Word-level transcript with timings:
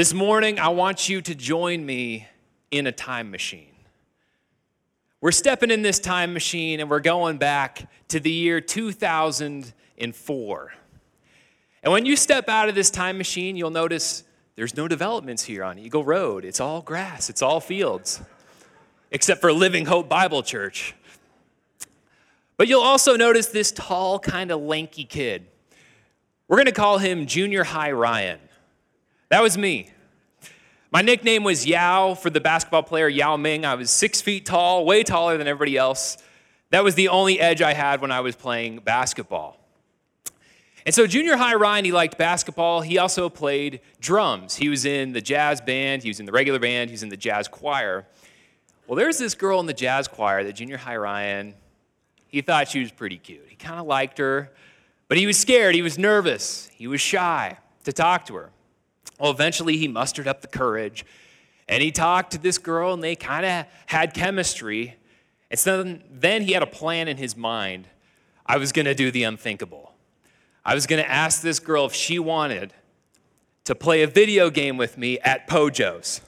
This 0.00 0.14
morning, 0.14 0.58
I 0.58 0.68
want 0.68 1.10
you 1.10 1.20
to 1.20 1.34
join 1.34 1.84
me 1.84 2.26
in 2.70 2.86
a 2.86 2.92
time 2.92 3.30
machine. 3.30 3.74
We're 5.20 5.30
stepping 5.30 5.70
in 5.70 5.82
this 5.82 5.98
time 5.98 6.32
machine 6.32 6.80
and 6.80 6.88
we're 6.88 7.00
going 7.00 7.36
back 7.36 7.86
to 8.08 8.18
the 8.18 8.30
year 8.30 8.62
2004. 8.62 10.72
And 11.82 11.92
when 11.92 12.06
you 12.06 12.16
step 12.16 12.48
out 12.48 12.70
of 12.70 12.74
this 12.74 12.88
time 12.88 13.18
machine, 13.18 13.58
you'll 13.58 13.68
notice 13.68 14.24
there's 14.56 14.74
no 14.74 14.88
developments 14.88 15.44
here 15.44 15.62
on 15.62 15.78
Eagle 15.78 16.02
Road. 16.02 16.46
It's 16.46 16.60
all 16.60 16.80
grass, 16.80 17.28
it's 17.28 17.42
all 17.42 17.60
fields, 17.60 18.22
except 19.10 19.42
for 19.42 19.52
Living 19.52 19.84
Hope 19.84 20.08
Bible 20.08 20.42
Church. 20.42 20.94
But 22.56 22.68
you'll 22.68 22.80
also 22.80 23.16
notice 23.16 23.48
this 23.48 23.70
tall, 23.70 24.18
kind 24.18 24.50
of 24.50 24.62
lanky 24.62 25.04
kid. 25.04 25.46
We're 26.48 26.56
going 26.56 26.64
to 26.64 26.72
call 26.72 26.96
him 26.96 27.26
Junior 27.26 27.64
High 27.64 27.92
Ryan. 27.92 28.38
That 29.30 29.42
was 29.42 29.56
me. 29.56 29.90
My 30.92 31.02
nickname 31.02 31.44
was 31.44 31.64
Yao 31.66 32.14
for 32.14 32.30
the 32.30 32.40
basketball 32.40 32.82
player 32.82 33.08
Yao 33.08 33.36
Ming. 33.36 33.64
I 33.64 33.76
was 33.76 33.90
six 33.90 34.20
feet 34.20 34.44
tall, 34.44 34.84
way 34.84 35.02
taller 35.02 35.38
than 35.38 35.46
everybody 35.46 35.76
else. 35.76 36.18
That 36.70 36.84
was 36.84 36.94
the 36.94 37.08
only 37.08 37.40
edge 37.40 37.62
I 37.62 37.72
had 37.72 38.00
when 38.00 38.10
I 38.10 38.20
was 38.20 38.36
playing 38.36 38.80
basketball. 38.80 39.56
And 40.84 40.94
so, 40.94 41.06
junior 41.06 41.36
high 41.36 41.54
Ryan, 41.54 41.84
he 41.84 41.92
liked 41.92 42.18
basketball. 42.18 42.80
He 42.80 42.98
also 42.98 43.28
played 43.28 43.80
drums. 44.00 44.56
He 44.56 44.68
was 44.68 44.84
in 44.84 45.12
the 45.12 45.20
jazz 45.20 45.60
band, 45.60 46.02
he 46.02 46.10
was 46.10 46.20
in 46.20 46.26
the 46.26 46.32
regular 46.32 46.58
band, 46.58 46.90
he 46.90 46.94
was 46.94 47.02
in 47.02 47.08
the 47.08 47.16
jazz 47.16 47.48
choir. 47.48 48.06
Well, 48.86 48.96
there's 48.96 49.18
this 49.18 49.34
girl 49.34 49.60
in 49.60 49.66
the 49.66 49.74
jazz 49.74 50.08
choir 50.08 50.42
that 50.44 50.54
junior 50.54 50.76
high 50.76 50.96
Ryan 50.96 51.54
he 52.30 52.42
thought 52.42 52.68
she 52.68 52.80
was 52.80 52.92
pretty 52.92 53.18
cute. 53.18 53.44
He 53.48 53.56
kind 53.56 53.80
of 53.80 53.86
liked 53.86 54.18
her, 54.18 54.52
but 55.08 55.18
he 55.18 55.26
was 55.26 55.36
scared. 55.36 55.74
He 55.74 55.82
was 55.82 55.98
nervous. 55.98 56.70
He 56.74 56.86
was 56.86 57.00
shy 57.00 57.58
to 57.84 57.92
talk 57.92 58.24
to 58.26 58.36
her. 58.36 58.50
Well, 59.20 59.30
eventually 59.30 59.76
he 59.76 59.86
mustered 59.86 60.26
up 60.26 60.40
the 60.40 60.48
courage 60.48 61.04
and 61.68 61.82
he 61.82 61.92
talked 61.92 62.32
to 62.32 62.38
this 62.38 62.58
girl, 62.58 62.92
and 62.92 63.00
they 63.00 63.14
kind 63.14 63.46
of 63.46 63.64
had 63.86 64.12
chemistry. 64.12 64.96
And 65.52 65.60
so 65.60 65.98
then 66.10 66.42
he 66.42 66.52
had 66.52 66.64
a 66.64 66.66
plan 66.66 67.06
in 67.06 67.16
his 67.16 67.36
mind. 67.36 67.86
I 68.44 68.56
was 68.56 68.72
going 68.72 68.86
to 68.86 68.94
do 68.94 69.12
the 69.12 69.22
unthinkable. 69.22 69.92
I 70.64 70.74
was 70.74 70.88
going 70.88 71.00
to 71.00 71.08
ask 71.08 71.42
this 71.42 71.60
girl 71.60 71.86
if 71.86 71.94
she 71.94 72.18
wanted 72.18 72.72
to 73.64 73.76
play 73.76 74.02
a 74.02 74.08
video 74.08 74.50
game 74.50 74.78
with 74.78 74.98
me 74.98 75.20
at 75.20 75.46
Pojo's. 75.46 76.20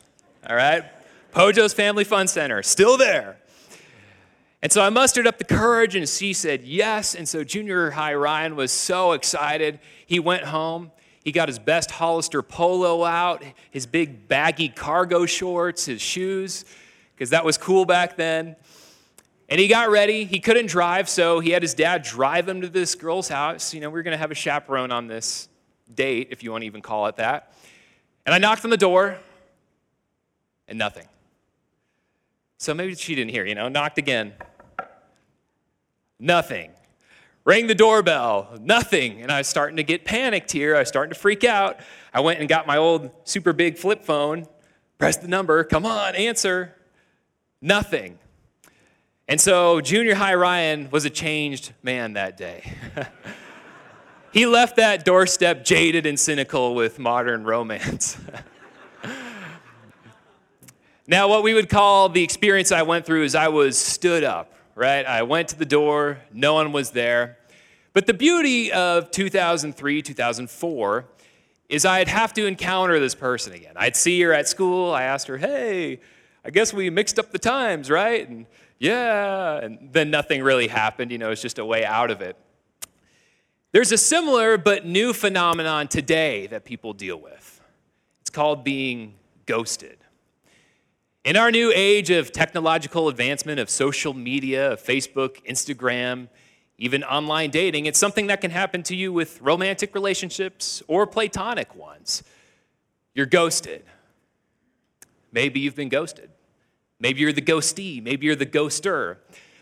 All 0.48 0.54
right? 0.54 0.84
Pojo's 1.32 1.74
Family 1.74 2.04
Fun 2.04 2.28
Center, 2.28 2.62
still 2.62 2.96
there. 2.96 3.36
And 4.62 4.70
so 4.70 4.80
I 4.80 4.90
mustered 4.90 5.26
up 5.26 5.38
the 5.38 5.44
courage, 5.44 5.96
and 5.96 6.08
she 6.08 6.34
said 6.34 6.62
yes. 6.62 7.16
And 7.16 7.28
so 7.28 7.42
junior 7.42 7.90
high 7.90 8.14
Ryan 8.14 8.54
was 8.54 8.70
so 8.70 9.10
excited. 9.10 9.80
He 10.06 10.20
went 10.20 10.44
home. 10.44 10.92
He 11.24 11.32
got 11.32 11.48
his 11.48 11.58
best 11.58 11.90
Hollister 11.92 12.42
polo 12.42 13.04
out, 13.04 13.44
his 13.70 13.86
big 13.86 14.26
baggy 14.26 14.68
cargo 14.68 15.24
shorts, 15.24 15.84
his 15.86 16.02
shoes, 16.02 16.64
because 17.14 17.30
that 17.30 17.44
was 17.44 17.56
cool 17.56 17.84
back 17.84 18.16
then. 18.16 18.56
And 19.48 19.60
he 19.60 19.68
got 19.68 19.90
ready. 19.90 20.24
He 20.24 20.40
couldn't 20.40 20.66
drive, 20.66 21.08
so 21.08 21.38
he 21.38 21.50
had 21.50 21.62
his 21.62 21.74
dad 21.74 22.02
drive 22.02 22.48
him 22.48 22.62
to 22.62 22.68
this 22.68 22.94
girl's 22.94 23.28
house. 23.28 23.72
You 23.74 23.80
know, 23.80 23.90
we 23.90 24.00
are 24.00 24.02
going 24.02 24.12
to 24.12 24.18
have 24.18 24.30
a 24.30 24.34
chaperone 24.34 24.90
on 24.90 25.06
this 25.06 25.48
date, 25.94 26.28
if 26.30 26.42
you 26.42 26.50
want 26.50 26.62
to 26.62 26.66
even 26.66 26.80
call 26.82 27.06
it 27.06 27.16
that. 27.16 27.52
And 28.24 28.34
I 28.34 28.38
knocked 28.38 28.64
on 28.64 28.70
the 28.70 28.76
door, 28.76 29.18
and 30.66 30.78
nothing. 30.78 31.06
So 32.58 32.72
maybe 32.72 32.94
she 32.94 33.14
didn't 33.14 33.30
hear, 33.30 33.44
you 33.44 33.54
know, 33.54 33.68
knocked 33.68 33.98
again. 33.98 34.32
Nothing. 36.18 36.70
Rang 37.44 37.66
the 37.66 37.74
doorbell, 37.74 38.56
nothing. 38.60 39.20
And 39.20 39.32
I 39.32 39.38
was 39.38 39.48
starting 39.48 39.76
to 39.76 39.82
get 39.82 40.04
panicked 40.04 40.52
here. 40.52 40.76
I 40.76 40.80
was 40.80 40.88
starting 40.88 41.12
to 41.12 41.18
freak 41.18 41.42
out. 41.42 41.80
I 42.14 42.20
went 42.20 42.38
and 42.38 42.48
got 42.48 42.66
my 42.66 42.76
old 42.76 43.10
super 43.24 43.52
big 43.52 43.78
flip 43.78 44.04
phone, 44.04 44.46
pressed 44.98 45.22
the 45.22 45.28
number, 45.28 45.64
come 45.64 45.84
on, 45.84 46.14
answer. 46.14 46.74
Nothing. 47.60 48.18
And 49.26 49.40
so 49.40 49.80
junior 49.80 50.14
high 50.14 50.34
Ryan 50.34 50.88
was 50.90 51.04
a 51.04 51.10
changed 51.10 51.72
man 51.82 52.12
that 52.12 52.36
day. 52.36 52.72
he 54.32 54.46
left 54.46 54.76
that 54.76 55.04
doorstep 55.04 55.64
jaded 55.64 56.06
and 56.06 56.18
cynical 56.18 56.76
with 56.76 57.00
modern 57.00 57.42
romance. 57.42 58.18
now, 61.08 61.28
what 61.28 61.42
we 61.42 61.54
would 61.54 61.68
call 61.68 62.08
the 62.08 62.22
experience 62.22 62.70
I 62.70 62.82
went 62.82 63.06
through 63.06 63.24
is 63.24 63.34
I 63.34 63.48
was 63.48 63.78
stood 63.78 64.22
up 64.22 64.52
right? 64.74 65.04
I 65.04 65.22
went 65.22 65.48
to 65.48 65.58
the 65.58 65.64
door, 65.64 66.18
no 66.32 66.54
one 66.54 66.72
was 66.72 66.90
there. 66.90 67.38
But 67.92 68.06
the 68.06 68.14
beauty 68.14 68.72
of 68.72 69.10
2003, 69.10 70.02
2004 70.02 71.04
is 71.68 71.84
I'd 71.84 72.08
have 72.08 72.32
to 72.34 72.46
encounter 72.46 72.98
this 73.00 73.14
person 73.14 73.52
again. 73.52 73.74
I'd 73.76 73.96
see 73.96 74.20
her 74.22 74.32
at 74.32 74.48
school, 74.48 74.92
I 74.92 75.02
asked 75.04 75.26
her, 75.28 75.38
hey, 75.38 76.00
I 76.44 76.50
guess 76.50 76.72
we 76.72 76.90
mixed 76.90 77.18
up 77.18 77.30
the 77.30 77.38
times, 77.38 77.90
right? 77.90 78.28
And 78.28 78.46
yeah, 78.78 79.58
and 79.58 79.90
then 79.92 80.10
nothing 80.10 80.42
really 80.42 80.68
happened, 80.68 81.12
you 81.12 81.18
know, 81.18 81.30
it's 81.30 81.42
just 81.42 81.58
a 81.58 81.64
way 81.64 81.84
out 81.84 82.10
of 82.10 82.20
it. 82.20 82.36
There's 83.72 83.92
a 83.92 83.98
similar 83.98 84.58
but 84.58 84.84
new 84.84 85.12
phenomenon 85.12 85.88
today 85.88 86.46
that 86.48 86.64
people 86.64 86.92
deal 86.92 87.16
with. 87.16 87.60
It's 88.20 88.30
called 88.30 88.64
being 88.64 89.14
ghosted. 89.46 89.98
In 91.24 91.36
our 91.36 91.52
new 91.52 91.70
age 91.72 92.10
of 92.10 92.32
technological 92.32 93.06
advancement, 93.06 93.60
of 93.60 93.70
social 93.70 94.12
media, 94.12 94.72
of 94.72 94.82
Facebook, 94.82 95.40
Instagram, 95.46 96.26
even 96.78 97.04
online 97.04 97.50
dating, 97.50 97.86
it's 97.86 97.98
something 97.98 98.26
that 98.26 98.40
can 98.40 98.50
happen 98.50 98.82
to 98.82 98.96
you 98.96 99.12
with 99.12 99.40
romantic 99.40 99.94
relationships 99.94 100.82
or 100.88 101.06
platonic 101.06 101.76
ones. 101.76 102.24
You're 103.14 103.26
ghosted. 103.26 103.84
Maybe 105.30 105.60
you've 105.60 105.76
been 105.76 105.90
ghosted. 105.90 106.28
Maybe 106.98 107.20
you're 107.20 107.32
the 107.32 107.40
ghostee. 107.40 108.02
Maybe 108.02 108.26
you're 108.26 108.34
the 108.34 108.44
ghoster. 108.44 109.18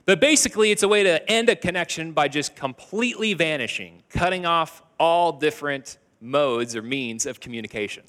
But 0.07 0.19
basically, 0.19 0.71
it's 0.71 0.83
a 0.83 0.89
way 0.89 1.03
to 1.03 1.31
end 1.31 1.51
a 1.51 1.57
connection 1.57 2.13
by 2.13 2.29
just 2.29 2.57
completely 2.57 3.35
vanishing, 3.35 4.03
cutting 4.09 4.47
off 4.47 4.83
all 4.99 5.33
different 5.33 5.99
modes 6.23 6.75
or 6.75 6.81
means 6.81 7.27
of 7.27 7.39
communication. 7.39 8.05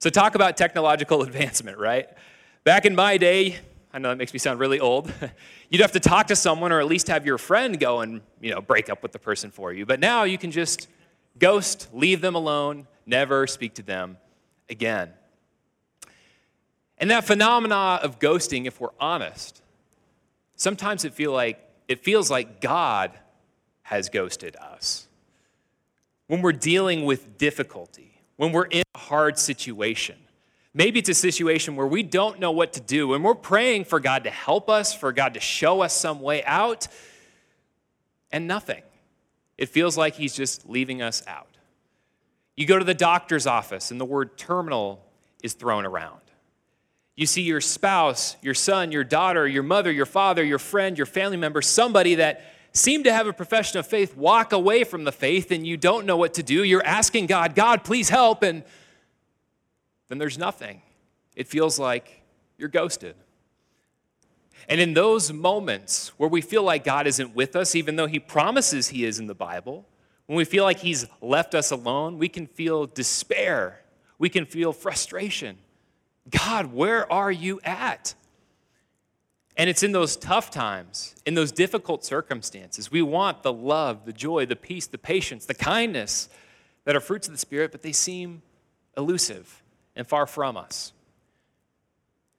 So, 0.00 0.10
talk 0.10 0.34
about 0.34 0.58
technological 0.58 1.22
advancement, 1.28 1.78
right? 1.78 2.10
Back 2.64 2.86
in 2.86 2.94
my 2.94 3.18
day, 3.18 3.58
I 3.92 3.98
know 3.98 4.08
that 4.08 4.16
makes 4.16 4.32
me 4.32 4.38
sound 4.38 4.58
really 4.58 4.80
old. 4.80 5.12
You'd 5.68 5.82
have 5.82 5.92
to 5.92 6.00
talk 6.00 6.28
to 6.28 6.36
someone 6.36 6.72
or 6.72 6.80
at 6.80 6.86
least 6.86 7.08
have 7.08 7.26
your 7.26 7.36
friend 7.36 7.78
go 7.78 8.00
and, 8.00 8.22
you 8.40 8.50
know, 8.52 8.62
break 8.62 8.88
up 8.88 9.02
with 9.02 9.12
the 9.12 9.18
person 9.18 9.50
for 9.50 9.70
you. 9.70 9.84
But 9.84 10.00
now 10.00 10.24
you 10.24 10.38
can 10.38 10.50
just 10.50 10.88
ghost, 11.38 11.90
leave 11.92 12.22
them 12.22 12.34
alone, 12.34 12.86
never 13.04 13.46
speak 13.46 13.74
to 13.74 13.82
them 13.82 14.16
again. 14.70 15.12
And 16.96 17.10
that 17.10 17.24
phenomena 17.24 18.00
of 18.02 18.18
ghosting, 18.18 18.64
if 18.64 18.80
we're 18.80 18.88
honest, 18.98 19.60
sometimes 20.56 21.04
it 21.04 21.12
feel 21.12 21.32
like 21.32 21.60
it 21.86 22.02
feels 22.02 22.30
like 22.30 22.62
God 22.62 23.12
has 23.82 24.08
ghosted 24.08 24.56
us. 24.56 25.06
When 26.28 26.40
we're 26.40 26.52
dealing 26.52 27.04
with 27.04 27.36
difficulty, 27.36 28.22
when 28.36 28.52
we're 28.52 28.64
in 28.64 28.84
a 28.94 28.98
hard 28.98 29.38
situation, 29.38 30.16
Maybe 30.76 30.98
it's 30.98 31.08
a 31.08 31.14
situation 31.14 31.76
where 31.76 31.86
we 31.86 32.02
don't 32.02 32.40
know 32.40 32.50
what 32.50 32.72
to 32.72 32.80
do 32.80 33.14
and 33.14 33.22
we're 33.22 33.36
praying 33.36 33.84
for 33.84 34.00
God 34.00 34.24
to 34.24 34.30
help 34.30 34.68
us, 34.68 34.92
for 34.92 35.12
God 35.12 35.34
to 35.34 35.40
show 35.40 35.82
us 35.82 35.94
some 35.94 36.20
way 36.20 36.42
out, 36.44 36.88
and 38.32 38.48
nothing. 38.48 38.82
It 39.56 39.68
feels 39.68 39.96
like 39.96 40.16
He's 40.16 40.34
just 40.34 40.68
leaving 40.68 41.00
us 41.00 41.22
out. 41.28 41.46
You 42.56 42.66
go 42.66 42.78
to 42.78 42.84
the 42.84 42.94
doctor's 42.94 43.46
office 43.46 43.92
and 43.92 44.00
the 44.00 44.04
word 44.04 44.36
terminal 44.36 45.04
is 45.42 45.54
thrown 45.54 45.86
around. 45.86 46.20
You 47.16 47.26
see 47.26 47.42
your 47.42 47.60
spouse, 47.60 48.36
your 48.42 48.54
son, 48.54 48.90
your 48.90 49.04
daughter, 49.04 49.46
your 49.46 49.62
mother, 49.62 49.92
your 49.92 50.06
father, 50.06 50.42
your 50.42 50.58
friend, 50.58 50.98
your 50.98 51.06
family 51.06 51.36
member, 51.36 51.62
somebody 51.62 52.16
that 52.16 52.52
seemed 52.72 53.04
to 53.04 53.12
have 53.12 53.28
a 53.28 53.32
profession 53.32 53.78
of 53.78 53.86
faith 53.86 54.16
walk 54.16 54.52
away 54.52 54.82
from 54.82 55.04
the 55.04 55.12
faith 55.12 55.52
and 55.52 55.64
you 55.64 55.76
don't 55.76 56.06
know 56.06 56.16
what 56.16 56.34
to 56.34 56.42
do. 56.42 56.64
You're 56.64 56.84
asking 56.84 57.26
God, 57.26 57.54
God, 57.54 57.84
please 57.84 58.08
help. 58.08 58.42
And 58.42 58.64
then 60.08 60.18
there's 60.18 60.38
nothing. 60.38 60.82
It 61.34 61.48
feels 61.48 61.78
like 61.78 62.22
you're 62.58 62.68
ghosted. 62.68 63.16
And 64.68 64.80
in 64.80 64.94
those 64.94 65.32
moments 65.32 66.08
where 66.16 66.28
we 66.28 66.40
feel 66.40 66.62
like 66.62 66.84
God 66.84 67.06
isn't 67.06 67.34
with 67.34 67.56
us, 67.56 67.74
even 67.74 67.96
though 67.96 68.06
He 68.06 68.18
promises 68.18 68.88
He 68.88 69.04
is 69.04 69.18
in 69.18 69.26
the 69.26 69.34
Bible, 69.34 69.86
when 70.26 70.36
we 70.36 70.44
feel 70.44 70.64
like 70.64 70.78
He's 70.78 71.06
left 71.20 71.54
us 71.54 71.70
alone, 71.70 72.18
we 72.18 72.28
can 72.28 72.46
feel 72.46 72.86
despair. 72.86 73.80
We 74.18 74.28
can 74.28 74.46
feel 74.46 74.72
frustration. 74.72 75.58
God, 76.30 76.72
where 76.72 77.10
are 77.12 77.32
you 77.32 77.60
at? 77.64 78.14
And 79.56 79.70
it's 79.70 79.82
in 79.82 79.92
those 79.92 80.16
tough 80.16 80.50
times, 80.50 81.14
in 81.26 81.34
those 81.34 81.52
difficult 81.52 82.04
circumstances, 82.04 82.90
we 82.90 83.02
want 83.02 83.42
the 83.42 83.52
love, 83.52 84.04
the 84.04 84.12
joy, 84.12 84.46
the 84.46 84.56
peace, 84.56 84.86
the 84.86 84.98
patience, 84.98 85.46
the 85.46 85.54
kindness 85.54 86.28
that 86.84 86.96
are 86.96 87.00
fruits 87.00 87.28
of 87.28 87.34
the 87.34 87.38
Spirit, 87.38 87.70
but 87.70 87.82
they 87.82 87.92
seem 87.92 88.42
elusive 88.96 89.62
and 89.96 90.06
far 90.06 90.26
from 90.26 90.56
us. 90.56 90.92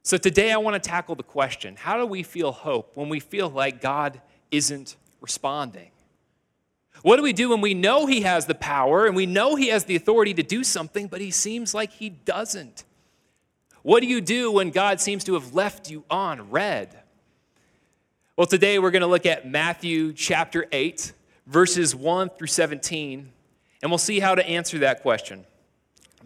So 0.04 0.18
today 0.18 0.52
I 0.52 0.58
want 0.58 0.82
to 0.82 0.90
tackle 0.90 1.16
the 1.16 1.24
question 1.24 1.76
how 1.76 1.98
do 1.98 2.06
we 2.06 2.22
feel 2.24 2.52
hope 2.52 2.92
when 2.96 3.10
we 3.10 3.20
feel 3.20 3.50
like 3.50 3.82
God 3.82 4.22
isn't 4.52 4.96
responding? 5.20 5.90
What 7.02 7.18
do 7.18 7.24
we 7.24 7.34
do 7.34 7.50
when 7.50 7.62
we 7.62 7.74
know 7.74 8.06
he 8.06 8.22
has 8.22 8.46
the 8.46 8.56
power 8.56 9.06
and 9.06 9.16
we 9.16 9.26
know 9.26 9.56
he 9.56 9.68
has 9.68 9.86
the 9.86 9.96
authority 9.96 10.34
to 10.36 10.44
do 10.44 10.64
something, 10.64 11.08
but 11.08 11.22
he 11.22 11.32
seems 11.32 11.74
like 11.74 11.92
he 11.92 12.10
doesn't? 12.10 12.84
What 13.82 14.02
do 14.02 14.08
you 14.08 14.22
do 14.22 14.52
when 14.52 14.72
God 14.72 15.00
seems 15.00 15.24
to 15.26 15.36
have 15.36 15.54
left 15.54 15.92
you 15.92 16.04
on 16.10 16.50
red? 16.50 16.98
Well, 18.38 18.48
today 18.48 18.80
we're 18.80 18.92
going 18.92 19.02
to 19.02 19.08
look 19.08 19.26
at 19.26 19.48
Matthew 19.48 20.14
chapter 20.14 20.66
8, 20.72 21.14
verses 21.46 21.96
1 21.96 22.30
through 22.32 22.48
17, 22.48 23.30
and 23.82 23.92
we'll 23.92 23.98
see 23.98 24.20
how 24.20 24.36
to 24.36 24.46
answer 24.48 24.80
that 24.80 25.02
question. 25.02 25.46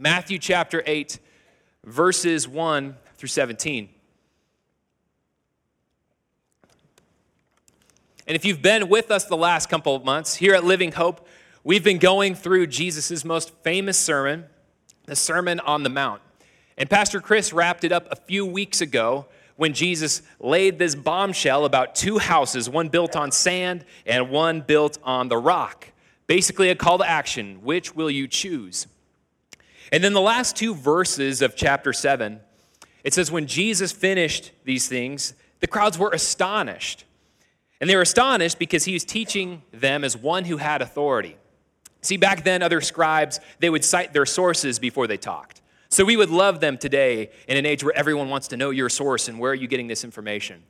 Matthew 0.01 0.39
chapter 0.39 0.81
8, 0.85 1.19
verses 1.83 2.47
1 2.47 2.95
through 3.15 3.27
17. 3.27 3.89
And 8.25 8.35
if 8.37 8.45
you've 8.45 8.61
been 8.61 8.87
with 8.87 9.11
us 9.11 9.25
the 9.25 9.35
last 9.35 9.67
couple 9.67 9.97
of 9.97 10.05
months 10.05 10.35
here 10.35 10.55
at 10.55 10.63
Living 10.63 10.93
Hope, 10.93 11.27
we've 11.65 11.83
been 11.83 11.97
going 11.97 12.33
through 12.33 12.67
Jesus' 12.67 13.25
most 13.25 13.53
famous 13.61 13.97
sermon, 13.97 14.45
the 15.03 15.17
Sermon 15.17 15.59
on 15.59 15.83
the 15.83 15.89
Mount. 15.89 16.21
And 16.77 16.89
Pastor 16.89 17.19
Chris 17.19 17.51
wrapped 17.51 17.83
it 17.83 17.91
up 17.91 18.07
a 18.09 18.15
few 18.15 18.45
weeks 18.45 18.79
ago 18.79 19.25
when 19.57 19.73
Jesus 19.73 20.21
laid 20.39 20.79
this 20.79 20.95
bombshell 20.95 21.65
about 21.65 21.93
two 21.93 22.19
houses, 22.19 22.69
one 22.69 22.87
built 22.87 23.17
on 23.17 23.33
sand 23.33 23.83
and 24.05 24.29
one 24.29 24.61
built 24.61 24.97
on 25.03 25.27
the 25.27 25.37
rock. 25.37 25.87
Basically, 26.25 26.69
a 26.69 26.75
call 26.75 26.99
to 26.99 27.09
action 27.09 27.59
which 27.63 27.93
will 27.93 28.09
you 28.09 28.29
choose? 28.29 28.87
And 29.91 30.03
then 30.03 30.13
the 30.13 30.21
last 30.21 30.55
two 30.55 30.75
verses 30.75 31.41
of 31.41 31.55
chapter 31.55 31.93
7, 31.93 32.39
it 33.03 33.13
says, 33.13 33.31
When 33.31 33.47
Jesus 33.47 33.91
finished 33.91 34.51
these 34.63 34.87
things, 34.87 35.33
the 35.59 35.67
crowds 35.67 35.97
were 35.97 36.11
astonished 36.11 37.05
and 37.81 37.89
they 37.89 37.95
were 37.95 38.01
astonished 38.01 38.59
because 38.59 38.85
he 38.85 38.93
was 38.93 39.03
teaching 39.03 39.63
them 39.71 40.03
as 40.03 40.15
one 40.17 40.45
who 40.45 40.57
had 40.57 40.81
authority. 40.81 41.37
See, 42.01 42.17
back 42.17 42.43
then, 42.43 42.61
other 42.61 42.81
scribes, 42.81 43.39
they 43.59 43.69
would 43.69 43.83
cite 43.83 44.13
their 44.13 44.25
sources 44.25 44.79
before 44.79 45.07
they 45.07 45.17
talked. 45.17 45.61
So 45.89 46.05
we 46.05 46.17
would 46.17 46.29
love 46.29 46.59
them 46.59 46.77
today 46.77 47.31
in 47.47 47.57
an 47.57 47.65
age 47.65 47.83
where 47.83 47.95
everyone 47.95 48.29
wants 48.29 48.49
to 48.49 48.57
know 48.57 48.69
your 48.69 48.89
source 48.89 49.27
and 49.27 49.39
where 49.39 49.51
are 49.51 49.55
you 49.55 49.67
getting 49.67 49.87
this 49.87 50.03
information. 50.03 50.63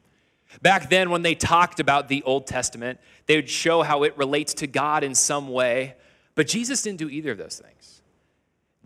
Back 0.62 0.90
then, 0.90 1.10
when 1.10 1.22
they 1.22 1.36
talked 1.36 1.80
about 1.80 2.08
the 2.08 2.24
Old 2.24 2.48
Testament, 2.48 3.00
they 3.28 3.36
would 3.36 3.50
show 3.50 3.84
how 3.84 4.04
it 4.04 4.18
relates 4.18 4.54
to 4.56 4.68
God 4.68 5.04
in 5.04 5.14
some 5.14 5.50
way. 5.50 5.96
But 6.36 6.48
Jesus 6.48 6.82
didn't 6.82 7.00
do 7.00 7.10
either 7.10 7.32
of 7.32 7.38
those 7.38 7.62
things. 7.64 7.99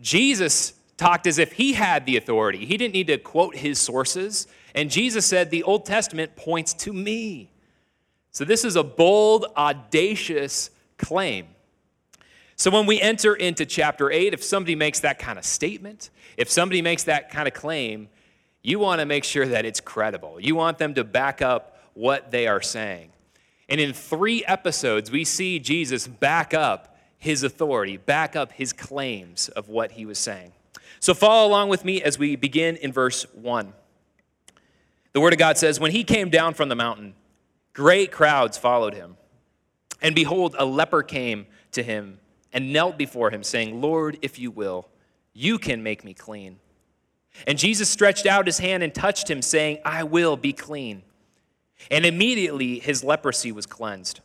Jesus 0.04 0.74
talked 0.98 1.26
as 1.26 1.38
if 1.38 1.52
he 1.52 1.72
had 1.72 2.04
the 2.04 2.18
authority. 2.18 2.66
He 2.66 2.76
didn't 2.76 2.92
need 2.92 3.06
to 3.06 3.16
quote 3.16 3.56
his 3.56 3.80
sources. 3.80 4.46
And 4.74 4.90
Jesus 4.90 5.24
said, 5.24 5.50
The 5.50 5.62
Old 5.62 5.86
Testament 5.86 6.36
points 6.36 6.74
to 6.74 6.92
me. 6.92 7.50
So, 8.30 8.44
this 8.44 8.64
is 8.64 8.76
a 8.76 8.84
bold, 8.84 9.46
audacious 9.56 10.70
claim. 10.98 11.46
So, 12.56 12.70
when 12.70 12.84
we 12.84 13.00
enter 13.00 13.34
into 13.34 13.64
chapter 13.64 14.10
8, 14.10 14.34
if 14.34 14.44
somebody 14.44 14.74
makes 14.74 15.00
that 15.00 15.18
kind 15.18 15.38
of 15.38 15.44
statement, 15.44 16.10
if 16.36 16.50
somebody 16.50 16.82
makes 16.82 17.04
that 17.04 17.30
kind 17.30 17.48
of 17.48 17.54
claim, 17.54 18.08
you 18.62 18.78
want 18.78 19.00
to 19.00 19.06
make 19.06 19.24
sure 19.24 19.46
that 19.46 19.64
it's 19.64 19.80
credible. 19.80 20.38
You 20.38 20.54
want 20.54 20.76
them 20.76 20.94
to 20.94 21.04
back 21.04 21.40
up 21.40 21.78
what 21.94 22.30
they 22.30 22.46
are 22.46 22.60
saying. 22.60 23.10
And 23.70 23.80
in 23.80 23.94
three 23.94 24.44
episodes, 24.44 25.10
we 25.10 25.24
see 25.24 25.58
Jesus 25.58 26.06
back 26.06 26.52
up 26.52 26.93
his 27.24 27.42
authority, 27.42 27.96
back 27.96 28.36
up 28.36 28.52
his 28.52 28.72
claims 28.72 29.48
of 29.50 29.68
what 29.68 29.92
he 29.92 30.06
was 30.06 30.18
saying. 30.18 30.52
So, 31.00 31.12
follow 31.12 31.48
along 31.48 31.68
with 31.68 31.84
me 31.84 32.02
as 32.02 32.18
we 32.18 32.36
begin 32.36 32.76
in 32.76 32.92
verse 32.92 33.26
1. 33.34 33.72
The 35.12 35.20
Word 35.20 35.32
of 35.32 35.38
God 35.38 35.58
says, 35.58 35.78
When 35.78 35.90
he 35.90 36.04
came 36.04 36.30
down 36.30 36.54
from 36.54 36.68
the 36.68 36.74
mountain, 36.74 37.14
Great 37.74 38.12
crowds 38.12 38.56
followed 38.56 38.94
him. 38.94 39.16
And 40.00 40.14
behold, 40.14 40.54
a 40.58 40.64
leper 40.64 41.02
came 41.02 41.46
to 41.72 41.82
him 41.82 42.20
and 42.52 42.72
knelt 42.72 42.96
before 42.96 43.30
him, 43.30 43.42
saying, 43.42 43.80
Lord, 43.80 44.16
if 44.22 44.38
you 44.38 44.50
will, 44.50 44.88
you 45.32 45.58
can 45.58 45.82
make 45.82 46.04
me 46.04 46.14
clean. 46.14 46.60
And 47.48 47.58
Jesus 47.58 47.88
stretched 47.88 48.26
out 48.26 48.46
his 48.46 48.58
hand 48.58 48.84
and 48.84 48.94
touched 48.94 49.28
him, 49.28 49.42
saying, 49.42 49.78
I 49.84 50.04
will 50.04 50.36
be 50.36 50.52
clean. 50.52 51.02
And 51.90 52.06
immediately 52.06 52.78
his 52.78 53.02
leprosy 53.02 53.50
was 53.50 53.66
cleansed. 53.66 54.20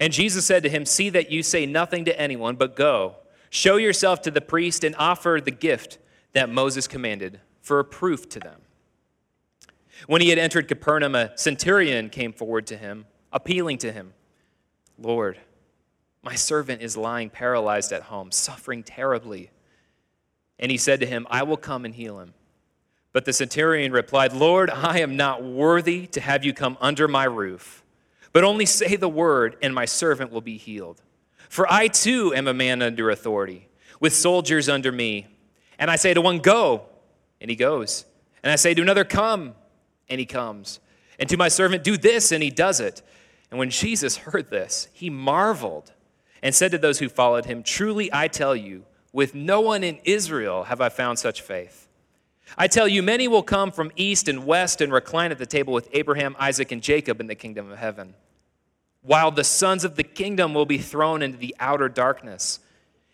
And 0.00 0.12
Jesus 0.12 0.46
said 0.46 0.62
to 0.62 0.68
him, 0.68 0.84
See 0.84 1.10
that 1.10 1.30
you 1.30 1.42
say 1.42 1.66
nothing 1.66 2.04
to 2.04 2.20
anyone, 2.20 2.56
but 2.56 2.76
go, 2.76 3.16
show 3.50 3.76
yourself 3.76 4.22
to 4.22 4.30
the 4.30 4.40
priest, 4.40 4.84
and 4.84 4.94
offer 4.96 5.40
the 5.42 5.50
gift 5.50 5.98
that 6.32 6.50
Moses 6.50 6.86
commanded 6.86 7.40
for 7.62 7.78
a 7.78 7.84
proof 7.84 8.28
to 8.30 8.40
them. 8.40 8.60
When 10.06 10.20
he 10.20 10.30
had 10.30 10.38
entered 10.38 10.68
Capernaum, 10.68 11.14
a 11.14 11.36
centurion 11.36 12.10
came 12.10 12.32
forward 12.32 12.66
to 12.68 12.76
him, 12.76 13.06
appealing 13.32 13.78
to 13.78 13.92
him 13.92 14.14
Lord, 15.00 15.38
my 16.22 16.34
servant 16.34 16.82
is 16.82 16.96
lying 16.96 17.30
paralyzed 17.30 17.92
at 17.92 18.02
home, 18.02 18.32
suffering 18.32 18.82
terribly. 18.82 19.50
And 20.58 20.70
he 20.72 20.76
said 20.76 21.00
to 21.00 21.06
him, 21.06 21.26
I 21.30 21.44
will 21.44 21.56
come 21.56 21.84
and 21.84 21.94
heal 21.94 22.18
him. 22.18 22.34
But 23.12 23.24
the 23.24 23.32
centurion 23.32 23.92
replied, 23.92 24.32
Lord, 24.32 24.70
I 24.70 25.00
am 25.00 25.16
not 25.16 25.42
worthy 25.42 26.06
to 26.08 26.20
have 26.20 26.44
you 26.44 26.52
come 26.52 26.76
under 26.80 27.06
my 27.06 27.24
roof, 27.24 27.84
but 28.38 28.44
only 28.44 28.66
say 28.66 28.94
the 28.94 29.08
word, 29.08 29.56
and 29.62 29.74
my 29.74 29.84
servant 29.84 30.30
will 30.30 30.40
be 30.40 30.56
healed. 30.56 31.02
For 31.48 31.66
I 31.68 31.88
too 31.88 32.32
am 32.36 32.46
a 32.46 32.54
man 32.54 32.82
under 32.82 33.10
authority, 33.10 33.68
with 33.98 34.14
soldiers 34.14 34.68
under 34.68 34.92
me. 34.92 35.26
And 35.76 35.90
I 35.90 35.96
say 35.96 36.14
to 36.14 36.20
one, 36.20 36.38
Go, 36.38 36.84
and 37.40 37.50
he 37.50 37.56
goes. 37.56 38.04
And 38.44 38.52
I 38.52 38.54
say 38.54 38.74
to 38.74 38.80
another, 38.80 39.04
Come, 39.04 39.56
and 40.08 40.20
he 40.20 40.24
comes. 40.24 40.78
And 41.18 41.28
to 41.30 41.36
my 41.36 41.48
servant, 41.48 41.82
do 41.82 41.96
this, 41.96 42.30
and 42.30 42.40
he 42.40 42.48
does 42.48 42.78
it. 42.78 43.02
And 43.50 43.58
when 43.58 43.70
Jesus 43.70 44.18
heard 44.18 44.50
this, 44.50 44.86
he 44.92 45.10
marveled 45.10 45.92
and 46.40 46.54
said 46.54 46.70
to 46.70 46.78
those 46.78 47.00
who 47.00 47.08
followed 47.08 47.46
him, 47.46 47.64
Truly 47.64 48.08
I 48.12 48.28
tell 48.28 48.54
you, 48.54 48.84
with 49.12 49.34
no 49.34 49.60
one 49.60 49.82
in 49.82 49.98
Israel 50.04 50.62
have 50.62 50.80
I 50.80 50.90
found 50.90 51.18
such 51.18 51.42
faith. 51.42 51.88
I 52.56 52.68
tell 52.68 52.86
you, 52.86 53.02
many 53.02 53.26
will 53.26 53.42
come 53.42 53.72
from 53.72 53.90
east 53.96 54.28
and 54.28 54.46
west 54.46 54.80
and 54.80 54.92
recline 54.92 55.32
at 55.32 55.38
the 55.38 55.44
table 55.44 55.72
with 55.72 55.88
Abraham, 55.92 56.36
Isaac, 56.38 56.70
and 56.70 56.80
Jacob 56.80 57.20
in 57.20 57.26
the 57.26 57.34
kingdom 57.34 57.72
of 57.72 57.78
heaven, 57.78 58.14
while 59.02 59.30
the 59.30 59.44
sons 59.44 59.84
of 59.84 59.96
the 59.96 60.04
kingdom 60.04 60.54
will 60.54 60.66
be 60.66 60.78
thrown 60.78 61.22
into 61.22 61.38
the 61.38 61.54
outer 61.60 61.88
darkness. 61.88 62.60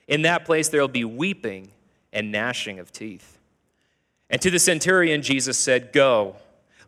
In 0.08 0.22
that 0.22 0.44
place 0.44 0.68
there 0.68 0.80
will 0.80 0.88
be 0.88 1.04
weeping 1.04 1.70
and 2.12 2.32
gnashing 2.32 2.78
of 2.78 2.92
teeth. 2.92 3.38
And 4.30 4.40
to 4.40 4.50
the 4.50 4.58
centurion, 4.58 5.22
Jesus 5.22 5.58
said, 5.58 5.92
Go 5.92 6.36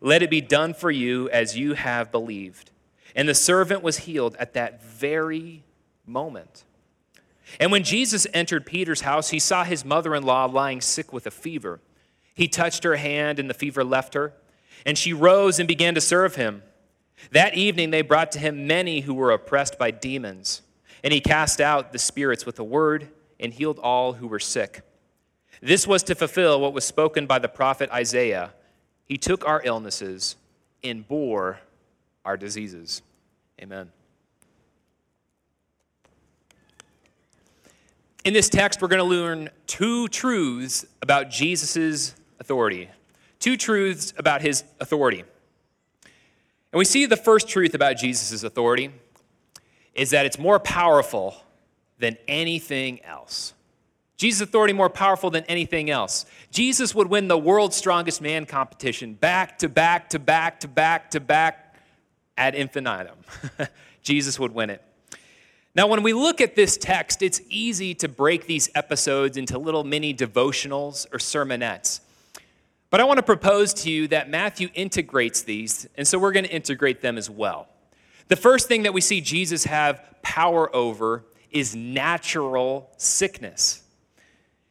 let 0.01 0.21
it 0.21 0.29
be 0.29 0.41
done 0.41 0.73
for 0.73 0.91
you 0.91 1.29
as 1.29 1.57
you 1.57 1.73
have 1.73 2.11
believed. 2.11 2.71
And 3.15 3.27
the 3.27 3.35
servant 3.35 3.81
was 3.81 3.99
healed 3.99 4.35
at 4.37 4.53
that 4.53 4.83
very 4.83 5.63
moment. 6.05 6.63
And 7.59 7.71
when 7.71 7.83
Jesus 7.83 8.27
entered 8.33 8.65
Peter's 8.65 9.01
house, 9.01 9.29
he 9.29 9.39
saw 9.39 9.63
his 9.63 9.85
mother 9.85 10.13
in 10.13 10.23
law 10.23 10.45
lying 10.45 10.81
sick 10.81 11.13
with 11.13 11.25
a 11.25 11.31
fever. 11.31 11.79
He 12.35 12.47
touched 12.47 12.83
her 12.83 12.97
hand, 12.97 13.39
and 13.39 13.49
the 13.49 13.55
fever 13.55 13.83
left 13.83 14.13
her, 14.13 14.33
and 14.85 14.97
she 14.97 15.13
rose 15.13 15.57
and 15.57 15.67
began 15.67 15.95
to 15.95 16.01
serve 16.01 16.35
him. 16.35 16.61
That 17.31 17.55
evening, 17.55 17.91
they 17.91 18.01
brought 18.01 18.31
to 18.33 18.39
him 18.39 18.67
many 18.67 19.01
who 19.01 19.13
were 19.13 19.31
oppressed 19.31 19.77
by 19.77 19.91
demons, 19.91 20.61
and 21.03 21.13
he 21.13 21.19
cast 21.19 21.59
out 21.59 21.91
the 21.91 21.99
spirits 21.99 22.45
with 22.45 22.59
a 22.59 22.63
word 22.63 23.09
and 23.39 23.53
healed 23.53 23.79
all 23.79 24.13
who 24.13 24.27
were 24.27 24.39
sick. 24.39 24.81
This 25.61 25.87
was 25.87 26.03
to 26.03 26.15
fulfill 26.15 26.61
what 26.61 26.73
was 26.73 26.85
spoken 26.85 27.25
by 27.25 27.39
the 27.39 27.47
prophet 27.47 27.89
Isaiah. 27.91 28.53
He 29.05 29.17
took 29.17 29.45
our 29.47 29.61
illnesses 29.63 30.35
and 30.83 31.07
bore 31.07 31.59
our 32.23 32.37
diseases. 32.37 33.01
Amen. 33.61 33.91
In 38.23 38.33
this 38.33 38.49
text, 38.49 38.81
we're 38.81 38.89
going 38.89 38.99
to 38.99 39.05
learn 39.05 39.49
two 39.67 40.07
truths 40.09 40.85
about 41.01 41.29
Jesus' 41.29 42.13
authority. 42.39 42.89
Two 43.39 43.55
truths 43.55 44.13
about 44.17 44.41
his 44.41 44.63
authority. 44.79 45.23
And 46.71 46.77
we 46.77 46.85
see 46.85 47.05
the 47.05 47.17
first 47.17 47.47
truth 47.47 47.73
about 47.73 47.97
Jesus' 47.97 48.43
authority 48.43 48.91
is 49.93 50.11
that 50.11 50.25
it's 50.25 50.37
more 50.37 50.59
powerful 50.59 51.35
than 51.97 52.17
anything 52.27 53.03
else. 53.03 53.53
Jesus' 54.17 54.41
authority 54.41 54.73
more 54.73 54.89
powerful 54.89 55.29
than 55.29 55.43
anything 55.45 55.89
else. 55.89 56.25
Jesus 56.51 56.93
would 56.95 57.07
win 57.07 57.27
the 57.27 57.37
world's 57.37 57.75
strongest 57.75 58.21
man 58.21 58.45
competition 58.45 59.13
back 59.13 59.59
to 59.59 59.69
back 59.69 60.09
to 60.09 60.19
back 60.19 60.59
to 60.61 60.67
back 60.67 61.11
to 61.11 61.19
back 61.19 61.75
ad 62.37 62.55
infinitum. 62.55 63.17
Jesus 64.01 64.39
would 64.39 64.53
win 64.53 64.69
it. 64.69 64.83
Now, 65.75 65.85
when 65.85 66.01
we 66.01 66.13
look 66.13 66.41
at 66.41 66.55
this 66.55 66.75
text, 66.75 67.21
it's 67.21 67.39
easy 67.49 67.93
to 67.95 68.07
break 68.07 68.47
these 68.47 68.69
episodes 68.73 69.37
into 69.37 69.59
little 69.59 69.83
mini 69.83 70.13
devotionals 70.13 71.05
or 71.13 71.19
sermonettes. 71.19 71.99
But 72.89 73.01
I 73.01 73.03
want 73.03 73.17
to 73.17 73.23
propose 73.23 73.73
to 73.75 73.91
you 73.91 74.07
that 74.09 74.29
Matthew 74.29 74.69
integrates 74.73 75.41
these, 75.41 75.87
and 75.95 76.07
so 76.07 76.17
we're 76.17 76.31
going 76.31 76.45
to 76.45 76.51
integrate 76.51 77.01
them 77.01 77.17
as 77.17 77.29
well. 77.29 77.67
The 78.29 78.35
first 78.35 78.67
thing 78.67 78.83
that 78.83 78.93
we 78.93 79.01
see 79.01 79.19
Jesus 79.21 79.65
have 79.65 80.03
power 80.21 80.73
over 80.75 81.25
is 81.51 81.75
natural 81.75 82.89
sickness. 82.97 83.83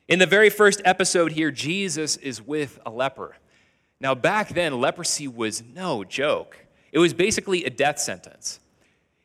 In 0.08 0.18
the 0.18 0.26
very 0.26 0.50
first 0.50 0.80
episode 0.85 1.32
here, 1.32 1.50
Jesus 1.50 2.16
is 2.16 2.40
with 2.40 2.78
a 2.87 2.90
leper. 2.90 3.37
Now, 4.00 4.14
back 4.14 4.50
then, 4.50 4.80
leprosy 4.80 5.26
was 5.26 5.62
no 5.62 6.04
joke. 6.04 6.56
It 6.92 6.99
was 6.99 7.12
basically 7.12 7.64
a 7.64 7.70
death 7.70 7.99
sentence. 7.99 8.61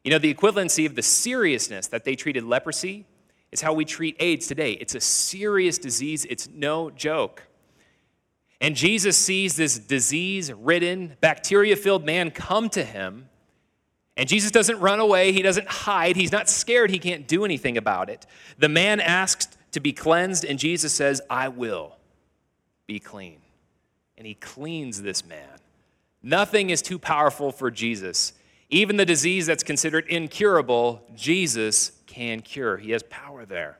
You 0.03 0.11
know, 0.11 0.17
the 0.17 0.33
equivalency 0.33 0.85
of 0.85 0.95
the 0.95 1.01
seriousness 1.01 1.87
that 1.87 2.03
they 2.03 2.15
treated 2.15 2.43
leprosy 2.43 3.05
is 3.51 3.61
how 3.61 3.73
we 3.73 3.85
treat 3.85 4.15
AIDS 4.19 4.47
today. 4.47 4.71
It's 4.73 4.95
a 4.95 5.01
serious 5.01 5.77
disease, 5.77 6.25
it's 6.29 6.49
no 6.49 6.89
joke. 6.89 7.43
And 8.61 8.75
Jesus 8.75 9.17
sees 9.17 9.55
this 9.55 9.79
disease 9.79 10.53
ridden, 10.53 11.17
bacteria 11.19 11.75
filled 11.75 12.05
man 12.05 12.29
come 12.29 12.69
to 12.69 12.83
him. 12.83 13.27
And 14.15 14.29
Jesus 14.29 14.51
doesn't 14.51 14.79
run 14.79 14.99
away, 14.99 15.31
he 15.31 15.41
doesn't 15.41 15.67
hide, 15.67 16.15
he's 16.15 16.31
not 16.31 16.47
scared, 16.47 16.91
he 16.91 16.99
can't 16.99 17.27
do 17.27 17.43
anything 17.43 17.75
about 17.75 18.07
it. 18.09 18.27
The 18.59 18.69
man 18.69 18.99
asks 18.99 19.47
to 19.71 19.79
be 19.79 19.93
cleansed, 19.93 20.45
and 20.45 20.59
Jesus 20.59 20.93
says, 20.93 21.21
I 21.27 21.47
will 21.47 21.95
be 22.85 22.99
clean. 22.99 23.39
And 24.15 24.27
he 24.27 24.35
cleans 24.35 25.01
this 25.01 25.25
man. 25.25 25.57
Nothing 26.21 26.69
is 26.69 26.83
too 26.83 26.99
powerful 26.99 27.51
for 27.51 27.71
Jesus. 27.71 28.33
Even 28.69 28.95
the 28.95 29.05
disease 29.05 29.47
that's 29.47 29.63
considered 29.63 30.05
incurable, 30.07 31.01
Jesus 31.15 31.93
can 32.05 32.41
cure. 32.41 32.77
He 32.77 32.91
has 32.91 33.01
power 33.03 33.43
there. 33.43 33.79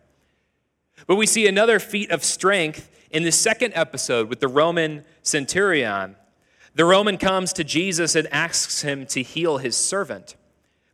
But 1.06 1.18
we 1.18 1.28
see 1.28 1.46
another 1.46 1.78
feat 1.78 2.10
of 2.10 2.24
strength 2.24 2.90
in 3.12 3.24
the 3.24 3.32
second 3.32 3.74
episode 3.76 4.30
with 4.30 4.40
the 4.40 4.48
Roman 4.48 5.04
centurion. 5.22 6.16
The 6.74 6.86
Roman 6.86 7.18
comes 7.18 7.54
to 7.54 7.64
Jesus 7.64 8.16
and 8.16 8.28
asks 8.34 8.82
him 8.82 9.06
to 9.08 9.22
heal 9.22 9.58
his 9.58 9.76
servant. 9.76 10.36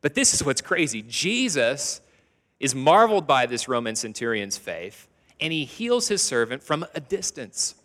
But 0.02 0.16
this 0.16 0.34
is 0.34 0.44
what's 0.44 0.62
crazy 0.62 1.04
Jesus 1.04 2.02
is 2.60 2.74
marveled 2.74 3.28
by 3.28 3.46
this 3.46 3.68
Roman 3.68 3.96
centurion's 3.96 4.58
faith, 4.58 5.08
and 5.40 5.54
he 5.54 5.64
heals 5.64 6.08
his 6.08 6.24
servant 6.24 6.64
from 6.64 6.86
a 6.96 7.00
distance. 7.00 7.76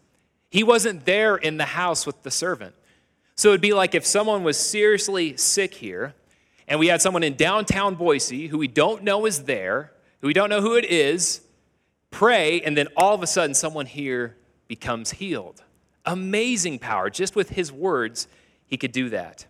He 0.50 0.62
wasn't 0.62 1.04
there 1.04 1.36
in 1.36 1.58
the 1.58 1.66
house 1.66 2.06
with 2.06 2.22
the 2.22 2.30
servant. 2.30 2.74
So 3.34 3.48
it'd 3.48 3.60
be 3.60 3.74
like 3.74 3.94
if 3.94 4.06
someone 4.06 4.44
was 4.44 4.58
seriously 4.58 5.36
sick 5.36 5.74
here, 5.74 6.14
and 6.68 6.80
we 6.80 6.86
had 6.86 7.02
someone 7.02 7.22
in 7.22 7.34
downtown 7.34 7.96
Boise 7.96 8.46
who 8.46 8.56
we 8.56 8.68
don't 8.68 9.02
know 9.02 9.26
is 9.26 9.44
there, 9.44 9.92
who 10.20 10.26
we 10.26 10.32
don't 10.32 10.48
know 10.48 10.62
who 10.62 10.74
it 10.74 10.86
is, 10.86 11.42
pray, 12.12 12.60
and 12.60 12.76
then 12.76 12.86
all 12.96 13.14
of 13.14 13.22
a 13.24 13.26
sudden 13.26 13.54
someone 13.54 13.86
here 13.86 14.36
becomes 14.68 15.10
healed. 15.10 15.64
Amazing 16.06 16.78
power. 16.78 17.10
Just 17.10 17.34
with 17.34 17.50
his 17.50 17.72
words, 17.72 18.28
he 18.66 18.76
could 18.76 18.92
do 18.92 19.08
that. 19.08 19.46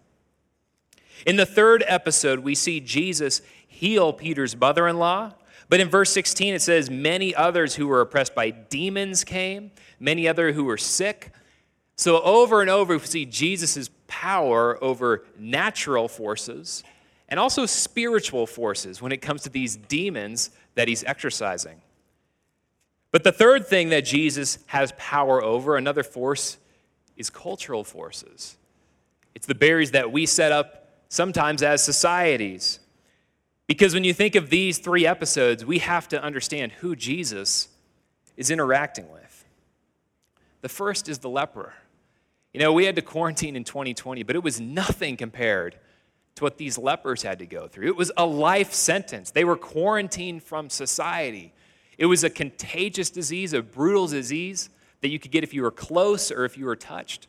In 1.27 1.37
the 1.37 1.45
third 1.45 1.85
episode, 1.87 2.41
we 2.41 2.55
see 2.55 2.81
Jesus 2.81 3.43
heal 3.69 4.13
Peter's 4.13 4.57
mother 4.57 4.89
in 4.89 4.99
law. 4.99 5.33
But 5.69 5.81
in 5.81 5.89
verse 5.89 6.11
16, 6.13 6.55
it 6.55 6.63
says, 6.63 6.91
Many 6.91 7.35
others 7.35 7.75
who 7.75 7.87
were 7.87 8.01
oppressed 8.01 8.35
by 8.35 8.51
demons 8.51 9.25
came, 9.25 9.71
many 10.01 10.27
other 10.27 10.53
who 10.53 10.65
were 10.65 10.79
sick. 10.79 11.33
So 11.97 12.21
over 12.23 12.61
and 12.61 12.71
over, 12.71 12.95
we 12.95 13.05
see 13.05 13.27
Jesus' 13.27 13.91
power 14.07 14.83
over 14.83 15.25
natural 15.39 16.09
forces 16.09 16.83
and 17.29 17.41
also 17.41 17.65
spiritual 17.65 18.47
forces 18.47 19.01
when 19.01 19.13
it 19.13 19.19
comes 19.19 19.43
to 19.43 19.51
these 19.51 19.77
demons 19.77 20.51
that 20.75 20.89
he's 20.89 21.05
exorcising. 21.05 21.82
But 23.13 23.25
the 23.25 23.31
third 23.33 23.67
thing 23.67 23.91
that 23.91 24.05
Jesus 24.05 24.59
has 24.67 24.93
power 24.97 25.43
over, 25.43 25.77
another 25.77 26.03
force, 26.03 26.57
is 27.17 27.31
cultural 27.31 27.85
forces. 27.85 28.57
It's 29.35 29.47
the 29.47 29.55
barriers 29.55 29.93
that 29.93 30.11
we 30.11 30.27
set 30.27 30.51
up 30.51 30.89
sometimes 31.09 31.63
as 31.63 31.85
societies. 31.85 32.81
Because 33.67 33.95
when 33.95 34.03
you 34.03 34.15
think 34.15 34.35
of 34.35 34.51
these 34.51 34.79
three 34.79 35.07
episodes, 35.07 35.65
we 35.65 35.79
have 35.79 36.09
to 36.09 36.23
understand 36.23 36.73
who 36.73 36.97
Jesus 36.97 37.69
is 38.37 38.51
interacting 38.51 39.11
with. 39.13 39.45
The 40.63 40.69
first 40.71 41.09
is 41.09 41.19
the 41.19 41.29
leper. 41.29 41.75
You 42.55 42.61
know, 42.61 42.73
we 42.73 42.87
had 42.87 42.97
to 42.97 43.03
quarantine 43.03 43.57
in 43.57 43.65
2020, 43.65 44.23
but 44.23 44.37
it 44.37 44.43
was 44.43 44.61
nothing 44.61 45.17
compared 45.17 45.77
to 46.37 46.45
what 46.45 46.57
these 46.57 46.79
lepers 46.79 47.23
had 47.23 47.39
to 47.41 47.47
go 47.47 47.69
through. 47.69 47.89
It 47.89 47.97
was 47.97 48.11
a 48.17 48.25
life 48.25 48.73
sentence. 48.73 49.31
They 49.31 49.45
were 49.45 49.57
quarantined 49.57 50.43
from 50.43 50.71
society. 50.71 51.53
It 51.99 52.07
was 52.07 52.25
a 52.25 52.31
contagious 52.31 53.11
disease, 53.11 53.53
a 53.53 53.63
brutal 53.63 54.07
disease 54.07 54.71
that 55.01 55.09
you 55.09 55.19
could 55.19 55.31
get 55.31 55.45
if 55.45 55.53
you 55.53 55.63
were 55.63 55.71
close 55.71 56.31
or 56.31 56.45
if 56.45 56.57
you 56.57 56.65
were 56.65 56.77
touched. 56.77 57.29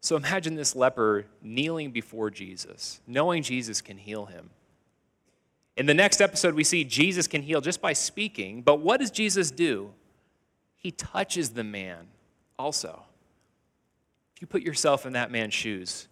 So 0.00 0.16
imagine 0.16 0.56
this 0.56 0.74
leper 0.74 1.26
kneeling 1.42 1.92
before 1.92 2.28
Jesus, 2.28 3.00
knowing 3.06 3.42
Jesus 3.42 3.80
can 3.80 3.98
heal 3.98 4.26
him. 4.26 4.50
In 5.76 5.86
the 5.86 5.94
next 5.94 6.20
episode, 6.20 6.54
we 6.54 6.64
see 6.64 6.82
Jesus 6.82 7.26
can 7.26 7.42
heal 7.42 7.60
just 7.60 7.80
by 7.80 7.92
speaking, 7.92 8.62
but 8.62 8.80
what 8.80 8.98
does 8.98 9.10
Jesus 9.10 9.50
do? 9.50 9.92
He 10.76 10.90
touches 10.90 11.50
the 11.50 11.62
man 11.62 12.08
also. 12.58 13.04
If 14.34 14.42
you 14.42 14.48
put 14.48 14.62
yourself 14.62 15.06
in 15.06 15.12
that 15.12 15.30
man's 15.30 15.54
shoes, 15.54 16.08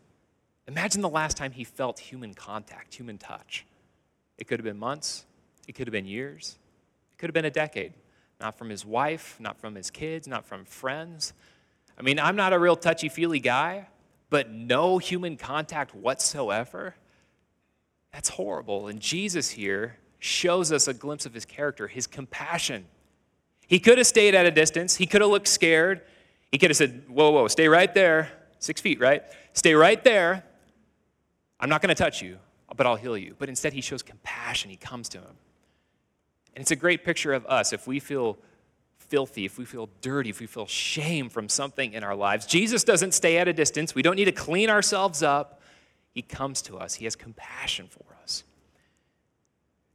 imagine 0.69 1.03
the 1.03 1.09
last 1.09 1.37
time 1.37 1.51
he 1.51 1.65
felt 1.65 1.99
human 1.99 2.33
contact, 2.33 2.95
human 2.95 3.19
touch. 3.19 3.67
It 4.39 4.47
could 4.47 4.61
have 4.61 4.65
been 4.65 4.79
months, 4.79 5.25
it 5.67 5.75
could 5.75 5.89
have 5.89 5.93
been 5.93 6.07
years, 6.07 6.60
could 7.21 7.29
have 7.29 7.35
been 7.35 7.45
a 7.45 7.51
decade. 7.51 7.93
Not 8.41 8.57
from 8.57 8.71
his 8.71 8.87
wife, 8.87 9.37
not 9.39 9.61
from 9.61 9.75
his 9.75 9.91
kids, 9.91 10.27
not 10.27 10.47
from 10.47 10.65
friends. 10.65 11.35
I 11.99 12.03
mean, 12.03 12.19
I'm 12.19 12.35
not 12.35 12.55
a 12.55 12.59
real 12.59 12.77
touchy 12.77 13.11
feely 13.11 13.41
guy, 13.41 13.89
but 14.31 14.51
no 14.51 14.97
human 14.97 15.37
contact 15.37 15.95
whatsoever. 15.95 16.95
That's 18.11 18.31
horrible. 18.31 18.89
And 18.89 19.01
Jesus 19.01 19.51
here 19.51 19.99
shows 20.19 20.73
us 20.73 20.89
a 20.89 20.95
glimpse 20.95 21.27
of 21.27 21.35
his 21.35 21.45
character, 21.45 21.87
his 21.89 22.07
compassion. 22.07 22.87
He 23.67 23.79
could 23.79 23.99
have 23.99 24.07
stayed 24.07 24.35
at 24.35 24.47
a 24.47 24.51
distance, 24.51 24.97
he 24.97 25.07
could 25.07 25.21
have 25.21 25.31
looked 25.31 25.49
scared. 25.49 26.01
He 26.51 26.59
could 26.59 26.71
have 26.71 26.77
said, 26.77 27.05
Whoa, 27.07 27.31
whoa, 27.31 27.47
stay 27.49 27.69
right 27.69 27.93
there. 27.95 28.33
Six 28.59 28.81
feet, 28.81 28.99
right? 28.99 29.23
Stay 29.53 29.75
right 29.75 30.03
there. 30.03 30.43
I'm 31.61 31.69
not 31.69 31.81
going 31.81 31.95
to 31.95 32.03
touch 32.03 32.23
you, 32.23 32.39
but 32.75 32.87
I'll 32.87 32.97
heal 32.97 33.17
you. 33.17 33.37
But 33.39 33.49
instead, 33.49 33.73
he 33.73 33.83
shows 33.83 34.03
compassion. 34.03 34.71
He 34.71 34.77
comes 34.77 35.09
to 35.11 35.19
him. 35.19 35.37
And 36.55 36.63
it's 36.63 36.71
a 36.71 36.77
great 36.77 37.05
picture 37.05 37.33
of 37.33 37.47
us 37.47 37.73
if 37.73 37.87
we 37.87 38.01
feel 38.01 38.39
filthy, 38.97 39.45
if 39.45 39.59
we 39.59 39.65
feel 39.65 39.89
dirty, 40.01 40.31
if 40.31 40.41
we 40.41 40.47
feel 40.47 40.67
shame 40.67 41.29
from 41.29 41.49
something 41.49 41.93
in 41.93 42.05
our 42.05 42.15
lives. 42.15 42.47
Jesus 42.47 42.85
doesn't 42.85 43.13
stay 43.13 43.39
at 43.39 43.49
a 43.49 43.53
distance. 43.53 43.95
We 43.95 44.03
don't 44.03 44.17
need 44.17 44.27
to 44.27 44.33
clean 44.33 44.71
ourselves 44.71 45.23
up. 45.23 45.61
He 46.13 46.23
comes 46.23 46.63
to 46.63 46.77
us, 46.77 46.95
He 46.95 47.05
has 47.05 47.17
compassion 47.17 47.87
for 47.89 48.05
us. 48.23 48.45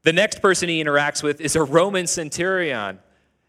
The 0.06 0.14
next 0.14 0.40
person 0.40 0.70
he 0.70 0.84
interacts 0.84 1.24
with 1.24 1.42
is 1.42 1.56
a 1.56 1.64
Roman 1.64 2.06
centurion, 2.06 3.00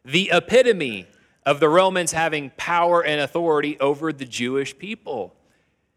the 0.07 0.31
epitome 0.33 1.07
of 1.45 1.61
the 1.61 1.69
Romans 1.69 2.13
having 2.13 2.51
power 2.57 3.05
and 3.05 3.21
authority 3.21 3.79
over 3.79 4.11
the 4.11 4.25
Jewish 4.25 4.77
people. 4.77 5.35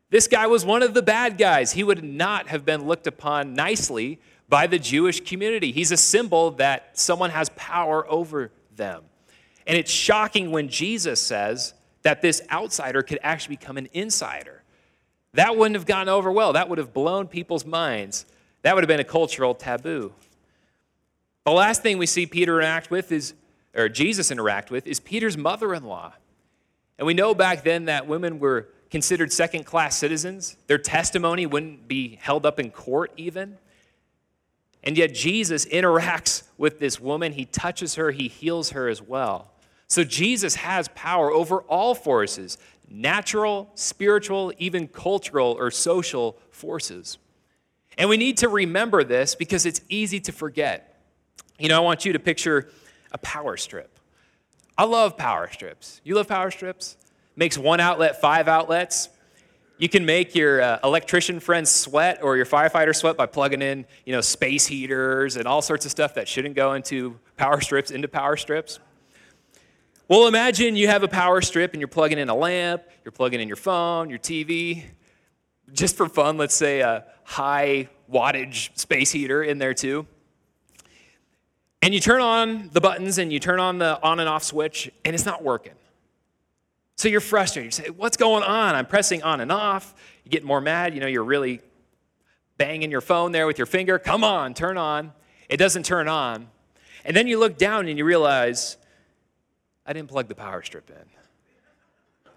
This 0.09 0.27
guy 0.27 0.47
was 0.47 0.65
one 0.65 0.83
of 0.83 0.93
the 0.93 1.01
bad 1.01 1.37
guys. 1.37 1.71
He 1.71 1.83
would 1.83 2.03
not 2.03 2.47
have 2.49 2.65
been 2.65 2.87
looked 2.87 3.07
upon 3.07 3.53
nicely 3.53 4.19
by 4.49 4.67
the 4.67 4.79
Jewish 4.79 5.21
community. 5.21 5.71
He's 5.71 5.91
a 5.91 5.97
symbol 5.97 6.51
that 6.51 6.97
someone 6.97 7.29
has 7.29 7.49
power 7.49 8.09
over 8.09 8.51
them. 8.75 9.03
And 9.67 9.77
it's 9.77 9.91
shocking 9.91 10.51
when 10.51 10.67
Jesus 10.67 11.21
says 11.21 11.75
that 12.01 12.21
this 12.21 12.41
outsider 12.51 13.03
could 13.03 13.19
actually 13.21 13.57
become 13.57 13.77
an 13.77 13.87
insider. 13.93 14.63
That 15.33 15.55
wouldn't 15.55 15.75
have 15.75 15.85
gone 15.85 16.09
over 16.09 16.31
well. 16.31 16.53
That 16.53 16.69
would 16.69 16.79
have 16.79 16.93
blown 16.93 17.27
people's 17.27 17.65
minds. 17.65 18.25
That 18.63 18.73
would 18.73 18.83
have 18.83 18.87
been 18.87 18.99
a 18.99 19.03
cultural 19.03 19.53
taboo. 19.53 20.11
The 21.45 21.51
last 21.51 21.83
thing 21.83 21.97
we 21.97 22.07
see 22.07 22.25
Peter 22.25 22.59
interact 22.59 22.89
with 22.89 23.11
is, 23.11 23.33
or 23.75 23.89
Jesus 23.89 24.31
interact 24.31 24.71
with, 24.71 24.87
is 24.87 24.99
Peter's 24.99 25.37
mother 25.37 25.73
in 25.73 25.83
law. 25.83 26.13
And 26.97 27.05
we 27.05 27.13
know 27.13 27.35
back 27.35 27.63
then 27.63 27.85
that 27.85 28.07
women 28.07 28.39
were 28.39 28.69
considered 28.89 29.31
second 29.31 29.65
class 29.65 29.95
citizens. 29.95 30.57
Their 30.67 30.79
testimony 30.79 31.45
wouldn't 31.45 31.87
be 31.87 32.17
held 32.21 32.45
up 32.45 32.59
in 32.59 32.71
court, 32.71 33.11
even. 33.15 33.57
And 34.83 34.97
yet 34.97 35.13
Jesus 35.13 35.65
interacts 35.65 36.43
with 36.57 36.79
this 36.79 36.99
woman. 36.99 37.33
He 37.33 37.45
touches 37.45 37.95
her, 37.95 38.11
he 38.11 38.27
heals 38.27 38.71
her 38.71 38.87
as 38.87 39.01
well. 39.01 39.51
So 39.87 40.03
Jesus 40.03 40.55
has 40.55 40.87
power 40.89 41.31
over 41.31 41.61
all 41.61 41.95
forces 41.95 42.57
natural, 42.91 43.69
spiritual, 43.75 44.51
even 44.57 44.87
cultural 44.87 45.55
or 45.59 45.69
social 45.69 46.37
forces. 46.49 47.19
And 47.99 48.09
we 48.09 48.17
need 48.17 48.37
to 48.37 48.49
remember 48.49 49.03
this 49.03 49.35
because 49.35 49.65
it's 49.65 49.81
easy 49.89 50.19
to 50.21 50.31
forget. 50.31 50.99
You 51.59 51.69
know, 51.69 51.77
I 51.77 51.81
want 51.81 52.05
you 52.05 52.13
to 52.13 52.19
picture 52.19 52.69
a 53.11 53.17
power 53.19 53.57
strip. 53.57 53.99
I 54.77 54.85
love 54.85 55.17
power 55.17 55.49
strips. 55.51 55.99
You 56.03 56.15
love 56.15 56.27
power 56.27 56.49
strips? 56.49 56.97
Makes 57.35 57.57
one 57.57 57.79
outlet 57.79 58.21
five 58.21 58.47
outlets. 58.47 59.09
You 59.79 59.87
can 59.87 60.05
make 60.05 60.35
your 60.35 60.61
uh, 60.61 60.79
electrician 60.83 61.39
friends 61.39 61.71
sweat 61.71 62.21
or 62.21 62.35
your 62.35 62.45
firefighter 62.45 62.93
sweat 62.93 63.15
by 63.15 63.27
plugging 63.27 63.61
in, 63.61 63.85
you 64.05 64.11
know, 64.11 64.19
space 64.19 64.67
heaters 64.67 65.37
and 65.37 65.47
all 65.47 65.61
sorts 65.61 65.85
of 65.85 65.91
stuff 65.91 66.15
that 66.15 66.27
shouldn't 66.27 66.53
go 66.53 66.73
into 66.73 67.17
power 67.37 67.61
strips 67.61 67.89
into 67.89 68.09
power 68.09 68.35
strips. 68.35 68.79
Well, 70.09 70.27
imagine 70.27 70.75
you 70.75 70.89
have 70.89 71.03
a 71.03 71.07
power 71.07 71.39
strip 71.39 71.71
and 71.71 71.79
you're 71.79 71.87
plugging 71.87 72.17
in 72.17 72.27
a 72.27 72.35
lamp, 72.35 72.83
you're 73.05 73.13
plugging 73.13 73.39
in 73.39 73.47
your 73.47 73.55
phone, 73.55 74.09
your 74.09 74.19
TV. 74.19 74.83
Just 75.71 75.95
for 75.95 76.09
fun, 76.09 76.35
let's 76.35 76.55
say 76.55 76.81
a 76.81 77.05
high 77.23 77.87
wattage 78.11 78.77
space 78.77 79.11
heater 79.11 79.43
in 79.43 79.59
there 79.59 79.73
too. 79.73 80.05
And 81.81 81.93
you 81.93 82.01
turn 82.01 82.19
on 82.19 82.69
the 82.73 82.81
buttons 82.81 83.17
and 83.17 83.31
you 83.31 83.39
turn 83.39 83.61
on 83.61 83.77
the 83.77 84.01
on 84.03 84.19
and 84.19 84.27
off 84.27 84.43
switch, 84.43 84.91
and 85.05 85.15
it's 85.15 85.25
not 85.25 85.41
working. 85.41 85.71
So 86.99 87.07
you're 87.07 87.21
frustrated. 87.21 87.67
You 87.67 87.85
say, 87.85 87.89
What's 87.91 88.17
going 88.17 88.43
on? 88.43 88.75
I'm 88.75 88.85
pressing 88.85 89.23
on 89.23 89.39
and 89.39 89.53
off. 89.53 89.95
You 90.25 90.31
get 90.31 90.43
more 90.43 90.59
mad. 90.59 90.93
You 90.93 90.99
know, 90.99 91.07
you're 91.07 91.23
really 91.23 91.61
banging 92.57 92.91
your 92.91 92.99
phone 92.99 93.31
there 93.31 93.47
with 93.47 93.57
your 93.57 93.67
finger. 93.67 93.97
Come 93.97 94.21
on, 94.21 94.53
turn 94.53 94.77
on. 94.77 95.13
It 95.47 95.55
doesn't 95.55 95.83
turn 95.83 96.09
on. 96.09 96.49
And 97.05 97.15
then 97.15 97.25
you 97.25 97.39
look 97.39 97.57
down 97.57 97.87
and 97.87 97.97
you 97.97 98.03
realize, 98.03 98.75
I 99.85 99.93
didn't 99.93 100.09
plug 100.09 100.27
the 100.27 100.35
power 100.35 100.61
strip 100.61 100.89
in. 100.89 102.31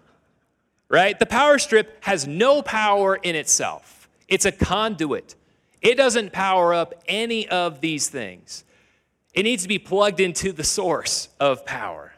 Right? 0.87 1.19
The 1.19 1.25
power 1.25 1.59
strip 1.59 2.01
has 2.05 2.25
no 2.25 2.61
power 2.61 3.17
in 3.17 3.35
itself, 3.35 4.07
it's 4.29 4.45
a 4.45 4.51
conduit. 4.53 5.35
It 5.81 5.97
doesn't 5.97 6.31
power 6.31 6.73
up 6.73 7.03
any 7.05 7.49
of 7.49 7.81
these 7.81 8.07
things. 8.07 8.63
It 9.33 9.43
needs 9.43 9.63
to 9.63 9.67
be 9.67 9.77
plugged 9.77 10.21
into 10.21 10.53
the 10.53 10.63
source 10.63 11.27
of 11.37 11.65
power. 11.65 12.12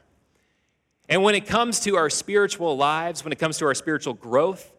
And 1.07 1.24
when 1.24 1.35
it 1.35 1.45
comes 1.45 1.79
to 1.81 1.95
our 1.97 2.09
spiritual 2.09 2.75
lives, 2.77 3.24
when 3.24 3.31
it 3.31 3.39
comes 3.39 3.57
to 3.59 3.65
our 3.65 3.75
spiritual 3.75 4.13
growth, 4.13 4.74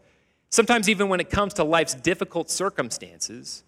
sometimes 0.50 0.88
even 0.88 1.08
when 1.08 1.20
it 1.20 1.30
comes 1.30 1.54
to 1.54 1.64
life's 1.64 1.94
difficult 1.94 2.50
circumstances, 2.50 3.62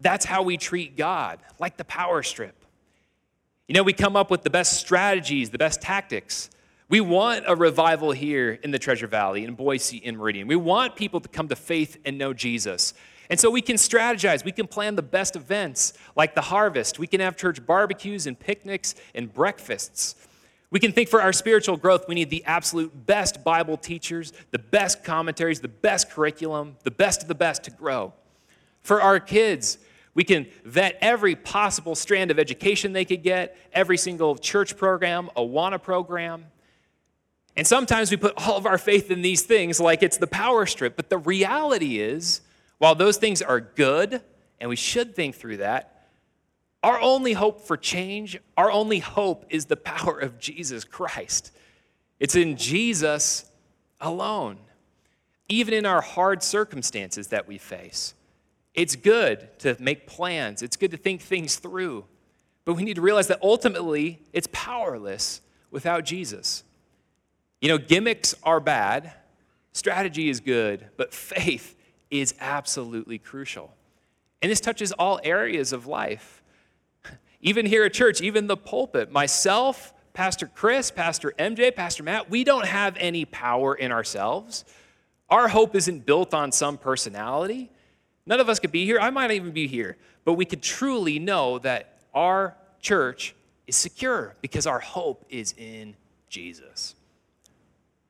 that's 0.00 0.24
how 0.24 0.42
we 0.42 0.56
treat 0.56 0.96
God, 0.96 1.38
like 1.58 1.76
the 1.76 1.84
power 1.84 2.22
strip. 2.22 2.56
You 3.68 3.74
know, 3.74 3.82
we 3.82 3.92
come 3.92 4.16
up 4.16 4.30
with 4.30 4.42
the 4.42 4.50
best 4.50 4.74
strategies, 4.74 5.50
the 5.50 5.58
best 5.58 5.80
tactics. 5.80 6.50
We 6.88 7.00
want 7.00 7.44
a 7.46 7.56
revival 7.56 8.12
here 8.12 8.58
in 8.62 8.70
the 8.70 8.78
Treasure 8.78 9.06
Valley, 9.06 9.44
in 9.44 9.54
Boise, 9.54 9.96
in 9.96 10.18
Meridian. 10.18 10.46
We 10.46 10.56
want 10.56 10.94
people 10.94 11.20
to 11.20 11.28
come 11.28 11.48
to 11.48 11.56
faith 11.56 11.96
and 12.04 12.18
know 12.18 12.34
Jesus. 12.34 12.92
And 13.30 13.40
so 13.40 13.50
we 13.50 13.62
can 13.62 13.76
strategize. 13.76 14.44
We 14.44 14.52
can 14.52 14.66
plan 14.66 14.94
the 14.94 15.02
best 15.02 15.36
events 15.36 15.94
like 16.16 16.34
the 16.34 16.42
harvest. 16.42 16.98
We 16.98 17.06
can 17.06 17.20
have 17.20 17.34
church 17.34 17.64
barbecues 17.64 18.26
and 18.26 18.38
picnics 18.38 18.94
and 19.14 19.32
breakfasts. 19.32 20.16
We 20.72 20.80
can 20.80 20.92
think 20.92 21.10
for 21.10 21.20
our 21.20 21.34
spiritual 21.34 21.76
growth, 21.76 22.06
we 22.08 22.14
need 22.14 22.30
the 22.30 22.42
absolute 22.46 23.06
best 23.06 23.44
Bible 23.44 23.76
teachers, 23.76 24.32
the 24.52 24.58
best 24.58 25.04
commentaries, 25.04 25.60
the 25.60 25.68
best 25.68 26.10
curriculum, 26.10 26.76
the 26.82 26.90
best 26.90 27.20
of 27.20 27.28
the 27.28 27.34
best 27.34 27.64
to 27.64 27.70
grow. 27.70 28.14
For 28.80 29.02
our 29.02 29.20
kids, 29.20 29.76
we 30.14 30.24
can 30.24 30.46
vet 30.64 30.96
every 31.02 31.36
possible 31.36 31.94
strand 31.94 32.30
of 32.30 32.38
education 32.38 32.94
they 32.94 33.04
could 33.04 33.22
get, 33.22 33.54
every 33.74 33.98
single 33.98 34.34
church 34.34 34.78
program, 34.78 35.28
Awana 35.36 35.80
program. 35.80 36.46
And 37.54 37.66
sometimes 37.66 38.10
we 38.10 38.16
put 38.16 38.32
all 38.38 38.56
of 38.56 38.64
our 38.64 38.78
faith 38.78 39.10
in 39.10 39.20
these 39.20 39.42
things 39.42 39.78
like 39.78 40.02
it's 40.02 40.16
the 40.16 40.26
power 40.26 40.64
strip. 40.64 40.96
But 40.96 41.10
the 41.10 41.18
reality 41.18 42.00
is, 42.00 42.40
while 42.78 42.94
those 42.94 43.18
things 43.18 43.42
are 43.42 43.60
good, 43.60 44.22
and 44.58 44.70
we 44.70 44.76
should 44.76 45.14
think 45.14 45.34
through 45.34 45.58
that, 45.58 45.91
our 46.82 47.00
only 47.00 47.32
hope 47.32 47.60
for 47.60 47.76
change, 47.76 48.38
our 48.56 48.70
only 48.70 48.98
hope 48.98 49.46
is 49.50 49.66
the 49.66 49.76
power 49.76 50.18
of 50.18 50.38
Jesus 50.38 50.84
Christ. 50.84 51.52
It's 52.18 52.34
in 52.34 52.56
Jesus 52.56 53.50
alone. 54.00 54.58
Even 55.48 55.74
in 55.74 55.86
our 55.86 56.00
hard 56.00 56.42
circumstances 56.42 57.28
that 57.28 57.46
we 57.46 57.58
face, 57.58 58.14
it's 58.74 58.96
good 58.96 59.48
to 59.60 59.76
make 59.78 60.06
plans, 60.06 60.62
it's 60.62 60.76
good 60.76 60.90
to 60.92 60.96
think 60.96 61.20
things 61.20 61.56
through. 61.56 62.04
But 62.64 62.74
we 62.74 62.84
need 62.84 62.94
to 62.94 63.02
realize 63.02 63.26
that 63.28 63.40
ultimately 63.42 64.20
it's 64.32 64.48
powerless 64.52 65.40
without 65.70 66.04
Jesus. 66.04 66.64
You 67.60 67.68
know, 67.68 67.78
gimmicks 67.78 68.34
are 68.42 68.60
bad, 68.60 69.12
strategy 69.72 70.28
is 70.28 70.40
good, 70.40 70.86
but 70.96 71.12
faith 71.12 71.76
is 72.10 72.34
absolutely 72.40 73.18
crucial. 73.18 73.74
And 74.40 74.50
this 74.50 74.60
touches 74.60 74.92
all 74.92 75.20
areas 75.22 75.72
of 75.72 75.86
life 75.86 76.41
even 77.42 77.66
here 77.66 77.84
at 77.84 77.92
church, 77.92 78.20
even 78.20 78.46
the 78.46 78.56
pulpit, 78.56 79.10
myself, 79.10 79.92
Pastor 80.14 80.50
Chris, 80.54 80.90
Pastor 80.90 81.34
MJ, 81.38 81.74
Pastor 81.74 82.04
Matt, 82.04 82.30
we 82.30 82.44
don't 82.44 82.66
have 82.66 82.96
any 82.98 83.24
power 83.24 83.74
in 83.74 83.90
ourselves. 83.90 84.64
Our 85.28 85.48
hope 85.48 85.74
isn't 85.74 86.06
built 86.06 86.34
on 86.34 86.52
some 86.52 86.78
personality. 86.78 87.70
None 88.26 88.38
of 88.38 88.48
us 88.48 88.60
could 88.60 88.70
be 88.70 88.84
here. 88.84 89.00
I 89.00 89.10
might 89.10 89.30
even 89.32 89.50
be 89.50 89.66
here. 89.66 89.96
But 90.24 90.34
we 90.34 90.44
could 90.44 90.62
truly 90.62 91.18
know 91.18 91.58
that 91.60 91.98
our 92.14 92.56
church 92.80 93.34
is 93.66 93.74
secure 93.74 94.36
because 94.40 94.66
our 94.66 94.78
hope 94.78 95.24
is 95.28 95.54
in 95.56 95.96
Jesus. 96.28 96.94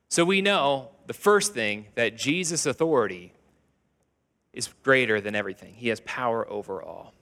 So 0.09 0.25
we 0.25 0.41
know 0.41 0.89
the 1.07 1.13
first 1.13 1.53
thing 1.53 1.87
that 1.95 2.17
Jesus' 2.17 2.65
authority 2.65 3.33
is 4.51 4.69
greater 4.83 5.19
than 5.19 5.33
everything, 5.33 5.73
He 5.73 5.87
has 5.87 6.01
power 6.01 6.47
over 6.51 6.83
all. 6.83 7.13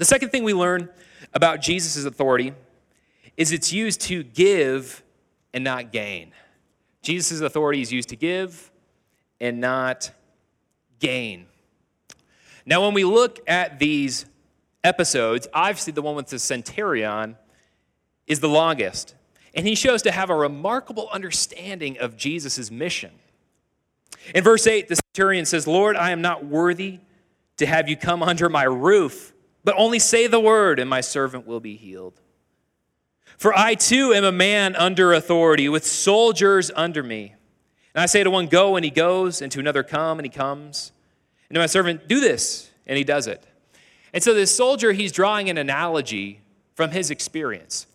The 0.00 0.06
second 0.06 0.30
thing 0.30 0.44
we 0.44 0.54
learn 0.54 0.88
about 1.34 1.60
Jesus' 1.60 2.06
authority 2.06 2.54
is 3.36 3.52
it's 3.52 3.70
used 3.70 4.00
to 4.00 4.22
give 4.22 5.02
and 5.52 5.62
not 5.62 5.92
gain. 5.92 6.32
Jesus' 7.02 7.42
authority 7.42 7.82
is 7.82 7.92
used 7.92 8.08
to 8.08 8.16
give 8.16 8.72
and 9.42 9.60
not 9.60 10.10
gain. 11.00 11.44
Now, 12.64 12.82
when 12.82 12.94
we 12.94 13.04
look 13.04 13.40
at 13.46 13.78
these 13.78 14.24
episodes, 14.82 15.46
obviously 15.52 15.92
the 15.92 16.00
one 16.00 16.14
with 16.16 16.28
the 16.28 16.38
centurion 16.38 17.36
is 18.26 18.40
the 18.40 18.48
longest. 18.48 19.14
And 19.54 19.66
he 19.66 19.74
shows 19.74 20.00
to 20.02 20.12
have 20.12 20.30
a 20.30 20.34
remarkable 20.34 21.10
understanding 21.12 21.98
of 21.98 22.16
Jesus' 22.16 22.70
mission. 22.70 23.10
In 24.34 24.44
verse 24.44 24.66
8, 24.66 24.88
the 24.88 24.96
centurion 24.96 25.44
says, 25.44 25.66
Lord, 25.66 25.94
I 25.94 26.10
am 26.12 26.22
not 26.22 26.46
worthy 26.46 27.00
to 27.58 27.66
have 27.66 27.86
you 27.86 27.98
come 27.98 28.22
under 28.22 28.48
my 28.48 28.64
roof 28.64 29.34
but 29.64 29.74
only 29.76 29.98
say 29.98 30.26
the 30.26 30.40
word, 30.40 30.78
and 30.78 30.88
my 30.88 31.00
servant 31.00 31.46
will 31.46 31.60
be 31.60 31.76
healed. 31.76 32.20
For 33.36 33.56
I 33.56 33.74
too 33.74 34.12
am 34.12 34.24
a 34.24 34.32
man 34.32 34.76
under 34.76 35.12
authority, 35.12 35.68
with 35.68 35.86
soldiers 35.86 36.70
under 36.74 37.02
me. 37.02 37.34
And 37.94 38.02
I 38.02 38.06
say 38.06 38.22
to 38.22 38.30
one, 38.30 38.46
Go, 38.46 38.76
and 38.76 38.84
he 38.84 38.90
goes, 38.90 39.42
and 39.42 39.50
to 39.52 39.60
another, 39.60 39.82
Come, 39.82 40.18
and 40.18 40.26
he 40.26 40.30
comes. 40.30 40.92
And 41.48 41.54
to 41.54 41.60
my 41.60 41.66
servant, 41.66 42.08
Do 42.08 42.20
this, 42.20 42.70
and 42.86 42.98
he 42.98 43.04
does 43.04 43.26
it. 43.26 43.44
And 44.12 44.22
so 44.22 44.34
this 44.34 44.54
soldier, 44.54 44.92
he's 44.92 45.12
drawing 45.12 45.48
an 45.48 45.58
analogy 45.58 46.40
from 46.74 46.90
his 46.90 47.10
experience. 47.10 47.86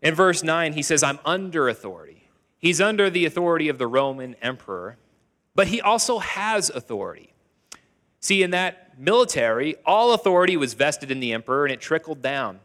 In 0.00 0.14
verse 0.14 0.42
9, 0.42 0.72
he 0.72 0.82
says, 0.82 1.02
I'm 1.02 1.20
under 1.24 1.68
authority. 1.68 2.28
He's 2.58 2.80
under 2.80 3.10
the 3.10 3.24
authority 3.24 3.68
of 3.68 3.78
the 3.78 3.86
Roman 3.86 4.34
emperor, 4.42 4.96
but 5.54 5.68
he 5.68 5.80
also 5.80 6.18
has 6.18 6.70
authority. 6.70 7.32
See, 8.20 8.42
in 8.42 8.52
that 8.52 8.81
military, 8.98 9.76
all 9.84 10.12
authority 10.12 10.56
was 10.56 10.74
vested 10.74 11.10
in 11.10 11.20
the 11.20 11.32
emperor 11.32 11.64
and 11.64 11.72
it 11.72 11.80
trickled 11.80 12.22
down. 12.22 12.60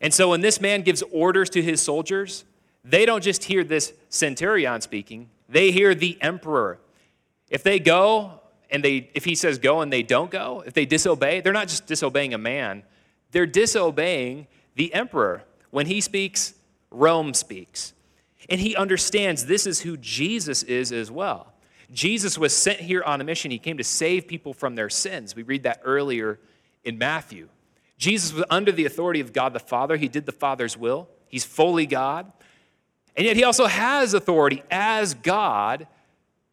And 0.00 0.12
so 0.12 0.30
when 0.30 0.40
this 0.40 0.60
man 0.60 0.82
gives 0.82 1.02
orders 1.12 1.50
to 1.50 1.62
his 1.62 1.80
soldiers, 1.80 2.44
they 2.84 3.06
don't 3.06 3.22
just 3.22 3.44
hear 3.44 3.64
this 3.64 3.92
centurion 4.08 4.80
speaking, 4.80 5.30
they 5.48 5.70
hear 5.70 5.94
the 5.94 6.18
emperor. 6.20 6.78
If 7.48 7.62
they 7.62 7.78
go 7.78 8.40
and 8.70 8.82
they 8.82 9.10
if 9.14 9.24
he 9.24 9.34
says 9.34 9.58
go 9.58 9.80
and 9.80 9.92
they 9.92 10.02
don't 10.02 10.30
go, 10.30 10.62
if 10.66 10.74
they 10.74 10.84
disobey, 10.84 11.40
they're 11.40 11.52
not 11.52 11.68
just 11.68 11.86
disobeying 11.86 12.34
a 12.34 12.38
man, 12.38 12.82
they're 13.30 13.46
disobeying 13.46 14.46
the 14.74 14.92
emperor. 14.92 15.44
When 15.70 15.86
he 15.86 16.00
speaks, 16.00 16.54
Rome 16.90 17.34
speaks. 17.34 17.92
And 18.50 18.60
he 18.60 18.76
understands 18.76 19.46
this 19.46 19.66
is 19.66 19.80
who 19.80 19.96
Jesus 19.96 20.62
is 20.62 20.92
as 20.92 21.10
well. 21.10 21.53
Jesus 21.94 22.36
was 22.36 22.54
sent 22.54 22.80
here 22.80 23.02
on 23.02 23.20
a 23.20 23.24
mission. 23.24 23.50
He 23.50 23.58
came 23.58 23.78
to 23.78 23.84
save 23.84 24.26
people 24.28 24.52
from 24.52 24.74
their 24.74 24.90
sins. 24.90 25.34
We 25.34 25.42
read 25.42 25.62
that 25.62 25.80
earlier 25.84 26.38
in 26.82 26.98
Matthew. 26.98 27.48
Jesus 27.96 28.32
was 28.32 28.44
under 28.50 28.72
the 28.72 28.84
authority 28.84 29.20
of 29.20 29.32
God 29.32 29.52
the 29.52 29.60
Father. 29.60 29.96
He 29.96 30.08
did 30.08 30.26
the 30.26 30.32
Father's 30.32 30.76
will. 30.76 31.08
He's 31.28 31.44
fully 31.44 31.86
God. 31.86 32.30
And 33.16 33.26
yet 33.26 33.36
he 33.36 33.44
also 33.44 33.66
has 33.66 34.12
authority 34.12 34.62
as 34.70 35.14
God 35.14 35.86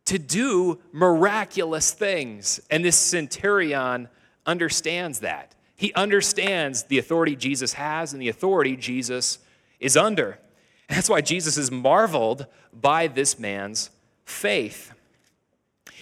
to 0.06 0.20
do 0.20 0.80
miraculous 0.92 1.92
things. 1.92 2.60
And 2.70 2.86
this 2.86 2.96
centurion 2.96 4.10
understands 4.46 5.20
that. 5.22 5.56
He 5.76 5.94
understands 5.94 6.84
the 6.84 7.00
authority 7.00 7.36
Jesus 7.36 7.74
has 7.74 8.14
and 8.14 8.22
the 8.22 8.30
authority 8.30 8.76
Jesus 8.76 9.40
is 9.80 9.98
under. 9.98 10.38
And 10.88 10.98
that's 10.98 11.10
why 11.10 11.22
Jesus 11.22 11.58
is 11.58 11.72
marveled 11.72 12.46
by 12.72 13.08
this 13.08 13.40
man's 13.40 13.90
faith. 14.24 14.94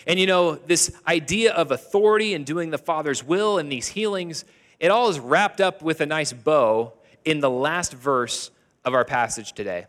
And 0.08 0.20
you 0.20 0.28
know, 0.28 0.56
this 0.56 0.92
idea 1.08 1.54
of 1.54 1.72
authority 1.72 2.34
and 2.34 2.46
doing 2.46 2.70
the 2.70 2.78
Father's 2.78 3.24
will 3.24 3.58
and 3.58 3.72
these 3.72 3.88
healings, 3.90 4.46
it 4.80 4.92
all 4.92 5.10
is 5.10 5.20
wrapped 5.20 5.62
up 5.62 5.82
with 5.82 6.02
a 6.02 6.06
nice 6.06 6.34
bow 6.34 6.94
in 7.26 7.40
the 7.40 7.50
last 7.50 7.94
verse 7.94 8.52
of 8.86 8.94
our 8.94 9.06
passage 9.06 9.54
today. 9.54 9.86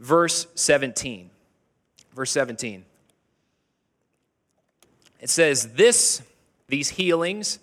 Verse 0.00 0.46
17. 0.54 1.30
Verse 2.14 2.30
17. 2.30 2.84
It 5.20 5.30
says, 5.30 5.72
This, 5.74 6.22
these 6.68 6.90
healings 6.90 7.58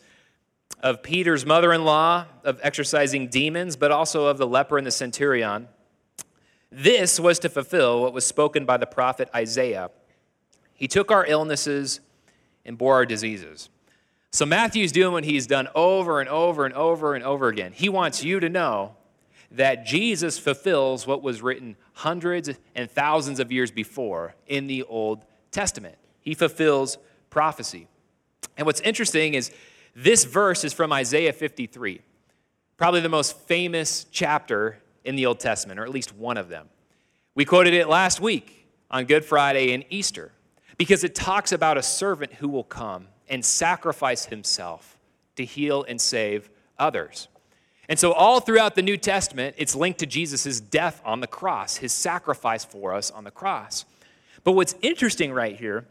of 0.82 1.02
Peter's 1.02 1.45
mother 1.45 1.71
in 1.71 1.86
law, 1.86 2.26
of 2.43 2.60
exorcising 2.62 3.28
demons, 3.28 3.76
but 3.76 3.91
also 3.91 4.28
of 4.28 4.38
the 4.38 4.48
leper 4.48 4.78
and 4.78 4.86
the 4.86 4.91
centurion, 4.91 5.67
this 6.71 7.19
was 7.19 7.39
to 7.39 7.50
fulfill 7.50 8.02
what 8.02 8.13
was 8.13 8.26
spoken 8.26 8.65
by 8.65 8.78
the 8.78 8.86
prophet 8.86 9.30
Isaiah 9.34 9.89
he 10.76 10.88
took 10.88 11.12
our 11.12 11.26
illnesses 11.26 12.02
and 12.66 12.78
bore 12.78 12.94
our 12.96 13.06
diseases. 13.06 13.70
So 14.32 14.46
Matthew's 14.46 14.92
doing 14.92 15.14
what 15.14 15.24
he's 15.24 15.48
done 15.48 15.70
over 15.74 16.20
and 16.20 16.28
over 16.28 16.66
and 16.66 16.74
over 16.74 17.16
and 17.16 17.24
over 17.24 17.48
again. 17.48 17.72
He 17.72 17.88
wants 17.88 18.24
you 18.24 18.42
to 18.42 18.50
know 18.50 18.96
that 19.52 19.86
Jesus 19.86 20.38
fulfills 20.38 21.08
what 21.08 21.24
was 21.24 21.42
written 21.42 21.78
hundreds 21.94 22.50
and 22.76 22.92
thousands 22.92 23.40
of 23.40 23.52
years 23.52 23.72
before 23.72 24.36
in 24.48 24.68
the 24.68 24.84
Old 24.84 25.24
Testament. 25.52 25.96
He 26.20 26.34
fulfills 26.34 26.98
prophecy. 27.30 27.88
And 28.58 28.66
what's 28.66 28.82
interesting 28.82 29.36
is 29.36 29.52
This 29.96 30.26
verse 30.26 30.66
is 30.66 30.74
from 30.74 30.92
Isaiah 30.92 31.32
53, 31.32 32.02
probably 32.76 33.00
the 33.00 33.08
most 33.08 33.38
famous 33.40 34.06
chapter 34.12 34.80
in 35.06 35.16
the 35.16 35.26
Old 35.26 35.40
Testament, 35.40 35.80
or 35.80 35.84
at 35.84 35.90
least 35.90 36.14
one 36.14 36.36
of 36.36 36.50
them. 36.50 36.68
We 37.34 37.46
quoted 37.46 37.74
it 37.74 37.88
last 37.88 38.20
week 38.20 38.68
on 38.92 39.06
Good 39.06 39.24
Friday 39.24 39.74
and 39.74 39.86
Easter 39.90 40.34
because 40.78 41.04
it 41.04 41.16
talks 41.16 41.52
about 41.52 41.78
a 41.78 41.84
servant 41.84 42.34
who 42.34 42.50
will 42.50 42.64
come 42.64 43.08
and 43.30 43.44
sacrifice 43.44 44.26
himself 44.26 44.98
to 45.36 45.46
heal 45.46 45.86
and 45.88 46.00
save 46.00 46.50
others. 46.78 47.28
And 47.88 48.00
so, 48.00 48.14
all 48.14 48.40
throughout 48.40 48.76
the 48.76 48.82
New 48.82 48.98
Testament, 48.98 49.56
it's 49.58 49.76
linked 49.76 50.00
to 50.00 50.06
Jesus' 50.06 50.60
death 50.60 51.02
on 51.06 51.20
the 51.20 51.28
cross, 51.28 51.78
his 51.78 51.94
sacrifice 51.94 52.66
for 52.66 52.94
us 52.94 53.12
on 53.12 53.24
the 53.24 53.32
cross. 53.32 53.86
But 54.44 54.54
what's 54.54 54.76
interesting 54.82 55.32
right 55.32 55.56
here 55.56 55.86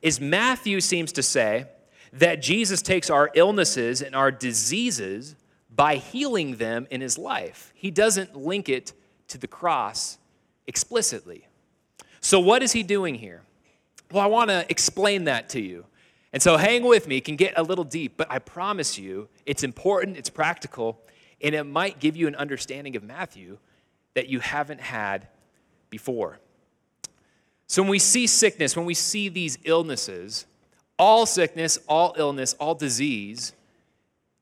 is 0.00 0.20
Matthew 0.20 0.80
seems 0.80 1.12
to 1.12 1.22
say 1.22 1.66
that 2.12 2.42
Jesus 2.42 2.82
takes 2.82 3.10
our 3.10 3.30
illnesses 3.34 4.00
and 4.02 4.14
our 4.14 4.30
diseases 4.30 5.34
by 5.74 5.96
healing 5.96 6.56
them 6.56 6.86
in 6.90 7.00
his 7.00 7.18
life. 7.18 7.72
He 7.74 7.90
doesn't 7.90 8.36
link 8.36 8.68
it 8.68 8.92
to 9.28 9.38
the 9.38 9.46
cross 9.46 10.18
explicitly. 10.66 11.46
So, 12.20 12.38
what 12.38 12.62
is 12.62 12.72
he 12.72 12.82
doing 12.82 13.16
here? 13.16 13.42
Well, 14.10 14.22
I 14.22 14.26
want 14.26 14.50
to 14.50 14.66
explain 14.68 15.24
that 15.24 15.50
to 15.50 15.60
you. 15.60 15.84
And 16.32 16.42
so, 16.42 16.56
hang 16.56 16.84
with 16.84 17.08
me, 17.08 17.16
it 17.16 17.24
can 17.24 17.36
get 17.36 17.54
a 17.56 17.62
little 17.62 17.84
deep, 17.84 18.14
but 18.16 18.30
I 18.30 18.38
promise 18.38 18.98
you 18.98 19.28
it's 19.46 19.64
important, 19.64 20.16
it's 20.16 20.30
practical, 20.30 21.00
and 21.40 21.54
it 21.54 21.64
might 21.64 21.98
give 21.98 22.16
you 22.16 22.28
an 22.28 22.36
understanding 22.36 22.94
of 22.96 23.02
Matthew 23.02 23.58
that 24.14 24.28
you 24.28 24.40
haven't 24.40 24.80
had 24.80 25.26
before. 25.90 26.38
So, 27.66 27.82
when 27.82 27.90
we 27.90 27.98
see 27.98 28.26
sickness, 28.26 28.76
when 28.76 28.86
we 28.86 28.94
see 28.94 29.28
these 29.28 29.58
illnesses, 29.64 30.46
all 30.98 31.26
sickness, 31.26 31.78
all 31.88 32.14
illness, 32.16 32.54
all 32.60 32.74
disease 32.74 33.52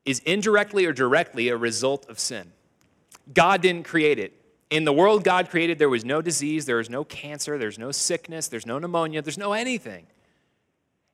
is 0.05 0.21
indirectly 0.21 0.87
or 0.87 0.93
directly 0.93 1.49
a 1.49 1.57
result 1.57 2.09
of 2.09 2.19
sin. 2.19 2.53
God 3.33 3.61
didn't 3.61 3.85
create 3.85 4.19
it. 4.19 4.33
In 4.71 4.85
the 4.85 4.93
world 4.93 5.25
God 5.25 5.49
created, 5.49 5.79
there 5.79 5.89
was 5.89 6.05
no 6.05 6.21
disease, 6.21 6.67
there 6.67 6.77
was 6.77 6.91
no 6.91 7.05
cancer, 7.05 7.57
there's 7.57 7.79
no 7.79 7.91
sickness, 7.91 8.49
there's 8.49 8.67
no 8.67 8.79
pneumonia, 8.79 9.23
there's 9.23 9.39
no 9.39 9.53
anything. 9.53 10.07